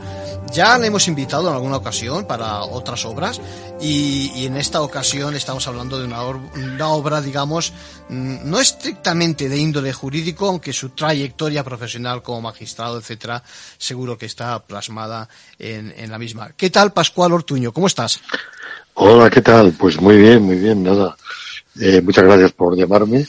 Ya 0.52 0.78
le 0.78 0.86
hemos 0.86 1.08
invitado 1.08 1.48
en 1.48 1.54
alguna 1.54 1.78
ocasión 1.78 2.24
para 2.26 2.62
otras 2.62 3.04
obras 3.04 3.40
y, 3.80 4.46
en 4.46 4.56
esta 4.56 4.82
ocasión 4.82 5.34
estamos 5.34 5.66
hablando 5.66 5.98
de 5.98 6.04
una, 6.04 6.22
una, 6.22 6.88
obra, 6.90 7.20
digamos, 7.20 7.72
mm, 8.08 8.48
no 8.48 8.60
estrictamente 8.60 9.48
de 9.48 9.58
índole 9.58 9.92
jurídico, 9.92 10.46
aunque 10.46 10.72
su 10.72 10.90
trayectoria 10.90 11.64
profesional 11.64 12.22
como 12.22 12.40
magistrado, 12.40 12.98
etcétera, 12.98 13.42
seguro 13.78 14.16
que 14.16 14.26
está 14.26 14.60
plasmada 14.60 15.28
en, 15.58 15.92
en 15.96 16.08
la 16.08 16.18
misma. 16.18 16.52
¿Qué 16.56 16.70
tal, 16.70 16.92
Pascual 16.92 17.32
Ortuño? 17.32 17.72
¿Cómo 17.72 17.88
estás? 17.88 18.20
Hola, 18.94 19.28
¿qué 19.28 19.40
tal? 19.40 19.72
Pues 19.72 20.00
muy 20.00 20.18
bien, 20.18 20.42
muy 20.42 20.56
bien, 20.56 20.84
nada. 20.84 21.16
Eh, 21.80 22.00
muchas 22.00 22.24
gracias 22.24 22.52
por 22.52 22.76
llamarme. 22.76 23.26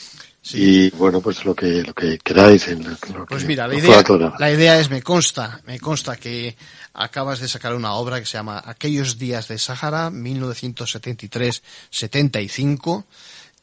Y 0.54 0.90
bueno, 0.92 1.20
pues 1.22 1.44
lo 1.46 1.54
que, 1.54 1.84
lo 1.84 1.94
que 1.94 2.18
queráis. 2.18 2.68
En 2.68 2.84
lo, 2.84 2.98
pues 3.28 3.46
mira, 3.46 3.68
la 3.68 3.76
idea, 3.76 4.04
la 4.40 4.52
idea 4.52 4.80
es, 4.80 4.90
me 4.90 5.04
consta, 5.04 5.62
me 5.68 5.80
consta 5.80 6.18
que 6.18 6.58
acabas 6.94 7.40
de 7.40 7.48
sacar 7.48 7.76
una 7.76 7.94
obra 7.94 8.20
que 8.20 8.26
se 8.26 8.38
llama 8.38 8.64
Aquellos 8.66 9.20
días 9.20 9.48
de 9.48 9.60
Sahara, 9.60 10.10
1973-75, 10.10 13.04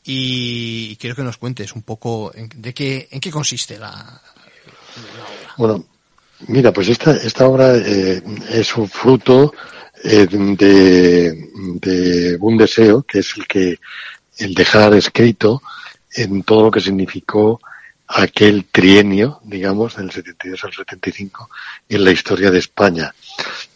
y 0.05 0.95
quiero 0.97 1.17
que 1.17 1.25
nos 1.25 1.37
cuentes 1.37 1.75
un 1.75 1.83
poco 1.83 2.31
en, 2.35 2.49
de 2.55 2.73
qué, 2.73 3.09
en 3.11 3.19
qué 3.19 3.33
consiste 3.33 3.77
la, 3.77 3.89
la 3.89 4.23
obra. 5.25 5.55
Bueno, 5.57 5.85
mira, 6.47 6.73
pues 6.73 6.89
esta, 6.89 7.17
esta 7.17 7.49
obra 7.49 7.77
eh, 7.77 8.23
es 8.51 8.77
un 8.77 8.89
fruto 8.89 9.53
eh, 10.05 10.29
de, 10.31 11.51
de 11.53 12.39
un 12.41 12.57
deseo, 12.57 13.03
que 13.03 13.19
es 13.19 13.37
el 13.37 13.49
que, 13.49 13.81
el 14.39 14.55
dejar 14.55 14.95
escrito, 14.95 15.61
en 16.23 16.43
todo 16.43 16.65
lo 16.65 16.71
que 16.71 16.81
significó 16.81 17.61
aquel 18.09 18.67
trienio, 18.67 19.41
digamos, 19.45 19.97
del 19.97 20.11
72 20.11 20.65
al 20.65 20.73
75, 20.73 21.51
en 21.89 22.05
la 22.05 22.11
historia 22.11 22.51
de 22.51 22.59
España, 22.59 23.15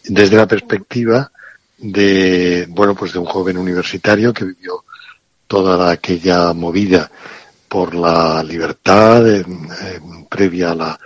desde 0.04 0.36
la 0.36 0.48
perspectiva 0.48 1.30
de, 1.78 2.66
bueno, 2.68 2.94
pues 2.94 3.12
de 3.12 3.18
un 3.18 3.26
joven 3.26 3.58
universitario 3.58 4.32
que 4.32 4.46
vivió 4.46 4.84
toda 5.46 5.90
aquella 5.90 6.52
movida 6.54 7.10
por 7.68 7.94
la 7.94 8.42
libertad 8.42 9.24
previa 10.28 10.70
a 10.70 10.74
la, 10.74 11.00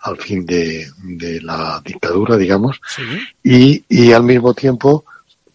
al 0.00 0.16
fin 0.16 0.46
de, 0.46 0.90
de, 1.02 1.40
la 1.42 1.82
dictadura, 1.84 2.36
digamos, 2.36 2.80
y, 3.42 3.84
y 3.88 4.12
al 4.12 4.22
mismo 4.22 4.54
tiempo, 4.54 5.04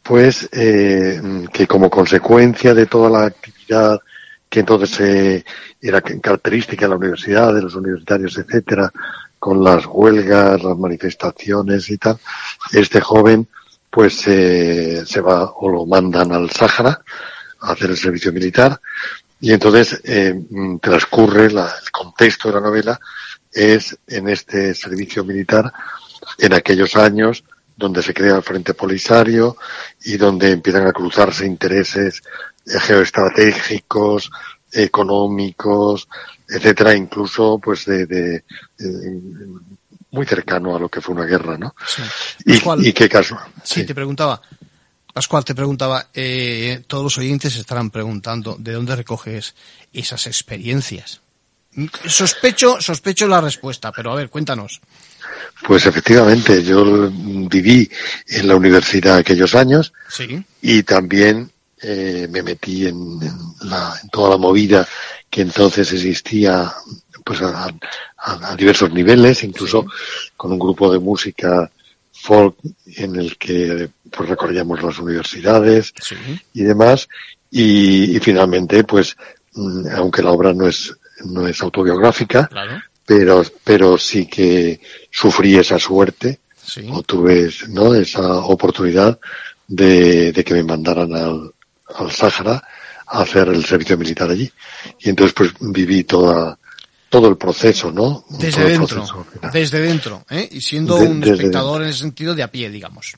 pues, 0.03 0.47
eh, 0.51 1.19
que 1.51 1.65
como 1.65 1.89
consecuencia 1.89 2.75
de 2.75 2.85
toda 2.85 3.09
la 3.09 3.25
actividad 3.25 3.99
que 4.49 4.59
entonces 4.61 4.99
eh, 4.99 5.45
era 5.81 6.01
característica 6.01 6.85
de 6.85 6.89
la 6.89 6.97
universidad, 6.97 7.53
de 7.53 7.61
los 7.61 7.75
universitarios, 7.75 8.37
etcétera, 8.37 8.91
con 9.39 9.63
las 9.63 9.85
huelgas, 9.85 10.63
las 10.63 10.77
manifestaciones 10.77 11.89
y 11.89 11.97
tal, 11.97 12.17
este 12.71 13.01
joven 13.01 13.47
pues 13.89 14.27
eh, 14.27 15.03
se 15.05 15.21
va 15.21 15.51
o 15.57 15.69
lo 15.69 15.85
mandan 15.85 16.31
al 16.31 16.49
Sáhara 16.49 17.01
a 17.61 17.71
hacer 17.71 17.91
el 17.91 17.97
servicio 17.97 18.33
militar 18.33 18.79
y 19.39 19.53
entonces 19.53 20.01
eh, 20.03 20.41
transcurre 20.81 21.51
la, 21.51 21.65
el 21.65 21.91
contexto 21.91 22.49
de 22.49 22.55
la 22.55 22.61
novela 22.61 22.99
es 23.51 23.97
en 24.07 24.27
este 24.27 24.73
servicio 24.73 25.23
militar 25.23 25.71
en 26.39 26.53
aquellos 26.53 26.95
años 26.95 27.43
donde 27.77 28.01
se 28.01 28.13
crea 28.13 28.37
el 28.37 28.43
Frente 28.43 28.73
Polisario 28.73 29.57
y 30.03 30.17
donde 30.17 30.51
empiezan 30.51 30.87
a 30.87 30.93
cruzarse 30.93 31.45
intereses 31.45 32.21
geoestratégicos, 32.65 34.31
económicos, 34.71 36.07
etcétera, 36.47 36.95
incluso 36.95 37.59
pues 37.59 37.85
de, 37.85 38.05
de, 38.05 38.43
muy 40.11 40.25
cercano 40.25 40.75
a 40.75 40.79
lo 40.79 40.89
que 40.89 41.01
fue 41.01 41.15
una 41.15 41.25
guerra, 41.25 41.57
¿no? 41.57 41.75
Y, 42.45 42.93
qué 42.93 43.09
caso. 43.09 43.37
Sí, 43.63 43.85
te 43.85 43.95
preguntaba, 43.95 44.41
Pascual, 45.13 45.45
te 45.45 45.55
preguntaba, 45.55 46.07
eh, 46.13 46.83
todos 46.87 47.03
los 47.03 47.17
oyentes 47.17 47.55
estarán 47.55 47.89
preguntando 47.89 48.57
de 48.59 48.73
dónde 48.73 48.97
recoges 48.97 49.55
esas 49.93 50.27
experiencias. 50.27 51.21
Sospecho, 52.05 52.81
sospecho 52.81 53.27
la 53.27 53.41
respuesta, 53.41 53.91
pero 53.91 54.11
a 54.11 54.15
ver, 54.15 54.29
cuéntanos. 54.29 54.81
Pues 55.65 55.85
efectivamente, 55.85 56.63
yo 56.63 57.09
viví 57.11 57.89
en 58.27 58.47
la 58.47 58.55
universidad 58.55 59.17
aquellos 59.17 59.55
años 59.55 59.93
¿Sí? 60.09 60.43
y 60.61 60.83
también 60.83 61.51
eh, 61.87 62.27
me 62.31 62.41
metí 62.41 62.87
en, 62.87 63.19
la, 63.61 63.93
en, 64.01 64.09
toda 64.09 64.31
la 64.31 64.37
movida 64.37 64.87
que 65.29 65.41
entonces 65.41 65.91
existía 65.93 66.73
pues 67.23 67.41
a, 67.41 67.71
a, 68.17 68.55
diversos 68.55 68.91
niveles, 68.91 69.43
incluso 69.43 69.85
con 70.35 70.51
un 70.51 70.59
grupo 70.59 70.91
de 70.91 70.97
música 70.97 71.69
folk 72.11 72.55
en 72.95 73.17
el 73.17 73.37
que 73.37 73.89
pues 74.09 74.29
recorríamos 74.29 74.81
las 74.81 74.97
universidades 74.97 75.93
y 76.53 76.63
demás. 76.63 77.07
Y, 77.51 78.17
y, 78.17 78.19
finalmente 78.19 78.83
pues 78.83 79.15
mm, 79.53 79.87
aunque 79.95 80.23
la 80.23 80.31
obra 80.31 80.53
no 80.53 80.67
es 80.67 80.91
no 81.25 81.47
es 81.47 81.61
autobiográfica 81.61 82.49
pero 83.05 83.43
pero 83.63 83.97
sí 83.97 84.25
que 84.25 84.81
sufrí 85.11 85.55
esa 85.55 85.79
suerte 85.79 86.39
o 86.91 87.03
tuve 87.03 87.51
no 87.69 87.93
esa 87.93 88.39
oportunidad 88.39 89.19
de, 89.67 90.31
de 90.31 90.43
que 90.43 90.53
me 90.55 90.63
mandaran 90.63 91.13
al, 91.13 91.54
al 91.95 92.11
Sáhara 92.11 92.63
a 93.07 93.21
hacer 93.21 93.49
el 93.49 93.63
servicio 93.65 93.97
militar 93.97 94.29
allí. 94.29 94.51
Y 94.99 95.09
entonces 95.09 95.33
pues 95.33 95.51
viví 95.59 96.03
toda, 96.03 96.57
todo 97.09 97.29
el 97.29 97.37
proceso, 97.37 97.91
¿no? 97.91 98.25
Desde 98.29 98.63
dentro, 98.63 99.25
desde 99.53 99.79
dentro, 99.79 100.25
¿eh? 100.29 100.49
Y 100.51 100.61
siendo 100.61 100.95
un 100.97 101.23
espectador 101.23 101.83
en 101.83 101.89
ese 101.89 101.99
sentido 101.99 102.33
de 102.35 102.43
a 102.43 102.51
pie, 102.51 102.69
digamos. 102.69 103.15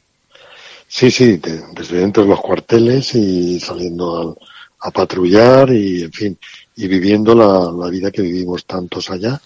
Sí, 0.87 1.11
sí, 1.11 1.41
desde 1.73 1.97
dentro 1.97 2.23
de 2.23 2.29
los 2.29 2.39
cuarteles 2.39 3.13
y 3.15 3.59
saliendo 3.59 4.37
a, 4.81 4.87
a 4.87 4.91
patrullar 4.91 5.69
y, 5.71 6.03
en 6.03 6.13
fin, 6.13 6.39
y 6.75 6.87
viviendo 6.87 7.35
la, 7.35 7.71
la 7.71 7.89
vida 7.89 8.11
que 8.11 8.21
vivimos 8.21 8.65
tantos 8.65 9.09
allá, 9.09 9.41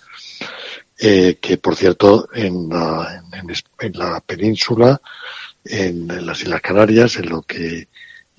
eh, 0.99 1.39
que 1.41 1.57
por 1.57 1.75
cierto 1.75 2.29
en 2.33 2.69
la, 2.69 3.23
en, 3.33 3.49
en 3.79 3.93
la 3.97 4.21
península, 4.21 5.01
en, 5.65 6.11
en, 6.11 6.25
las 6.25 6.41
Islas 6.41 6.61
Canarias, 6.61 7.15
en 7.15 7.29
lo 7.29 7.41
que 7.41 7.87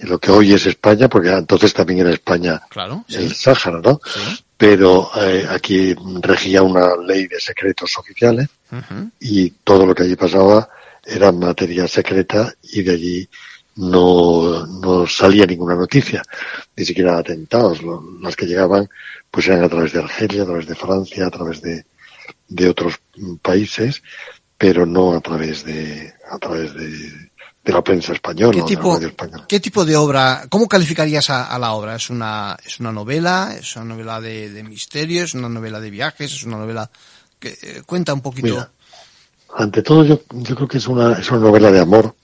lo 0.03 0.19
que 0.19 0.31
hoy 0.31 0.53
es 0.53 0.67
España, 0.67 1.09
porque 1.09 1.31
entonces 1.31 1.73
también 1.73 2.01
era 2.01 2.11
España 2.11 2.61
el 3.09 3.35
Sáhara, 3.35 3.81
¿no? 3.83 4.01
Pero 4.57 5.11
eh, 5.17 5.47
aquí 5.49 5.95
regía 6.21 6.63
una 6.63 6.97
ley 6.97 7.27
de 7.27 7.41
secretos 7.41 7.97
oficiales 7.99 8.49
y 9.21 9.51
todo 9.51 9.85
lo 9.87 9.95
que 9.95 10.05
allí 10.05 10.17
pasaba 10.17 10.69
era 11.05 11.33
materia 11.33 11.87
secreta 11.89 12.55
y 12.63 12.83
de 12.83 12.93
allí 12.93 13.29
no, 13.77 14.67
no 14.67 15.07
salía 15.07 15.47
ninguna 15.47 15.75
noticia, 15.75 16.23
ni 16.77 16.85
siquiera 16.85 17.19
atentados. 17.19 17.81
Las 18.21 18.37
que 18.37 18.47
llegaban 18.47 18.89
pues 19.31 19.47
eran 19.49 19.65
a 19.65 19.69
través 19.69 19.93
de 19.93 20.01
Argelia, 20.01 20.43
a 20.43 20.47
través 20.47 20.67
de 20.67 20.75
Francia, 20.75 21.27
a 21.27 21.31
través 21.31 21.63
de, 21.63 21.85
de 22.49 22.69
otros 22.69 23.01
países, 23.41 24.03
pero 24.59 24.87
no 24.87 25.15
a 25.15 25.21
través 25.21 25.65
de, 25.65 26.13
a 26.31 26.39
través 26.39 26.75
de, 26.75 27.32
de 27.65 27.73
la 27.73 27.83
prensa 27.83 28.13
española. 28.13 28.53
¿Qué 28.53 28.63
tipo, 28.63 28.99
¿Qué 29.47 29.61
tipo 29.61 29.85
de 29.85 29.97
obra, 29.97 30.47
cómo 30.49 30.67
calificarías 30.69 31.31
a, 31.31 31.59
la 31.59 31.73
obra? 31.73 31.97
¿Es 31.97 32.11
una, 32.11 32.57
es 32.65 32.81
una 32.81 32.93
novela? 32.93 33.55
¿Es 33.59 33.77
una 33.77 33.85
novela 33.85 34.21
de, 34.21 34.51
de 34.51 34.63
misterio? 34.65 35.25
¿Es 35.25 35.35
una 35.35 35.49
novela 35.49 35.81
de 35.81 35.91
viajes? 35.91 36.33
¿Es 36.33 36.45
una 36.45 36.59
novela 36.59 36.91
que 37.39 37.57
eh, 37.63 37.83
cuenta 37.87 38.13
un 38.15 38.21
poquito? 38.21 38.69
ante 39.55 39.83
todo 39.83 40.05
yo, 40.05 40.23
yo 40.31 40.55
creo 40.55 40.69
que 40.69 40.79
es 40.79 40.89
una, 40.89 41.13
es 41.15 41.31
una 41.31 41.41
novela 41.41 41.71
de 41.71 41.81
amor. 41.81 42.15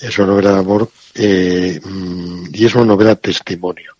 Es 0.00 0.18
una 0.18 0.28
novela 0.28 0.52
de 0.52 0.58
amor 0.58 0.90
eh, 1.14 1.80
mm, 1.82 2.46
y 2.52 2.64
es 2.64 2.74
una 2.74 2.86
novela 2.86 3.14
testimonio. 3.16 3.96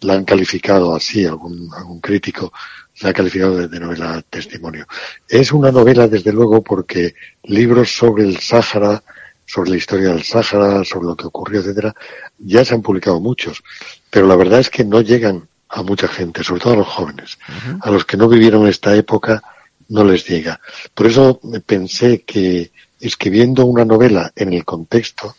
La 0.00 0.14
han 0.14 0.24
calificado 0.24 0.94
así, 0.94 1.24
algún, 1.24 1.70
algún 1.74 2.00
crítico 2.00 2.52
la 3.00 3.10
ha 3.10 3.12
calificado 3.12 3.56
de, 3.56 3.68
de, 3.68 3.78
novela 3.78 4.22
testimonio. 4.28 4.86
Es 5.28 5.52
una 5.52 5.70
novela, 5.70 6.08
desde 6.08 6.32
luego, 6.32 6.62
porque 6.62 7.14
libros 7.42 7.94
sobre 7.94 8.24
el 8.24 8.38
Sáhara, 8.38 9.02
sobre 9.46 9.70
la 9.70 9.76
historia 9.76 10.08
del 10.08 10.24
Sáhara, 10.24 10.84
sobre 10.84 11.06
lo 11.06 11.16
que 11.16 11.26
ocurrió, 11.26 11.60
etcétera, 11.60 11.94
ya 12.38 12.64
se 12.64 12.74
han 12.74 12.82
publicado 12.82 13.20
muchos, 13.20 13.62
pero 14.10 14.26
la 14.26 14.36
verdad 14.36 14.60
es 14.60 14.70
que 14.70 14.84
no 14.84 15.00
llegan 15.00 15.48
a 15.68 15.82
mucha 15.82 16.08
gente, 16.08 16.44
sobre 16.44 16.60
todo 16.60 16.72
a 16.74 16.76
los 16.76 16.88
jóvenes. 16.88 17.38
A 17.80 17.90
los 17.90 18.04
que 18.04 18.16
no 18.16 18.28
vivieron 18.28 18.66
esta 18.66 18.94
época 18.94 19.42
no 19.88 20.04
les 20.04 20.26
llega. 20.26 20.60
Por 20.94 21.06
eso 21.06 21.40
pensé 21.64 22.22
que 22.22 22.70
escribiendo 23.00 23.66
una 23.66 23.84
novela 23.84 24.32
en 24.34 24.52
el 24.52 24.64
contexto, 24.64 25.36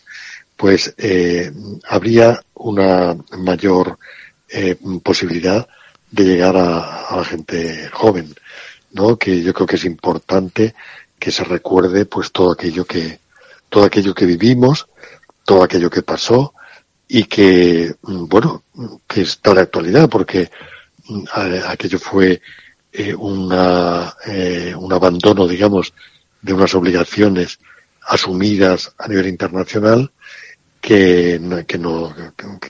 pues 0.55 0.93
eh, 0.97 1.51
habría 1.87 2.41
una 2.55 3.15
mayor 3.37 3.97
eh, 4.49 4.75
posibilidad 5.03 5.67
de 6.09 6.23
llegar 6.23 6.55
a, 6.57 7.07
a, 7.07 7.17
la 7.17 7.25
gente 7.25 7.89
joven, 7.91 8.33
¿no? 8.91 9.17
Que 9.17 9.41
yo 9.41 9.53
creo 9.53 9.67
que 9.67 9.75
es 9.75 9.85
importante 9.85 10.73
que 11.19 11.31
se 11.31 11.43
recuerde 11.43 12.05
pues 12.05 12.31
todo 12.31 12.51
aquello 12.51 12.85
que, 12.85 13.19
todo 13.69 13.85
aquello 13.85 14.13
que 14.13 14.25
vivimos, 14.25 14.87
todo 15.45 15.63
aquello 15.63 15.89
que 15.89 16.03
pasó 16.03 16.53
y 17.07 17.23
que, 17.25 17.95
mm, 18.01 18.25
bueno, 18.27 18.63
que 19.07 19.21
está 19.21 19.53
de 19.53 19.61
actualidad 19.61 20.09
porque 20.09 20.49
mm, 21.07 21.23
aquello 21.67 21.99
fue 21.99 22.41
eh, 22.91 23.13
una, 23.13 24.13
eh, 24.25 24.73
un 24.77 24.91
abandono, 24.91 25.47
digamos, 25.47 25.93
de 26.41 26.53
unas 26.53 26.73
obligaciones 26.75 27.59
asumidas 28.07 28.93
a 28.97 29.07
nivel 29.07 29.27
internacional 29.27 30.11
que, 30.81 31.39
que 31.67 31.77
no, 31.77 32.15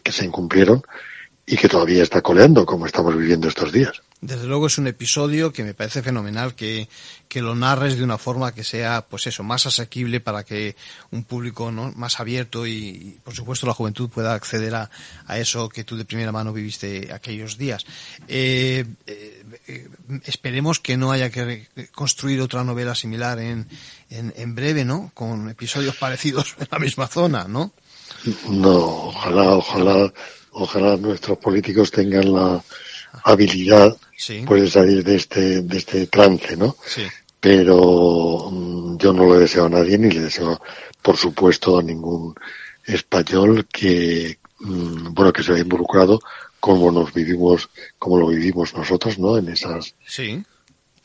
que 0.03 0.11
se 0.11 0.25
incumplieron 0.25 0.81
y 1.45 1.55
que 1.55 1.69
todavía 1.69 2.03
está 2.03 2.21
coleando 2.21 2.65
como 2.65 2.85
estamos 2.85 3.15
viviendo 3.15 3.47
estos 3.47 3.71
días. 3.71 4.01
Desde 4.19 4.47
luego 4.47 4.65
es 4.65 4.79
un 4.79 4.87
episodio 4.87 5.53
que 5.53 5.63
me 5.63 5.75
parece 5.75 6.01
fenomenal 6.01 6.55
que, 6.55 6.89
que 7.27 7.43
lo 7.43 7.53
narres 7.53 7.97
de 7.97 8.03
una 8.03 8.17
forma 8.17 8.51
que 8.51 8.63
sea, 8.63 9.05
pues 9.07 9.27
eso, 9.27 9.43
más 9.43 9.67
asequible 9.67 10.19
para 10.19 10.43
que 10.43 10.75
un 11.11 11.23
público 11.23 11.71
¿no? 11.71 11.91
más 11.91 12.19
abierto 12.19 12.65
y, 12.65 13.19
por 13.23 13.35
supuesto, 13.35 13.67
la 13.67 13.75
juventud 13.75 14.09
pueda 14.09 14.33
acceder 14.33 14.73
a, 14.73 14.89
a, 15.27 15.37
eso 15.37 15.69
que 15.69 15.83
tú 15.83 15.95
de 15.95 16.05
primera 16.05 16.31
mano 16.31 16.51
viviste 16.51 17.13
aquellos 17.13 17.59
días. 17.59 17.85
Eh, 18.27 18.85
eh, 19.05 19.87
esperemos 20.25 20.79
que 20.79 20.97
no 20.97 21.11
haya 21.11 21.29
que 21.29 21.67
construir 21.93 22.41
otra 22.41 22.63
novela 22.63 22.95
similar 22.95 23.37
en, 23.37 23.67
en, 24.09 24.33
en 24.35 24.55
breve, 24.55 24.83
¿no? 24.83 25.11
Con 25.13 25.47
episodios 25.47 25.95
parecidos 25.95 26.55
en 26.59 26.67
la 26.71 26.79
misma 26.79 27.05
zona, 27.05 27.47
¿no? 27.47 27.71
No, 28.49 28.77
ojalá, 29.09 29.57
ojalá, 29.57 30.11
ojalá 30.53 30.97
nuestros 30.97 31.37
políticos 31.37 31.91
tengan 31.91 32.33
la 32.33 32.63
habilidad 33.23 33.95
sí. 34.15 34.43
puede 34.45 34.69
salir 34.69 35.03
de 35.03 35.15
este, 35.15 35.61
de 35.61 35.77
este 35.77 36.07
trance, 36.07 36.55
¿no? 36.57 36.75
Sí. 36.85 37.03
Pero 37.39 38.49
mm, 38.51 38.97
yo 38.97 39.13
no 39.13 39.33
le 39.33 39.41
deseo 39.41 39.65
a 39.65 39.69
nadie 39.69 39.97
ni 39.97 40.09
le 40.11 40.21
deseo, 40.21 40.59
por 41.01 41.17
supuesto, 41.17 41.77
a 41.77 41.83
ningún 41.83 42.35
español 42.85 43.67
que, 43.71 44.39
mm, 44.59 45.13
bueno, 45.13 45.31
que 45.31 45.43
se 45.43 45.53
haya 45.53 45.61
involucrado 45.61 46.19
como 46.59 46.91
nos 46.91 47.13
vivimos, 47.13 47.69
como 47.99 48.19
lo 48.19 48.27
vivimos 48.27 48.73
nosotros, 48.73 49.19
¿no? 49.19 49.37
En 49.37 49.47
esas, 49.49 49.95
sí. 50.05 50.43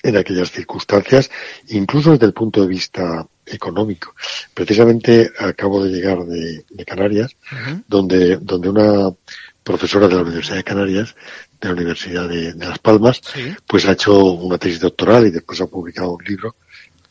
en 0.02 0.16
aquellas 0.16 0.50
circunstancias, 0.50 1.30
incluso 1.68 2.12
desde 2.12 2.26
el 2.26 2.32
punto 2.32 2.62
de 2.62 2.68
vista 2.68 3.26
económico. 3.46 4.14
Precisamente 4.54 5.30
acabo 5.38 5.84
de 5.84 5.90
llegar 5.90 6.24
de, 6.24 6.64
de 6.68 6.84
Canarias, 6.84 7.36
uh 7.52 7.54
-huh. 7.54 7.84
donde, 7.86 8.36
donde 8.38 8.68
una 8.68 9.12
profesora 9.62 10.08
de 10.08 10.14
la 10.14 10.22
Universidad 10.22 10.56
de 10.56 10.64
Canarias 10.64 11.14
de 11.62 11.68
la 11.68 11.74
Universidad 11.74 12.28
de, 12.28 12.52
de 12.52 12.66
Las 12.66 12.80
Palmas, 12.80 13.20
sí. 13.32 13.54
pues 13.66 13.86
ha 13.86 13.92
hecho 13.92 14.24
una 14.24 14.58
tesis 14.58 14.80
doctoral 14.80 15.28
y 15.28 15.30
después 15.30 15.60
ha 15.60 15.66
publicado 15.66 16.10
un 16.10 16.24
libro 16.24 16.56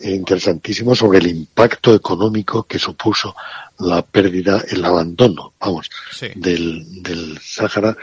interesantísimo 0.02 0.94
sobre 0.94 1.20
el 1.20 1.28
impacto 1.28 1.96
económico 1.96 2.64
que 2.64 2.78
supuso 2.78 3.36
la 3.80 4.02
pérdida, 4.02 4.64
el 4.70 4.84
abandono, 4.84 5.54
vamos, 5.60 5.90
sí. 6.12 6.28
del, 6.36 7.02
del 7.02 7.40
Sáhara 7.40 7.96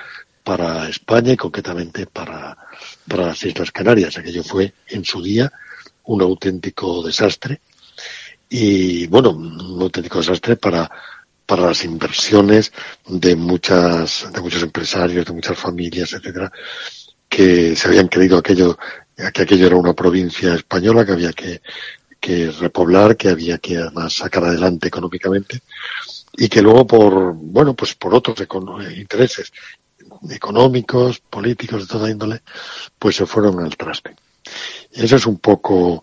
para 0.42 0.88
España 0.88 1.32
y 1.32 1.36
concretamente 1.36 2.07
para, 2.07 2.57
para 3.07 3.26
las 3.26 3.42
Islas 3.42 3.70
Canarias. 3.70 4.16
Aquello 4.16 4.42
fue 4.42 4.72
en 4.88 5.05
su 5.05 5.22
día 5.22 5.53
un 6.05 6.22
auténtico 6.22 7.03
desastre 7.03 7.61
y 8.49 9.07
bueno, 9.09 9.30
un 9.30 9.82
auténtico 9.82 10.18
desastre 10.18 10.57
para 10.57 10.90
para 11.49 11.62
las 11.62 11.82
inversiones 11.82 12.74
de 13.07 13.34
muchas, 13.34 14.30
de 14.30 14.40
muchos 14.42 14.62
empresarios, 14.62 15.24
de 15.24 15.32
muchas 15.32 15.59
familias, 15.59 16.12
etcétera, 16.12 16.53
que 17.26 17.74
se 17.74 17.88
habían 17.88 18.09
creído 18.09 18.36
aquello, 18.36 18.78
que 19.16 19.42
aquello 19.42 19.66
era 19.66 19.76
una 19.76 19.94
provincia 19.94 20.55
española 20.55 21.07
que 21.07 21.12
había 21.12 21.32
que, 21.32 21.62
que 22.20 22.51
repoblar, 22.51 23.16
que 23.16 23.30
había 23.30 23.57
que 23.57 23.78
además 23.78 24.12
sacar 24.12 24.44
adelante 24.44 24.88
económicamente, 24.88 25.62
y 26.36 26.51
que 26.51 26.61
luego 26.61 26.86
por, 26.86 27.32
bueno, 27.32 27.72
pues 27.72 27.94
por 27.94 28.14
otros 28.14 28.36
intereses 28.94 29.51
económicos, 30.30 31.20
políticos, 31.20 31.88
de 31.88 31.88
toda 31.88 32.11
índole, 32.11 32.42
pues 32.99 33.16
se 33.16 33.24
fueron 33.24 33.64
al 33.64 33.74
traste. 33.74 34.14
Eso 34.99 35.16
es 35.16 35.26
un 35.26 35.38
poco 35.38 36.03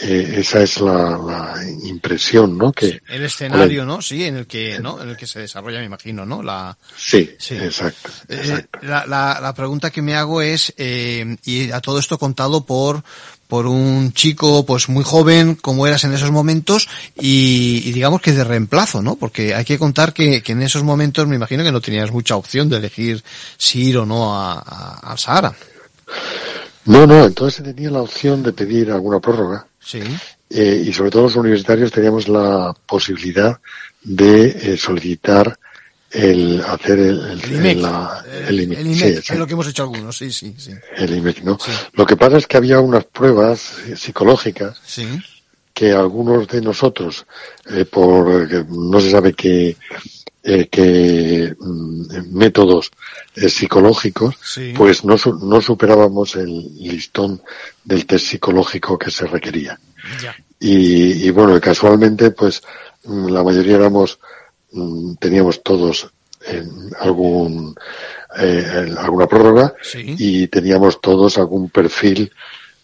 eh, 0.00 0.36
esa 0.38 0.62
es 0.62 0.80
la, 0.80 1.18
la, 1.18 1.60
impresión, 1.82 2.56
¿no? 2.56 2.72
Que 2.72 3.00
el 3.08 3.24
escenario, 3.24 3.84
¿no? 3.84 4.00
Sí, 4.00 4.24
en 4.24 4.36
el 4.36 4.46
que, 4.46 4.78
¿no? 4.78 5.02
En 5.02 5.08
el 5.08 5.16
que 5.16 5.26
se 5.26 5.40
desarrolla, 5.40 5.80
me 5.80 5.86
imagino, 5.86 6.24
¿no? 6.24 6.40
La 6.40 6.76
sí, 6.96 7.34
sí. 7.36 7.56
exacto. 7.56 8.08
exacto. 8.28 8.78
Eh, 8.78 8.86
la, 8.86 9.06
la, 9.06 9.40
la, 9.40 9.54
pregunta 9.54 9.90
que 9.90 10.00
me 10.00 10.14
hago 10.14 10.40
es 10.40 10.72
eh, 10.76 11.36
y 11.44 11.72
a 11.72 11.80
todo 11.80 11.98
esto 11.98 12.16
contado 12.16 12.64
por 12.64 13.02
por 13.48 13.66
un 13.66 14.12
chico 14.12 14.64
pues 14.64 14.88
muy 14.88 15.02
joven 15.02 15.56
como 15.56 15.86
eras 15.86 16.04
en 16.04 16.12
esos 16.12 16.30
momentos 16.30 16.86
y, 17.18 17.82
y, 17.84 17.92
digamos 17.92 18.20
que 18.20 18.32
de 18.32 18.44
reemplazo, 18.44 19.02
¿no? 19.02 19.16
Porque 19.16 19.54
hay 19.54 19.64
que 19.64 19.78
contar 19.78 20.12
que, 20.12 20.42
que, 20.42 20.52
en 20.52 20.62
esos 20.62 20.84
momentos 20.84 21.26
me 21.26 21.36
imagino 21.36 21.64
que 21.64 21.72
no 21.72 21.80
tenías 21.80 22.12
mucha 22.12 22.36
opción 22.36 22.68
de 22.68 22.76
elegir 22.76 23.24
si 23.56 23.88
ir 23.88 23.98
o 23.98 24.06
no 24.06 24.38
a, 24.38 24.62
a, 24.64 25.10
al 25.10 25.18
Sahara. 25.18 25.54
No, 26.88 27.06
no, 27.06 27.26
entonces 27.26 27.56
se 27.56 27.62
tenía 27.62 27.90
la 27.90 28.00
opción 28.00 28.42
de 28.42 28.54
pedir 28.54 28.90
alguna 28.90 29.20
prórroga. 29.20 29.66
Sí. 29.78 30.00
Eh, 30.48 30.84
y 30.86 30.92
sobre 30.94 31.10
todo 31.10 31.24
los 31.24 31.36
universitarios 31.36 31.92
teníamos 31.92 32.28
la 32.28 32.74
posibilidad 32.86 33.60
de 34.02 34.46
eh, 34.46 34.76
solicitar 34.78 35.58
el 36.10 36.62
hacer 36.62 36.98
el, 36.98 37.20
el, 37.20 37.44
el 37.44 37.52
IMEC, 37.52 37.78
la, 37.78 38.24
el, 38.48 38.60
IMEC, 38.60 38.78
el 38.78 38.86
IMEC 38.86 39.22
sí, 39.22 39.32
es 39.32 39.38
lo 39.38 39.46
que 39.46 39.52
hemos 39.52 39.68
hecho 39.68 39.82
algunos, 39.82 40.16
sí, 40.16 40.32
sí, 40.32 40.54
sí. 40.56 40.72
El 40.96 41.14
IMEC, 41.14 41.42
¿no? 41.42 41.58
Sí. 41.62 41.70
Lo 41.92 42.06
que 42.06 42.16
pasa 42.16 42.38
es 42.38 42.46
que 42.46 42.56
había 42.56 42.80
unas 42.80 43.04
pruebas 43.04 43.74
psicológicas 43.94 44.80
sí. 44.82 45.06
que 45.74 45.92
algunos 45.92 46.48
de 46.48 46.62
nosotros, 46.62 47.26
eh, 47.70 47.84
por 47.84 48.50
no 48.70 48.98
se 48.98 49.10
sabe 49.10 49.34
qué, 49.34 49.76
eh, 50.42 50.68
que 50.68 51.54
mm, 51.58 52.36
métodos 52.36 52.90
eh, 53.34 53.48
psicológicos, 53.48 54.36
sí. 54.42 54.72
pues 54.76 55.04
no, 55.04 55.16
no 55.42 55.60
superábamos 55.60 56.36
el 56.36 56.74
listón 56.78 57.42
del 57.84 58.06
test 58.06 58.26
psicológico 58.26 58.98
que 58.98 59.10
se 59.10 59.26
requería. 59.26 59.78
Ya. 60.22 60.36
Y, 60.60 61.26
y, 61.26 61.30
bueno, 61.30 61.60
casualmente, 61.60 62.30
pues 62.30 62.62
mm, 63.04 63.28
la 63.28 63.42
mayoría 63.42 63.76
éramos, 63.76 64.18
mm, 64.72 65.14
teníamos 65.16 65.62
todos 65.62 66.08
en 66.46 66.90
algún 67.00 67.74
eh, 68.36 68.84
en 68.86 68.98
alguna 68.98 69.26
prórroga 69.26 69.74
sí. 69.82 70.14
y 70.18 70.48
teníamos 70.48 71.00
todos 71.00 71.38
algún 71.38 71.70
perfil 71.70 72.30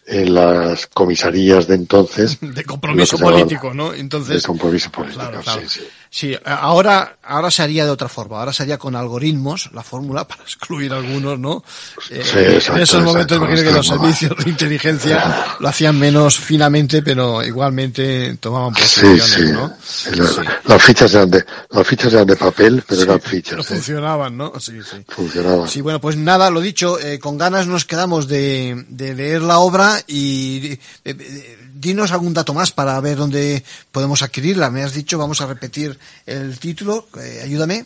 en 0.07 0.35
las 0.35 0.87
comisarías 0.87 1.67
de 1.67 1.75
entonces. 1.77 2.39
De 2.55 2.65
compromiso 2.65 3.19
político, 3.19 3.73
¿no? 3.73 3.95
Entonces. 3.95 4.43
De 4.43 4.47
compromiso 4.47 4.91
político, 4.91 5.21
claro, 5.21 5.41
claro. 5.41 5.63
sí, 5.67 5.81
sí. 5.81 5.87
Sí, 6.17 6.33
ahora, 6.45 7.17
ahora 7.25 7.51
se 7.51 7.61
haría 7.61 7.85
de 7.85 7.91
otra 7.91 8.09
forma. 8.09 8.39
Ahora 8.39 8.53
se 8.53 8.62
haría 8.62 8.79
con 8.79 8.95
algoritmos, 8.95 9.71
la 9.73 9.83
fórmula 9.83 10.29
para 10.29 10.45
excluir 10.45 10.93
algunos, 10.93 11.41
¿no? 11.41 11.65
Sí, 12.09 12.15
eh, 12.15 12.55
exacto, 12.55 12.77
en 12.77 12.83
esos 12.85 13.03
momentos 13.03 13.37
exacto, 13.37 13.53
imagino 13.53 13.69
que 13.69 13.77
los 13.77 13.87
servicios 13.89 14.45
de 14.45 14.51
inteligencia 14.51 15.47
lo 15.59 15.69
hacían 15.69 15.99
menos 15.99 16.39
finamente, 16.39 17.03
pero 17.03 17.43
igualmente 17.43 18.37
tomaban 18.39 18.75
posiciones, 18.75 19.25
sí, 19.25 19.43
sí. 19.45 19.53
¿no? 19.53 19.73
La, 20.15 20.29
sí. 20.29 20.41
Las 20.67 20.83
fichas 20.85 21.15
eran 21.15 21.31
de, 21.31 21.45
las 21.71 21.85
fichas 21.85 22.12
eran 22.12 22.27
de 22.29 22.37
papel, 22.37 22.85
pero 22.87 23.03
eran 23.03 23.21
fichas. 23.21 23.51
Pero 23.55 23.65
funcionaban, 23.65 24.37
¿no? 24.37 24.53
Sí, 24.61 24.79
sí. 24.89 25.05
Funcionaban. 25.09 25.69
Sí, 25.69 25.81
bueno, 25.81 26.01
pues 26.01 26.17
nada, 26.17 26.49
lo 26.49 26.61
dicho, 26.61 27.01
eh, 27.01 27.19
con 27.19 27.39
ganas 27.39 27.67
nos 27.67 27.87
quedamos 27.87 28.29
de, 28.29 28.85
de 28.87 29.15
leer 29.15 29.43
la 29.43 29.59
obra 29.59 30.01
y 30.07 30.79
eh, 31.05 31.59
dinos 31.85 32.11
algún 32.11 32.35
dato 32.35 32.55
más 32.55 32.72
para 32.72 32.99
ver 33.01 33.18
dónde 33.18 33.62
podemos 33.93 34.22
adquirirla. 34.22 34.70
Me 34.70 34.82
has 34.82 34.95
dicho, 34.95 35.18
vamos 35.18 35.41
a 35.41 35.47
repetir 35.47 35.97
el 36.26 36.59
título, 36.59 37.07
eh, 37.20 37.43
ayúdame. 37.45 37.85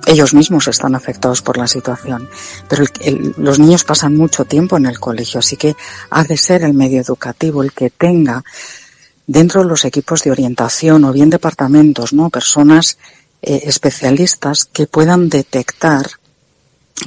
Ellos 0.06 0.34
mismos 0.34 0.68
están 0.68 0.96
afectados 0.96 1.42
por 1.42 1.58
la 1.58 1.68
situación. 1.68 2.30
Pero 2.68 2.86
los 3.38 3.60
niños 3.60 3.84
pasan 3.84 4.16
mucho 4.16 4.46
tiempo 4.46 4.78
en 4.78 4.86
el 4.86 5.00
colegio, 5.00 5.40
así 5.40 5.58
que 5.58 5.76
ha 6.10 6.24
de 6.24 6.38
ser 6.38 6.64
el 6.64 6.74
medio 6.74 7.02
educativo 7.02 7.64
el 7.64 7.72
que 7.72 7.90
tenga 7.90 8.44
dentro 9.28 9.64
de 9.64 9.70
los 9.70 9.86
equipos 9.86 10.24
de 10.24 10.32
orientación 10.32 11.04
o 11.04 11.12
bien 11.12 11.30
departamentos, 11.30 12.14
¿no? 12.14 12.30
Personas 12.30 12.98
eh, 13.42 13.64
especialistas 13.66 14.66
que 14.66 14.88
puedan 14.88 15.30
detectar 15.30 16.08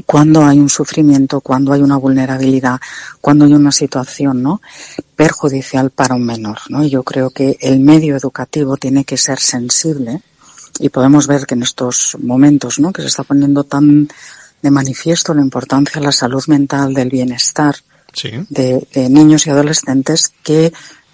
cuando 0.05 0.45
hay 0.45 0.59
un 0.59 0.69
sufrimiento, 0.69 1.41
cuando 1.41 1.73
hay 1.73 1.81
una 1.81 1.97
vulnerabilidad, 1.97 2.79
cuando 3.21 3.47
hay 3.47 3.55
una 3.55 3.73
situación, 3.73 4.43
¿no? 4.43 4.61
perjudicial 5.17 5.91
para 5.91 6.15
un 6.15 6.25
menor, 6.25 6.59
¿no? 6.69 6.85
Y 6.85 6.91
yo 6.91 7.03
creo 7.03 7.31
que 7.31 7.57
el 7.61 7.81
medio 7.81 8.15
educativo 8.15 8.77
tiene 8.77 9.05
que 9.05 9.17
ser 9.17 9.41
sensible 9.41 10.21
y 10.79 10.89
podemos 10.89 11.27
ver 11.27 11.47
que 11.47 11.55
en 11.55 11.63
estos 11.63 12.17
momentos, 12.21 12.79
¿no? 12.79 12.93
Que 12.93 13.03
se 13.03 13.09
está 13.09 13.25
poniendo 13.25 13.65
tan 13.65 14.09
de 14.63 14.71
manifiesto 14.71 15.35
la 15.35 15.43
importancia 15.43 16.01
de 16.01 16.07
la 16.07 16.13
salud 16.13 16.43
mental, 16.49 16.95
del 16.95 17.11
bienestar 17.11 17.77
de, 18.49 19.09
niños 19.09 19.47
y 19.47 19.51
adolescentes, 19.51 20.33
que 20.43 20.73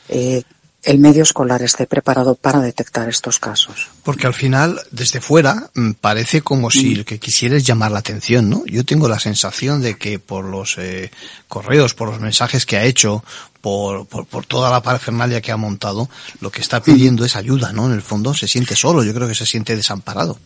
eh, 0.08 0.42
el 0.84 0.98
medio 0.98 1.22
escolar 1.22 1.62
esté 1.62 1.86
preparado 1.86 2.34
para 2.34 2.60
detectar 2.60 3.08
estos 3.08 3.38
casos. 3.38 3.88
Porque 4.02 4.26
al 4.26 4.34
final, 4.34 4.80
desde 4.90 5.20
fuera, 5.20 5.70
mm, 5.74 5.92
parece 5.92 6.42
como 6.42 6.70
si 6.70 6.94
lo 6.94 7.04
que 7.04 7.18
quisieras 7.18 7.64
llamar 7.64 7.92
la 7.92 8.00
atención, 8.00 8.50
¿no? 8.50 8.64
Yo 8.66 8.84
tengo 8.84 9.08
la 9.08 9.18
sensación 9.18 9.80
de 9.80 9.96
que 9.96 10.18
por 10.18 10.44
los 10.44 10.76
eh, 10.78 11.10
correos, 11.48 11.94
por 11.94 12.10
los 12.10 12.20
mensajes 12.20 12.66
que 12.66 12.76
ha 12.76 12.84
hecho, 12.84 13.24
por, 13.60 14.06
por, 14.06 14.44
toda 14.44 14.70
la 14.70 14.82
parafernalia 14.82 15.40
que 15.40 15.52
ha 15.52 15.56
montado, 15.56 16.10
lo 16.40 16.50
que 16.50 16.60
está 16.60 16.82
pidiendo 16.82 17.24
es 17.24 17.34
ayuda, 17.34 17.72
¿no? 17.72 17.86
En 17.86 17.92
el 17.92 18.02
fondo 18.02 18.34
se 18.34 18.46
siente 18.46 18.76
solo, 18.76 19.02
yo 19.02 19.14
creo 19.14 19.26
que 19.26 19.34
se 19.34 19.46
siente 19.46 19.74
desamparado. 19.74 20.38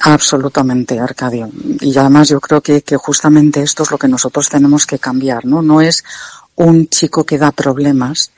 Absolutamente, 0.00 0.98
Arcadio. 0.98 1.50
Y 1.80 1.96
además 1.96 2.28
yo 2.28 2.40
creo 2.40 2.60
que, 2.60 2.82
que 2.82 2.96
justamente 2.96 3.62
esto 3.62 3.82
es 3.84 3.90
lo 3.90 3.98
que 3.98 4.08
nosotros 4.08 4.48
tenemos 4.48 4.86
que 4.86 4.98
cambiar, 4.98 5.44
¿no? 5.44 5.62
No 5.62 5.80
es 5.80 6.04
un 6.56 6.88
chico 6.88 7.24
que 7.24 7.38
da 7.38 7.52
problemas, 7.52 8.32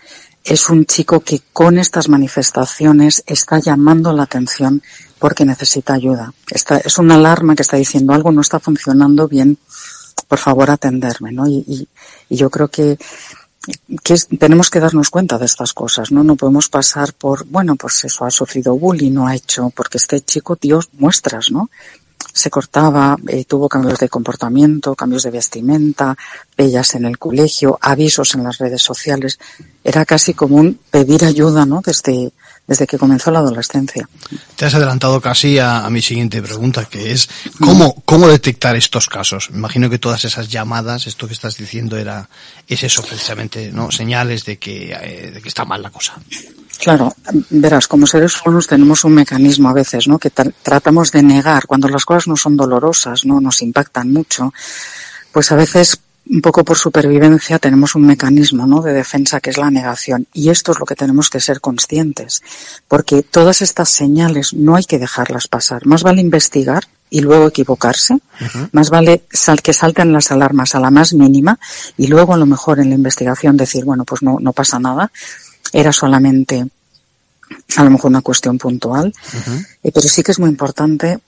es 0.45 0.71
un 0.71 0.87
chico 0.87 1.21
que 1.21 1.43
con 1.53 1.79
estas 1.79 2.09
manifestaciones 2.09 3.23
está 3.27 3.59
llamando 3.59 4.13
la 4.13 4.25
atención 4.25 4.83
porque 5.19 5.45
necesita 5.45 5.95
ayuda. 5.95 6.33
es 6.51 6.99
una 6.99 7.15
alarma 7.15 7.55
que 7.55 7.63
está 7.63 7.77
diciendo 7.77 8.15
algo 8.15 8.33
no 8.33 8.41
está 8.41 8.59
funcionando 8.59 9.29
bien, 9.29 9.59
por 10.29 10.39
favor 10.39 10.71
atenderme, 10.71 11.33
¿no? 11.33 11.47
Y, 11.47 11.89
yo 12.31 12.49
creo 12.49 12.69
que, 12.69 12.97
que 14.03 14.15
tenemos 14.39 14.71
que 14.71 14.81
darnos 14.81 15.11
cuenta 15.11 15.37
de 15.37 15.45
estas 15.47 15.73
cosas, 15.75 16.11
¿no? 16.13 16.25
No 16.25 16.37
podemos 16.37 16.69
pasar 16.69 17.13
por, 17.13 17.45
bueno, 17.45 17.77
pues 17.77 18.05
eso, 18.05 18.25
ha 18.25 18.31
sufrido 18.31 18.77
bullying, 18.77 19.13
no 19.13 19.27
ha 19.27 19.35
hecho, 19.35 19.71
porque 19.71 19.99
este 19.99 20.21
chico 20.21 20.57
Dios 20.61 20.89
muestras, 20.93 21.51
¿no? 21.51 21.71
Se 22.33 22.51
cortaba, 22.51 23.17
eh, 23.29 23.45
tuvo 23.45 23.69
cambios 23.69 23.99
de 23.99 24.09
comportamiento, 24.09 24.95
cambios 24.95 25.23
de 25.23 25.31
vestimenta, 25.31 26.17
bellas 26.57 26.95
en 26.95 27.05
el 27.05 27.19
colegio, 27.19 27.79
avisos 27.81 28.35
en 28.35 28.45
las 28.45 28.59
redes 28.59 28.83
sociales. 28.83 29.39
Era 29.83 30.05
casi 30.05 30.35
común 30.35 30.79
pedir 30.91 31.25
ayuda, 31.25 31.67
¿no? 31.67 31.83
Desde, 31.85 32.33
desde 32.67 32.87
que 32.87 32.99
comenzó 32.99 33.31
la 33.31 33.41
adolescencia. 33.41 34.09
Te 34.57 34.67
has 34.67 34.75
adelantado 34.75 35.21
casi 35.21 35.59
a, 35.59 35.89
mi 35.91 36.03
siguiente 36.03 36.41
pregunta, 36.41 36.85
que 36.85 37.13
es 37.13 37.29
¿cómo, 37.59 38.01
cómo 38.05 38.29
detectar 38.29 38.77
estos 38.77 39.09
casos. 39.09 39.51
Imagino 39.53 39.91
que 39.91 39.99
todas 39.99 40.25
esas 40.25 40.49
llamadas, 40.49 41.07
esto 41.07 41.27
que 41.27 41.35
estás 41.35 41.57
diciendo 41.57 41.97
era, 41.97 42.29
es 42.69 42.85
eso 42.85 43.03
precisamente, 43.03 43.73
¿no? 43.73 43.91
Señales 43.91 44.45
de 44.45 44.59
que, 44.59 44.93
eh, 44.93 45.31
de 45.33 45.43
que 45.43 45.49
está 45.49 45.65
mal 45.65 45.83
la 45.83 45.91
cosa. 45.91 46.15
Claro, 46.81 47.15
verás, 47.51 47.87
como 47.87 48.07
seres 48.07 48.41
humanos 48.41 48.67
tenemos 48.67 49.05
un 49.05 49.13
mecanismo 49.13 49.69
a 49.69 49.75
veces, 49.75 50.09
¿no? 50.09 50.19
Que 50.19 50.31
tratamos 50.31 51.13
de 51.13 51.23
negar 51.23 51.67
cuando 51.67 51.89
las 51.89 52.07
cosas 52.07 52.27
no 52.27 52.37
son 52.39 52.57
dolorosas, 52.57 53.27
¿no? 53.27 53.39
Nos 53.39 53.61
impactan 53.61 54.11
mucho. 54.11 54.55
Pues 55.31 55.53
a 55.53 55.57
veces, 55.57 56.01
un 56.31 56.41
poco 56.41 56.65
por 56.65 56.79
supervivencia, 56.79 57.59
tenemos 57.59 57.95
un 57.95 58.07
mecanismo, 58.07 58.67
¿no? 58.67 58.81
De 58.81 58.95
defensa 58.95 59.41
que 59.41 59.51
es 59.51 59.59
la 59.59 59.71
negación. 59.71 60.27
Y 60.33 60.49
esto 60.49 60.73
es 60.73 60.79
lo 60.79 60.87
que 60.87 60.97
tenemos 60.97 61.29
que 61.29 61.41
ser 61.41 61.61
conscientes. 61.61 62.43
Porque 62.89 63.23
todas 63.23 63.61
estas 63.61 63.91
señales 63.91 64.55
no 64.55 64.75
hay 64.75 64.85
que 64.85 64.99
dejarlas 64.99 65.49
pasar. 65.49 65.85
Más 65.85 66.03
vale 66.03 66.23
investigar 66.23 66.85
y 67.11 67.21
luego 67.21 67.49
equivocarse. 67.49 68.17
Más 68.73 68.89
vale 68.89 69.25
que 69.63 69.73
salten 69.75 70.15
las 70.15 70.31
alarmas 70.31 70.75
a 70.75 70.81
la 70.81 70.91
más 70.91 71.13
mínima 71.13 71.59
y 71.99 72.07
luego 72.07 72.33
a 72.33 72.39
lo 72.39 72.47
mejor 72.47 72.81
en 72.81 72.89
la 72.89 72.95
investigación 72.95 73.59
decir, 73.59 73.85
bueno, 73.85 74.05
pues 74.05 74.23
no, 74.23 74.39
no 74.41 74.55
pasa 74.55 74.79
nada 74.79 75.11
era 75.73 75.93
solamente 75.93 76.67
a 77.77 77.85
lo 77.85 77.91
mejor 77.91 78.11
una 78.11 78.23
cuestión 78.23 78.59
puntual, 78.59 79.13
eh, 79.83 79.93
pero 79.93 80.09
sí 80.09 80.23
que 80.23 80.33
es 80.33 80.39
muy 80.39 80.51
importante 80.51 81.19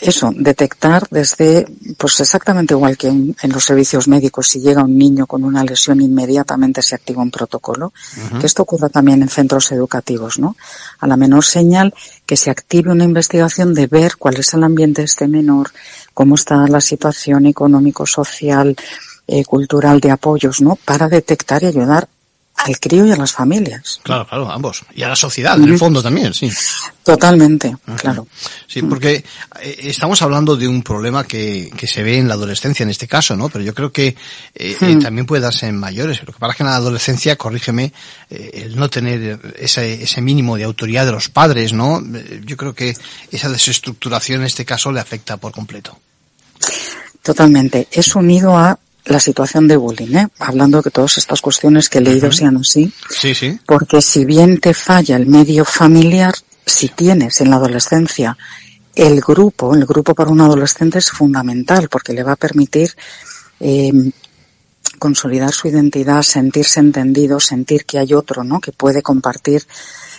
eso, 0.00 0.32
detectar 0.34 1.06
desde, 1.10 1.66
pues 1.98 2.20
exactamente 2.20 2.72
igual 2.72 2.96
que 2.96 3.08
en, 3.08 3.36
los 3.48 3.64
servicios 3.64 4.08
médicos, 4.08 4.48
si 4.48 4.60
llega 4.60 4.82
un 4.82 4.96
niño 4.96 5.26
con 5.26 5.44
una 5.44 5.62
lesión, 5.62 6.00
inmediatamente 6.00 6.80
se 6.80 6.94
activa 6.94 7.22
un 7.22 7.30
protocolo, 7.30 7.92
que 8.40 8.46
esto 8.46 8.62
ocurra 8.62 8.88
también 8.88 9.20
en 9.20 9.28
centros 9.28 9.70
educativos, 9.72 10.38
¿no? 10.38 10.56
A 11.00 11.06
la 11.06 11.18
menor 11.18 11.44
señal, 11.44 11.92
que 12.24 12.36
se 12.36 12.50
active 12.50 12.90
una 12.90 13.04
investigación 13.04 13.74
de 13.74 13.88
ver 13.88 14.16
cuál 14.16 14.36
es 14.36 14.54
el 14.54 14.64
ambiente 14.64 15.02
de 15.02 15.06
este 15.06 15.28
menor, 15.28 15.70
cómo 16.14 16.34
está 16.34 16.66
la 16.66 16.80
situación 16.80 17.44
económico, 17.44 18.06
social, 18.06 18.74
eh, 19.26 19.44
cultural 19.44 20.00
de 20.00 20.12
apoyos, 20.12 20.62
¿no? 20.62 20.76
Para 20.76 21.08
detectar 21.08 21.62
y 21.62 21.66
ayudar 21.66 22.08
al 22.64 22.78
crío 22.78 23.06
y 23.06 23.12
a 23.12 23.16
las 23.16 23.32
familias. 23.32 24.00
Claro, 24.02 24.26
claro, 24.26 24.50
ambos. 24.50 24.82
Y 24.94 25.02
a 25.02 25.08
la 25.08 25.16
sociedad, 25.16 25.56
en 25.56 25.68
el 25.68 25.78
fondo 25.78 26.02
también, 26.02 26.34
sí. 26.34 26.50
Totalmente, 27.02 27.74
claro. 27.96 28.26
Sí, 28.66 28.82
porque 28.82 29.24
eh, 29.60 29.76
estamos 29.84 30.20
hablando 30.22 30.56
de 30.56 30.68
un 30.68 30.82
problema 30.82 31.24
que, 31.24 31.70
que 31.76 31.86
se 31.86 32.02
ve 32.02 32.18
en 32.18 32.28
la 32.28 32.34
adolescencia 32.34 32.84
en 32.84 32.90
este 32.90 33.08
caso, 33.08 33.36
¿no? 33.36 33.48
Pero 33.48 33.64
yo 33.64 33.74
creo 33.74 33.90
que 33.90 34.08
eh, 34.54 34.76
eh, 34.80 34.96
también 35.02 35.26
puede 35.26 35.42
darse 35.42 35.66
en 35.66 35.78
mayores. 35.78 36.20
Lo 36.24 36.32
que 36.32 36.38
pasa 36.38 36.52
es 36.52 36.56
que 36.58 36.62
en 36.62 36.68
la 36.68 36.76
adolescencia, 36.76 37.36
corrígeme, 37.36 37.92
el 38.28 38.76
no 38.76 38.90
tener 38.90 39.40
ese, 39.58 40.02
ese 40.02 40.20
mínimo 40.20 40.56
de 40.56 40.64
autoridad 40.64 41.06
de 41.06 41.12
los 41.12 41.28
padres, 41.28 41.72
¿no? 41.72 42.02
Yo 42.44 42.56
creo 42.56 42.74
que 42.74 42.94
esa 43.30 43.48
desestructuración 43.48 44.40
en 44.40 44.46
este 44.46 44.64
caso 44.64 44.92
le 44.92 45.00
afecta 45.00 45.36
por 45.38 45.52
completo. 45.52 45.98
Totalmente. 47.22 47.88
Es 47.90 48.14
unido 48.14 48.56
a 48.56 48.78
la 49.04 49.20
situación 49.20 49.66
de 49.66 49.76
bullying, 49.76 50.14
¿eh? 50.16 50.28
hablando 50.38 50.82
de 50.82 50.90
todas 50.90 51.18
estas 51.18 51.40
cuestiones 51.40 51.88
que 51.88 51.98
he 51.98 52.02
leído 52.02 52.30
sean 52.30 52.56
así. 52.58 52.92
Sí, 53.08 53.34
sí. 53.34 53.58
Porque 53.66 54.02
si 54.02 54.24
bien 54.24 54.60
te 54.60 54.74
falla 54.74 55.16
el 55.16 55.26
medio 55.26 55.64
familiar, 55.64 56.34
si 56.66 56.88
tienes 56.88 57.40
en 57.40 57.50
la 57.50 57.56
adolescencia 57.56 58.36
el 58.94 59.20
grupo, 59.20 59.74
el 59.74 59.86
grupo 59.86 60.14
para 60.14 60.30
un 60.30 60.40
adolescente 60.40 60.98
es 60.98 61.10
fundamental 61.10 61.88
porque 61.88 62.12
le 62.12 62.22
va 62.22 62.32
a 62.32 62.36
permitir 62.36 62.94
eh, 63.60 63.92
consolidar 64.98 65.52
su 65.52 65.68
identidad, 65.68 66.22
sentirse 66.22 66.80
entendido, 66.80 67.40
sentir 67.40 67.84
que 67.84 67.98
hay 67.98 68.12
otro, 68.12 68.44
¿no? 68.44 68.60
Que 68.60 68.72
puede 68.72 69.02
compartir 69.02 69.66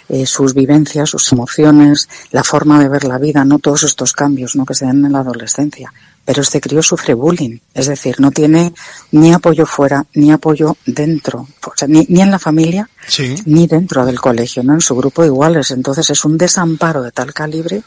eh, 0.09 0.25
sus 0.25 0.53
vivencias, 0.53 1.09
sus 1.09 1.31
emociones, 1.31 2.09
la 2.31 2.43
forma 2.43 2.79
de 2.81 2.89
ver 2.89 3.03
la 3.03 3.17
vida, 3.17 3.45
no 3.45 3.59
todos 3.59 3.83
estos 3.83 4.13
cambios, 4.13 4.55
¿no? 4.55 4.65
Que 4.65 4.73
se 4.73 4.85
dan 4.85 5.05
en 5.05 5.11
la 5.11 5.19
adolescencia. 5.19 5.93
Pero 6.23 6.41
este 6.43 6.61
crío 6.61 6.83
sufre 6.83 7.13
bullying, 7.13 7.57
es 7.73 7.87
decir, 7.87 8.19
no 8.19 8.31
tiene 8.31 8.73
ni 9.11 9.33
apoyo 9.33 9.65
fuera, 9.65 10.05
ni 10.13 10.31
apoyo 10.31 10.77
dentro, 10.85 11.47
o 11.65 11.73
sea, 11.75 11.87
ni, 11.87 12.05
ni 12.09 12.21
en 12.21 12.29
la 12.29 12.37
familia, 12.37 12.87
ni 13.45 13.65
dentro 13.65 14.05
del 14.05 14.19
colegio, 14.19 14.63
¿no? 14.63 14.73
En 14.73 14.81
su 14.81 14.95
grupo 14.95 15.23
de 15.23 15.29
iguales. 15.29 15.71
Entonces 15.71 16.09
es 16.09 16.23
un 16.23 16.37
desamparo 16.37 17.01
de 17.01 17.11
tal 17.11 17.33
calibre 17.33 17.81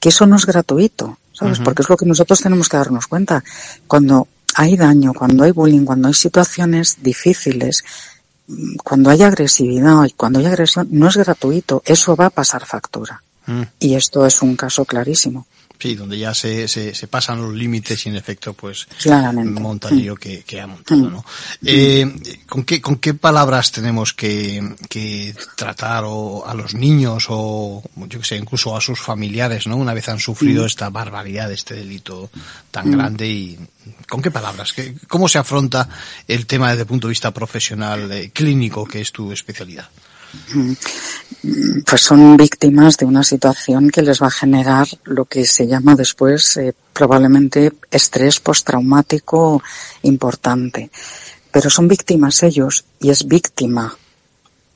que 0.00 0.08
eso 0.08 0.26
no 0.26 0.36
es 0.36 0.46
gratuito, 0.46 1.18
¿sabes? 1.32 1.58
Porque 1.60 1.82
es 1.82 1.88
lo 1.88 1.96
que 1.96 2.06
nosotros 2.06 2.40
tenemos 2.40 2.68
que 2.68 2.76
darnos 2.76 3.06
cuenta. 3.06 3.44
Cuando 3.86 4.28
hay 4.54 4.76
daño, 4.76 5.12
cuando 5.12 5.44
hay 5.44 5.52
bullying, 5.52 5.84
cuando 5.84 6.08
hay 6.08 6.14
situaciones 6.14 6.96
difíciles, 7.02 7.84
cuando 8.82 9.10
hay 9.10 9.22
agresividad 9.22 10.04
y 10.04 10.12
cuando 10.12 10.38
hay 10.38 10.46
agresión, 10.46 10.88
no 10.90 11.08
es 11.08 11.16
gratuito, 11.16 11.82
eso 11.84 12.16
va 12.16 12.26
a 12.26 12.30
pasar 12.30 12.64
factura. 12.64 13.22
Mm. 13.46 13.62
Y 13.80 13.94
esto 13.94 14.24
es 14.26 14.42
un 14.42 14.56
caso 14.56 14.84
clarísimo. 14.84 15.46
Sí, 15.78 15.94
donde 15.94 16.18
ya 16.18 16.32
se, 16.34 16.66
se, 16.68 16.94
se 16.94 17.06
pasan 17.06 17.40
los 17.42 17.52
límites 17.54 18.06
y 18.06 18.08
en 18.08 18.16
efecto 18.16 18.54
pues 18.54 18.86
Claramente. 19.02 19.60
monta 19.60 19.88
el 19.90 19.96
lío 19.98 20.14
que, 20.16 20.42
que 20.42 20.60
ha 20.60 20.66
montado, 20.66 21.10
¿no? 21.10 21.24
Eh, 21.64 22.40
¿con, 22.48 22.64
qué, 22.64 22.80
¿Con 22.80 22.96
qué 22.96 23.14
palabras 23.14 23.70
tenemos 23.72 24.12
que, 24.14 24.74
que 24.88 25.34
tratar 25.54 26.04
o 26.06 26.44
a 26.46 26.54
los 26.54 26.74
niños 26.74 27.26
o 27.28 27.82
yo 28.08 28.18
que 28.20 28.24
sé, 28.24 28.36
incluso 28.36 28.74
a 28.76 28.80
sus 28.80 28.98
familiares, 29.00 29.66
¿no? 29.66 29.76
Una 29.76 29.92
vez 29.94 30.08
han 30.08 30.18
sufrido 30.18 30.62
Mm. 30.64 30.66
esta 30.66 30.90
barbaridad, 30.90 31.52
este 31.52 31.74
delito 31.74 32.30
tan 32.70 32.88
Mm. 32.88 32.92
grande 32.92 33.28
y 33.28 33.58
¿con 34.08 34.22
qué 34.22 34.30
palabras? 34.30 34.72
¿Qué- 34.72 34.94
¿Cómo 35.08 35.28
se 35.28 35.38
afronta 35.38 35.88
el 36.26 36.46
tema 36.46 36.70
desde 36.70 36.82
el 36.82 36.88
punto 36.88 37.06
de 37.08 37.10
vista 37.12 37.30
profesional, 37.32 38.10
eh, 38.10 38.30
clínico, 38.32 38.84
que 38.86 39.00
es 39.02 39.12
tu 39.12 39.30
especialidad? 39.30 39.88
Pues 41.86 42.00
son 42.00 42.36
víctimas 42.36 42.96
de 42.96 43.06
una 43.06 43.22
situación 43.22 43.90
que 43.90 44.02
les 44.02 44.20
va 44.20 44.26
a 44.26 44.30
generar 44.30 44.86
lo 45.04 45.24
que 45.26 45.44
se 45.44 45.66
llama 45.66 45.94
después 45.94 46.56
eh, 46.56 46.74
probablemente 46.92 47.72
estrés 47.90 48.40
postraumático 48.40 49.62
importante. 50.02 50.90
Pero 51.52 51.70
son 51.70 51.88
víctimas 51.88 52.42
ellos 52.42 52.84
y 53.00 53.10
es 53.10 53.26
víctima 53.26 53.96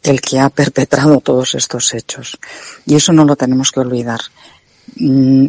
el 0.02 0.20
que 0.20 0.38
ha 0.38 0.48
perpetrado 0.48 1.20
todos 1.20 1.54
estos 1.54 1.92
hechos. 1.92 2.38
Y 2.86 2.94
eso 2.94 3.12
no 3.12 3.24
lo 3.24 3.36
tenemos 3.36 3.70
que 3.70 3.80
olvidar. 3.80 4.20
Mm, 4.96 5.48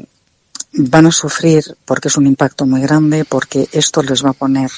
Van 0.74 1.05
a 1.05 1.12
sufrir 1.12 1.76
porque 1.84 2.07
es 2.07 2.16
un 2.16 2.28
impacto 2.28 2.66
muy 2.66 2.80
grande, 2.82 3.26
porque 3.26 3.68
esto 3.74 4.01
les 4.01 4.24
va 4.24 4.30
a 4.30 4.34
poner 4.34 4.72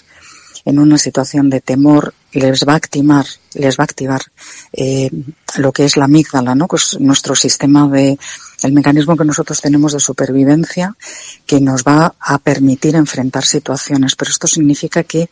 en 0.65 0.79
una 0.79 0.97
situación 0.97 1.49
de 1.49 1.61
temor, 1.61 2.13
les 2.31 2.65
va 2.65 2.73
a 2.73 2.77
activar, 2.77 3.25
les 3.53 3.77
va 3.77 3.83
a 3.83 3.85
activar 3.85 4.21
eh, 4.71 5.09
lo 5.57 5.71
que 5.71 5.85
es 5.85 5.97
la 5.97 6.05
amígdala, 6.05 6.55
¿no? 6.55 6.67
Que 6.67 6.77
es 6.77 6.99
nuestro 6.99 7.35
sistema 7.35 7.87
de, 7.87 8.17
el 8.63 8.73
mecanismo 8.73 9.15
que 9.17 9.25
nosotros 9.25 9.61
tenemos 9.61 9.93
de 9.93 9.99
supervivencia, 9.99 10.95
que 11.45 11.59
nos 11.59 11.83
va 11.83 12.15
a 12.19 12.37
permitir 12.39 12.95
enfrentar 12.95 13.45
situaciones. 13.45 14.15
Pero 14.15 14.31
esto 14.31 14.47
significa 14.47 15.03
que 15.03 15.29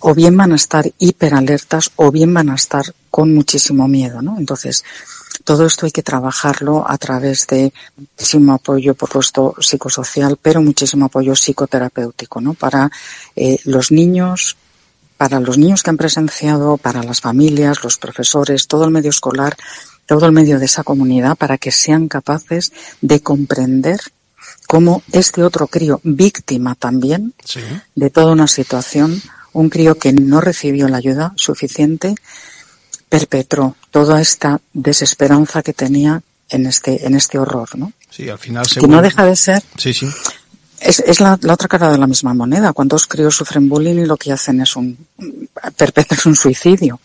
o 0.00 0.14
bien 0.14 0.36
van 0.36 0.52
a 0.52 0.56
estar 0.56 0.90
hiperalertas 0.98 1.90
o 1.96 2.10
bien 2.10 2.32
van 2.32 2.50
a 2.50 2.54
estar 2.54 2.84
con 3.10 3.34
muchísimo 3.34 3.88
miedo, 3.88 4.22
¿no? 4.22 4.38
Entonces, 4.38 4.84
todo 5.44 5.66
esto 5.66 5.86
hay 5.86 5.92
que 5.92 6.02
trabajarlo 6.02 6.84
a 6.88 6.98
través 6.98 7.46
de 7.46 7.72
muchísimo 7.96 8.54
apoyo, 8.54 8.94
por 8.94 9.08
supuesto, 9.08 9.54
psicosocial, 9.60 10.38
pero 10.40 10.62
muchísimo 10.62 11.06
apoyo 11.06 11.34
psicoterapéutico, 11.34 12.40
¿no? 12.40 12.54
Para 12.54 12.90
eh, 13.34 13.58
los 13.64 13.90
niños, 13.90 14.56
para 15.18 15.40
los 15.40 15.58
niños 15.58 15.82
que 15.82 15.90
han 15.90 15.96
presenciado, 15.98 16.78
para 16.78 17.02
las 17.02 17.20
familias, 17.20 17.84
los 17.84 17.98
profesores, 17.98 18.66
todo 18.68 18.84
el 18.84 18.90
medio 18.92 19.10
escolar, 19.10 19.56
todo 20.06 20.24
el 20.24 20.32
medio 20.32 20.58
de 20.58 20.64
esa 20.64 20.84
comunidad, 20.84 21.36
para 21.36 21.58
que 21.58 21.70
sean 21.72 22.08
capaces 22.08 22.72
de 23.02 23.20
comprender 23.20 24.00
cómo 24.66 25.02
este 25.12 25.42
otro 25.42 25.66
crío, 25.66 26.00
víctima 26.04 26.74
también 26.74 27.34
Sí. 27.44 27.60
de 27.94 28.08
toda 28.10 28.32
una 28.32 28.46
situación, 28.46 29.20
un 29.52 29.68
crío 29.68 29.98
que 29.98 30.12
no 30.12 30.40
recibió 30.40 30.88
la 30.88 30.98
ayuda 30.98 31.32
suficiente, 31.36 32.14
perpetró 33.08 33.74
toda 33.90 34.20
esta 34.20 34.60
desesperanza 34.72 35.62
que 35.62 35.72
tenía 35.72 36.22
en 36.50 36.66
este, 36.66 37.06
en 37.06 37.14
este 37.14 37.38
horror, 37.38 37.76
¿no? 37.76 37.92
Sí, 38.10 38.28
al 38.28 38.38
final 38.38 38.66
se 38.66 38.80
Que 38.80 38.88
no 38.88 39.02
deja 39.02 39.24
de 39.24 39.36
ser 39.36 39.62
Sí, 39.76 39.92
sí. 39.92 40.08
Es, 40.80 41.00
es 41.00 41.20
la, 41.20 41.38
la 41.42 41.54
otra 41.54 41.68
cara 41.68 41.90
de 41.90 41.98
la 41.98 42.06
misma 42.06 42.34
moneda. 42.34 42.72
Cuántos 42.72 43.06
críos 43.06 43.36
sufren 43.36 43.68
bullying 43.68 43.96
y 43.96 44.06
lo 44.06 44.16
que 44.16 44.32
hacen 44.32 44.60
es 44.60 44.76
un 44.76 44.96
perpetrar 45.76 46.20
un 46.26 46.36
suicidio. 46.36 47.00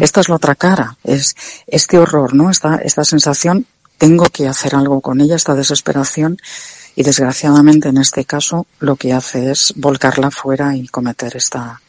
Esta 0.00 0.20
es 0.20 0.28
la 0.28 0.36
otra 0.36 0.54
cara. 0.54 0.96
Es 1.04 1.34
este 1.66 1.98
horror, 1.98 2.34
¿no? 2.34 2.50
Esta, 2.50 2.76
esta 2.76 3.04
sensación, 3.04 3.66
tengo 3.98 4.26
que 4.26 4.48
hacer 4.48 4.74
algo 4.74 5.00
con 5.00 5.20
ella, 5.20 5.36
esta 5.36 5.54
desesperación. 5.54 6.38
Y 6.96 7.04
desgraciadamente 7.04 7.90
en 7.90 7.98
este 7.98 8.24
caso 8.24 8.66
lo 8.80 8.96
que 8.96 9.12
hace 9.12 9.52
es 9.52 9.72
volcarla 9.76 10.30
fuera 10.30 10.74
y 10.74 10.88
cometer 10.88 11.36
esta, 11.36 11.80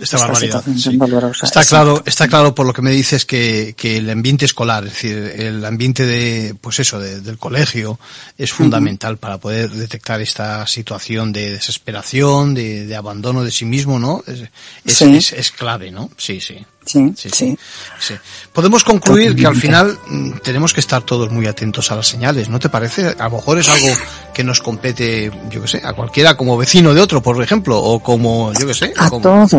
esta 0.00 0.16
esta 0.16 0.18
barbaridad. 0.18 0.64
sí. 0.76 0.96
dolorosa. 0.96 1.46
Está 1.46 1.60
Exacto. 1.62 1.68
claro, 1.84 2.02
está 2.06 2.28
claro 2.28 2.54
por 2.54 2.66
lo 2.66 2.72
que 2.72 2.82
me 2.82 2.90
dices 2.90 3.24
que, 3.26 3.74
que 3.76 3.98
el 3.98 4.08
ambiente 4.10 4.44
escolar, 4.44 4.84
es 4.86 4.92
decir, 4.94 5.16
el 5.36 5.64
ambiente 5.64 6.06
de, 6.06 6.54
pues 6.60 6.80
eso, 6.80 6.98
de- 6.98 7.20
del 7.20 7.38
colegio 7.38 7.98
es 8.38 8.52
fundamental 8.52 9.18
para 9.18 9.38
poder 9.38 9.70
detectar 9.70 10.20
esta 10.20 10.66
situación 10.66 11.32
de 11.32 11.52
desesperación, 11.52 12.54
de, 12.54 12.86
de 12.86 12.96
abandono 12.96 13.44
de 13.44 13.50
sí 13.50 13.64
mismo, 13.64 13.98
¿no? 13.98 14.22
Es, 14.26 14.40
es, 14.84 14.96
Sí. 14.98 15.16
es- 15.16 15.32
es 15.32 15.50
clave, 15.50 15.90
¿no? 15.90 16.10
Sí, 16.16 16.40
sí. 16.40 16.56
Sí, 16.84 17.12
sí, 17.16 17.30
sí. 17.32 17.58
sí. 18.00 18.14
Podemos 18.52 18.82
concluir 18.82 19.36
que 19.36 19.46
al 19.46 19.54
final 19.56 19.96
mm, 20.08 20.30
tenemos 20.42 20.72
que 20.74 20.80
estar 20.80 21.02
todos 21.02 21.30
muy 21.30 21.46
atentos 21.46 21.90
a 21.92 21.96
las 21.96 22.08
señales, 22.08 22.48
¿no 22.48 22.58
te 22.58 22.68
parece? 22.68 23.14
A 23.18 23.24
lo 23.28 23.36
mejor 23.36 23.58
es 23.58 23.68
algo 23.68 23.86
que 24.34 24.42
nos 24.42 24.60
compete, 24.60 25.30
yo 25.50 25.62
que 25.62 25.68
sé, 25.68 25.80
a 25.84 25.92
cualquiera 25.92 26.36
como 26.36 26.56
vecino 26.56 26.92
de 26.92 27.00
otro, 27.00 27.22
por 27.22 27.40
ejemplo, 27.42 27.78
o 27.80 28.00
como, 28.02 28.52
yo 28.54 28.66
que 28.66 28.74
sé, 28.74 28.92
A 28.96 29.08
como- 29.08 29.22
todos, 29.22 29.54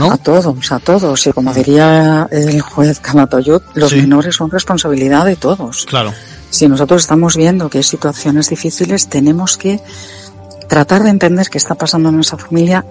a 0.00 0.16
todos, 0.18 0.72
a 0.72 0.78
todos. 0.78 1.26
Y 1.26 1.32
como 1.32 1.52
diría 1.52 2.28
el 2.30 2.60
juez 2.60 3.00
Calatayud, 3.00 3.60
los 3.74 3.90
Sí. 3.90 3.96
menores 3.96 4.36
son 4.36 4.50
responsabilidad 4.50 5.24
de 5.26 5.36
todos. 5.36 5.84
Claro. 5.86 6.14
Si 6.50 6.66
nosotros 6.68 7.02
estamos 7.02 7.36
viendo 7.36 7.68
que 7.68 7.78
hay 7.78 7.84
situaciones 7.84 8.48
difíciles, 8.50 9.08
tenemos 9.08 9.56
que 9.58 9.80
tratar 10.68 11.02
de 11.02 11.10
entender 11.10 11.48
qué 11.50 11.58
está 11.58 11.74
pasando 11.74 12.08
en 12.10 12.20
esa 12.20 12.38
familia 12.38 12.84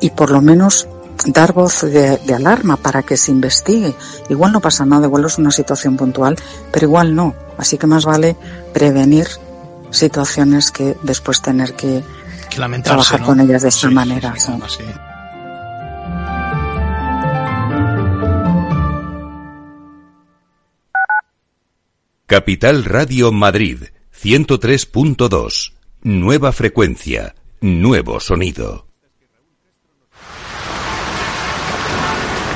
y 0.00 0.10
por 0.10 0.30
lo 0.30 0.40
menos 0.40 0.88
dar 1.26 1.52
voz 1.52 1.82
de, 1.82 2.18
de 2.18 2.34
alarma 2.34 2.76
para 2.76 3.02
que 3.02 3.16
se 3.16 3.30
investigue. 3.30 3.94
Igual 4.28 4.52
no 4.52 4.60
pasa 4.60 4.84
nada, 4.84 5.06
igual 5.06 5.24
es 5.24 5.38
una 5.38 5.50
situación 5.50 5.96
puntual, 5.96 6.36
pero 6.72 6.86
igual 6.86 7.14
no. 7.14 7.34
Así 7.58 7.78
que 7.78 7.86
más 7.86 8.04
vale 8.04 8.36
prevenir 8.72 9.26
situaciones 9.90 10.70
que 10.70 10.96
después 11.02 11.40
tener 11.40 11.74
que 11.74 12.02
trabajar 12.82 13.20
¿no? 13.20 13.26
con 13.26 13.40
ellas 13.40 13.62
de 13.62 13.68
esta 13.68 13.88
Sí, 13.88 13.94
manera. 13.94 14.34
sí, 14.36 14.52
sí. 14.68 14.84
Capital 22.26 22.84
Radio 22.84 23.32
Madrid 23.32 23.84
103.2. 24.22 25.72
Nueva 26.02 26.52
frecuencia, 26.52 27.34
nuevo 27.60 28.20
sonido. 28.20 28.86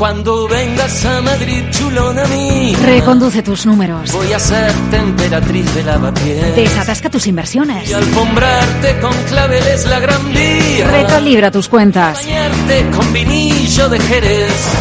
Cuando 0.00 0.48
vengas 0.48 1.04
a 1.04 1.20
Madrid, 1.20 1.62
chulona 1.68 2.24
mía, 2.24 2.78
Reconduce 2.82 3.42
tus 3.42 3.66
números. 3.66 4.10
voy 4.14 4.32
a 4.32 4.38
ser 4.38 4.72
temperatriz 4.90 5.74
de 5.74 5.82
lavapiés. 5.82 6.56
Desatasca 6.56 7.10
tus 7.10 7.26
inversiones. 7.26 7.90
Y 7.90 7.92
alfombrarte 7.92 8.98
con 8.98 9.12
claveles 9.28 9.84
la 9.84 10.00
gran 10.00 10.32
vía. 10.32 10.90
Recalibra 10.90 11.50
tus 11.50 11.68
cuentas. 11.68 12.16
Bañarte 12.24 12.88
con 12.96 13.12
vinillo 13.12 13.90
de 13.90 14.00
Jerez. 14.00 14.72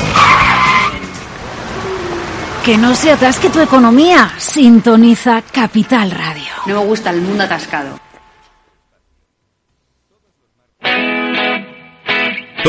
Que 2.63 2.77
no 2.77 2.95
se 2.95 3.11
atasque 3.11 3.49
tu 3.49 3.59
economía. 3.59 4.31
Sintoniza 4.37 5.41
Capital 5.51 6.11
Radio. 6.11 6.53
No 6.65 6.79
me 6.79 6.85
gusta 6.85 7.09
el 7.09 7.19
mundo 7.19 7.43
atascado. 7.43 7.99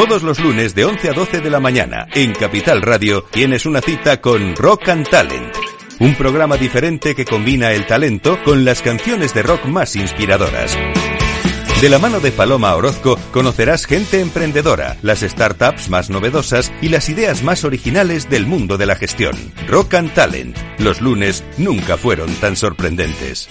Todos 0.07 0.23
los 0.23 0.41
lunes 0.41 0.75
de 0.75 0.87
11 0.87 1.11
a 1.11 1.13
12 1.13 1.41
de 1.43 1.51
la 1.51 1.61
mañana 1.61 2.07
en 2.15 2.33
Capital 2.33 2.81
Radio 2.81 3.27
tienes 3.31 3.67
una 3.67 3.83
cita 3.83 4.19
con 4.23 4.57
Rock 4.57 4.89
and 4.89 5.07
Talent. 5.07 5.55
un 5.99 6.15
programa 6.15 6.57
diferente 6.57 7.15
que 7.15 7.27
combina 7.27 7.73
el 7.73 7.87
talento 7.87 8.43
con 8.43 8.65
las 8.65 8.81
canciones 8.81 9.35
de 9.35 9.43
rock 9.43 9.67
más 9.67 9.97
inspiradoras. 9.97 10.75
De 11.83 11.91
la 11.91 11.99
mano 11.99 12.19
de 12.21 12.33
Paloma 12.33 12.75
Orozco 12.77 13.19
conocerás 13.31 13.85
gente 13.85 14.21
emprendedora, 14.21 14.97
las 15.03 15.21
startups 15.21 15.91
más 15.91 16.09
novedosas 16.09 16.73
y 16.81 16.89
las 16.89 17.11
ideas 17.11 17.43
más 17.43 17.65
originales 17.65 18.31
del 18.31 18.47
mundo 18.47 18.79
de 18.79 18.87
la 18.87 18.97
gestión. 18.97 19.37
Rock 19.69 19.95
and 19.95 20.15
Talent. 20.15 20.57
Los 20.79 21.03
lunes 21.03 21.45
nunca 21.59 21.99
fueron 21.99 22.33
tan 22.37 22.57
sorprendentes. 22.57 23.51